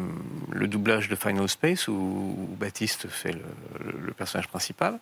le 0.50 0.66
doublage 0.68 1.08
de 1.08 1.16
Final 1.16 1.48
Space, 1.48 1.88
où, 1.88 1.92
où 1.92 2.48
Baptiste 2.58 3.08
fait 3.08 3.32
le, 3.32 3.38
le- 3.84 4.06
le 4.06 4.12
personnage 4.12 4.48
principal, 4.48 4.98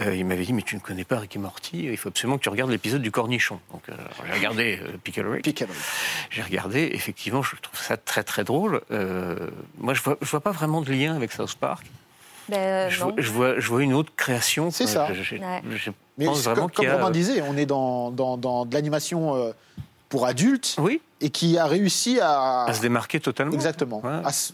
euh, 0.00 0.11
il 0.14 0.24
m'avait 0.24 0.44
dit 0.44 0.52
Mais 0.52 0.62
tu 0.62 0.74
ne 0.74 0.80
connais 0.80 1.04
pas 1.04 1.18
Rick 1.18 1.36
et 1.36 1.38
Morty, 1.38 1.84
il 1.84 1.96
faut 1.96 2.08
absolument 2.08 2.38
que 2.38 2.42
tu 2.42 2.48
regardes 2.48 2.70
l'épisode 2.70 3.02
du 3.02 3.10
cornichon. 3.10 3.58
Donc 3.72 3.82
euh, 3.88 3.92
j'ai 4.26 4.32
regardé 4.32 4.80
euh, 4.82 4.96
Pickle 5.02 5.26
Rick. 5.26 5.64
J'ai 6.30 6.42
regardé, 6.42 6.90
effectivement, 6.92 7.42
je 7.42 7.56
trouve 7.60 7.80
ça 7.80 7.96
très 7.96 8.22
très 8.24 8.44
drôle. 8.44 8.80
Euh, 8.90 9.48
moi, 9.78 9.94
je 9.94 10.02
vois, 10.02 10.16
je 10.20 10.30
vois 10.30 10.40
pas 10.40 10.52
vraiment 10.52 10.80
de 10.80 10.90
lien 10.92 11.14
avec 11.16 11.32
South 11.32 11.54
Park. 11.56 11.86
Ben, 12.48 12.90
je, 12.90 12.98
vois, 13.02 13.12
je, 13.18 13.30
vois, 13.30 13.60
je 13.60 13.68
vois 13.68 13.82
une 13.82 13.94
autre 13.94 14.12
création. 14.16 14.70
C'est 14.70 14.86
ça. 14.86 15.12
Je, 15.14 15.22
je- 15.22 15.36
Ouais. 15.36 15.62
je 15.70 15.90
Mais 16.18 16.24
pense 16.26 16.42
vraiment 16.42 16.62
comme, 16.62 16.70
qu'il 16.72 16.84
comme 16.86 16.94
a... 16.94 16.98
Romain 16.98 17.10
disait, 17.12 17.40
on 17.42 17.56
est 17.56 17.66
dans, 17.66 18.10
dans, 18.10 18.36
dans 18.36 18.64
de 18.66 18.74
l'animation 18.74 19.36
euh, 19.36 19.52
pour 20.08 20.26
adultes 20.26 20.74
Oui, 20.78 21.00
et 21.20 21.30
qui 21.30 21.56
a 21.56 21.66
réussi 21.66 22.18
à, 22.20 22.64
à 22.64 22.74
se 22.74 22.80
démarquer 22.80 23.20
totalement. 23.20 23.52
Exactement. 23.54 24.00
Ouais. 24.04 24.20
À, 24.24 24.32
se- 24.32 24.52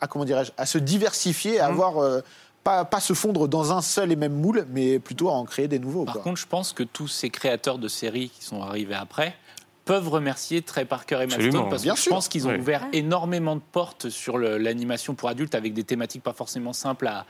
à, 0.00 0.06
comment 0.06 0.24
dirais-je, 0.26 0.52
à 0.58 0.66
se 0.66 0.76
diversifier, 0.78 1.60
à 1.60 1.64
Mhm. 1.68 1.72
avoir 1.72 1.98
euh, 2.04 2.20
pas, 2.64 2.84
pas 2.84 3.00
se 3.00 3.12
fondre 3.12 3.46
dans 3.46 3.72
un 3.72 3.82
seul 3.82 4.10
et 4.10 4.16
même 4.16 4.34
moule, 4.34 4.66
mais 4.70 4.98
plutôt 4.98 5.28
à 5.28 5.32
en 5.32 5.44
créer 5.44 5.68
des 5.68 5.78
nouveaux. 5.78 6.04
Par 6.04 6.14
quoi. 6.14 6.22
contre, 6.22 6.40
je 6.40 6.46
pense 6.46 6.72
que 6.72 6.82
tous 6.82 7.08
ces 7.08 7.30
créateurs 7.30 7.78
de 7.78 7.88
séries 7.88 8.30
qui 8.30 8.44
sont 8.44 8.62
arrivés 8.62 8.94
après 8.94 9.36
peuvent 9.84 10.08
remercier 10.08 10.62
Trey 10.62 10.84
Parker 10.84 11.16
et 11.22 11.26
Matt 11.26 11.42
Stone 11.42 11.68
parce 11.68 11.84
que 11.84 11.94
je 11.94 12.08
pense 12.08 12.28
qu'ils 12.28 12.46
ont 12.46 12.50
Oui. 12.52 12.58
ouvert 12.58 12.86
énormément 12.92 13.54
de 13.56 13.60
portes 13.72 14.08
sur 14.08 14.38
l'animation 14.38 15.14
pour 15.14 15.28
adultes 15.28 15.54
avec 15.54 15.74
des 15.74 15.84
thématiques 15.84 16.22
pas 16.22 16.32
forcément 16.32 16.72
simples 16.72 17.06
à, 17.06 17.26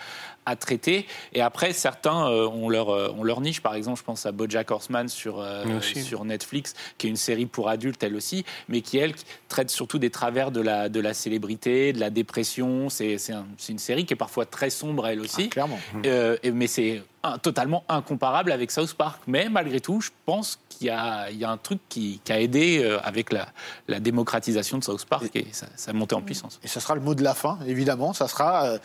à 0.47 0.55
traiter. 0.57 1.07
Et 1.33 1.41
après, 1.41 1.73
certains 1.73 2.29
euh, 2.29 2.47
ont, 2.47 2.69
leur, 2.69 2.91
euh, 2.91 3.09
ont 3.17 3.25
leur 3.25 3.41
niche. 3.41 3.61
Par 3.61 3.75
exemple, 3.75 3.99
je 3.99 4.05
pense 4.05 4.25
à 4.27 4.33
BoJack 4.33 4.71
Horseman 4.71 5.09
sur, 5.09 5.41
euh, 5.41 5.81
sur 5.81 6.25
Netflix, 6.25 6.75
qui 6.99 7.07
est 7.07 7.11
une 7.11 7.17
série 7.17 7.47
pour 7.47 7.69
adultes 7.69 8.03
elle 8.03 8.15
aussi, 8.15 8.45
mais 8.69 8.81
qui 8.83 8.99
elle 8.99 9.15
qui 9.15 9.25
traite 9.49 9.71
surtout 9.71 9.99
des 9.99 10.11
travers 10.11 10.51
de 10.51 10.61
la, 10.61 10.89
de 10.89 11.01
la 11.01 11.15
célébrité, 11.15 11.93
de 11.93 11.99
la 12.01 12.11
dépression. 12.11 12.89
C'est 12.89 13.19
c'est 13.19 13.33
un- 13.33 13.47
c'est 13.59 13.73
une 13.73 13.79
série 13.79 14.05
qui 14.07 14.15
est 14.15 14.17
parfois 14.17 14.47
très 14.47 14.71
sombre 14.71 15.07
elle 15.07 15.21
aussi. 15.21 15.45
Ah, 15.47 15.51
clairement. 15.51 15.79
Euh, 16.07 16.37
mais 16.53 16.67
c'est 16.67 17.03
un- 17.25 17.39
totalement 17.39 17.83
incomparable 17.89 18.53
avec 18.53 18.71
South 18.71 18.95
Park. 18.95 19.23
Mais 19.27 19.49
malgré 19.49 19.81
tout, 19.81 20.01
je 20.01 20.11
pense 20.27 20.59
qu'il 20.69 20.87
y 20.87 20.91
a, 20.91 21.31
y 21.31 21.45
a 21.45 21.51
un 21.51 21.57
truc 21.57 21.81
qui, 21.89 22.21
qui 22.25 22.33
a 22.33 22.41
aidé 22.41 22.83
euh, 22.85 22.99
avec 23.03 23.33
la, 23.33 23.47
la 23.89 23.99
démocratisation 24.01 24.79
de 24.79 24.85
South 24.85 25.05
Park 25.07 25.31
et, 25.35 25.47
sa, 25.53 25.67
sa 25.77 25.93
montée 25.93 26.15
en 26.15 26.23
puissance. 26.23 26.61
Et 26.63 26.69
ça 26.69 26.81
sera 26.81 26.95
le 26.95 27.01
mot 27.01 27.15
de 27.15 27.23
la 27.25 27.35
fin, 27.35 27.59
évidemment. 27.67 28.13
Ça 28.13 28.29
sera. 28.29 28.67
euh, 28.67 28.79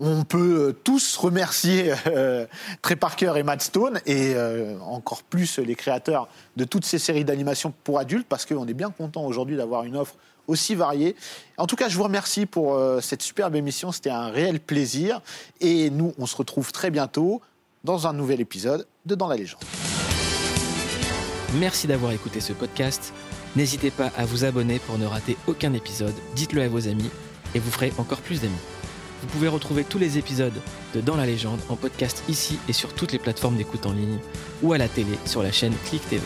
on 0.00 0.24
peut 0.24 0.68
euh, 0.68 0.72
tous 0.72 1.16
remercier 1.16 1.92
euh, 2.08 2.46
Trey 2.80 2.96
Parker 2.96 3.34
et 3.36 3.42
Matt 3.42 3.62
Stone 3.62 4.00
et 4.06 4.32
euh, 4.34 4.78
encore 4.80 5.22
plus 5.22 5.58
les 5.58 5.74
créateurs 5.76 6.28
de 6.56 6.64
toutes 6.64 6.84
ces 6.86 6.98
séries 6.98 7.24
d'animation 7.24 7.72
pour 7.84 7.98
adultes 7.98 8.26
parce 8.28 8.46
qu'on 8.46 8.66
est 8.66 8.74
bien 8.74 8.90
content 8.90 9.22
aujourd'hui 9.24 9.56
d'avoir 9.56 9.84
une 9.84 9.96
offre 9.96 10.14
aussi 10.48 10.74
variée. 10.74 11.14
En 11.56 11.66
tout 11.68 11.76
cas, 11.76 11.88
je 11.88 11.96
vous 11.96 12.02
remercie 12.02 12.46
pour 12.46 12.74
euh, 12.74 13.00
cette 13.00 13.22
superbe 13.22 13.54
émission. 13.54 13.92
C'était 13.92 14.10
un 14.10 14.28
réel 14.28 14.58
plaisir. 14.60 15.20
Et 15.60 15.88
nous, 15.90 16.14
on 16.18 16.26
se 16.26 16.34
retrouve 16.36 16.72
très 16.72 16.90
bientôt 16.90 17.40
dans 17.84 18.06
un 18.06 18.12
nouvel 18.12 18.40
épisode 18.40 18.86
de 19.06 19.14
Dans 19.14 19.28
la 19.28 19.36
légende. 19.36 19.60
Merci 21.58 21.86
d'avoir 21.86 22.12
écouté 22.12 22.40
ce 22.40 22.52
podcast. 22.52 23.12
N'hésitez 23.56 23.90
pas 23.90 24.10
à 24.16 24.24
vous 24.24 24.44
abonner 24.44 24.78
pour 24.78 24.98
ne 24.98 25.06
rater 25.06 25.36
aucun 25.46 25.72
épisode. 25.74 26.14
Dites-le 26.34 26.62
à 26.62 26.68
vos 26.68 26.88
amis 26.88 27.10
et 27.54 27.58
vous 27.58 27.70
ferez 27.70 27.92
encore 27.98 28.20
plus 28.20 28.40
d'amis. 28.40 28.54
Vous 29.20 29.28
pouvez 29.28 29.48
retrouver 29.48 29.84
tous 29.84 29.98
les 29.98 30.18
épisodes 30.18 30.52
de 30.94 31.00
Dans 31.00 31.16
la 31.16 31.26
légende 31.26 31.60
en 31.68 31.76
podcast 31.76 32.24
ici 32.28 32.58
et 32.68 32.72
sur 32.72 32.94
toutes 32.94 33.12
les 33.12 33.18
plateformes 33.18 33.56
d'écoute 33.56 33.86
en 33.86 33.92
ligne 33.92 34.18
ou 34.62 34.72
à 34.72 34.78
la 34.78 34.88
télé 34.88 35.18
sur 35.26 35.42
la 35.42 35.52
chaîne 35.52 35.74
Click 35.84 36.08
TV. 36.08 36.22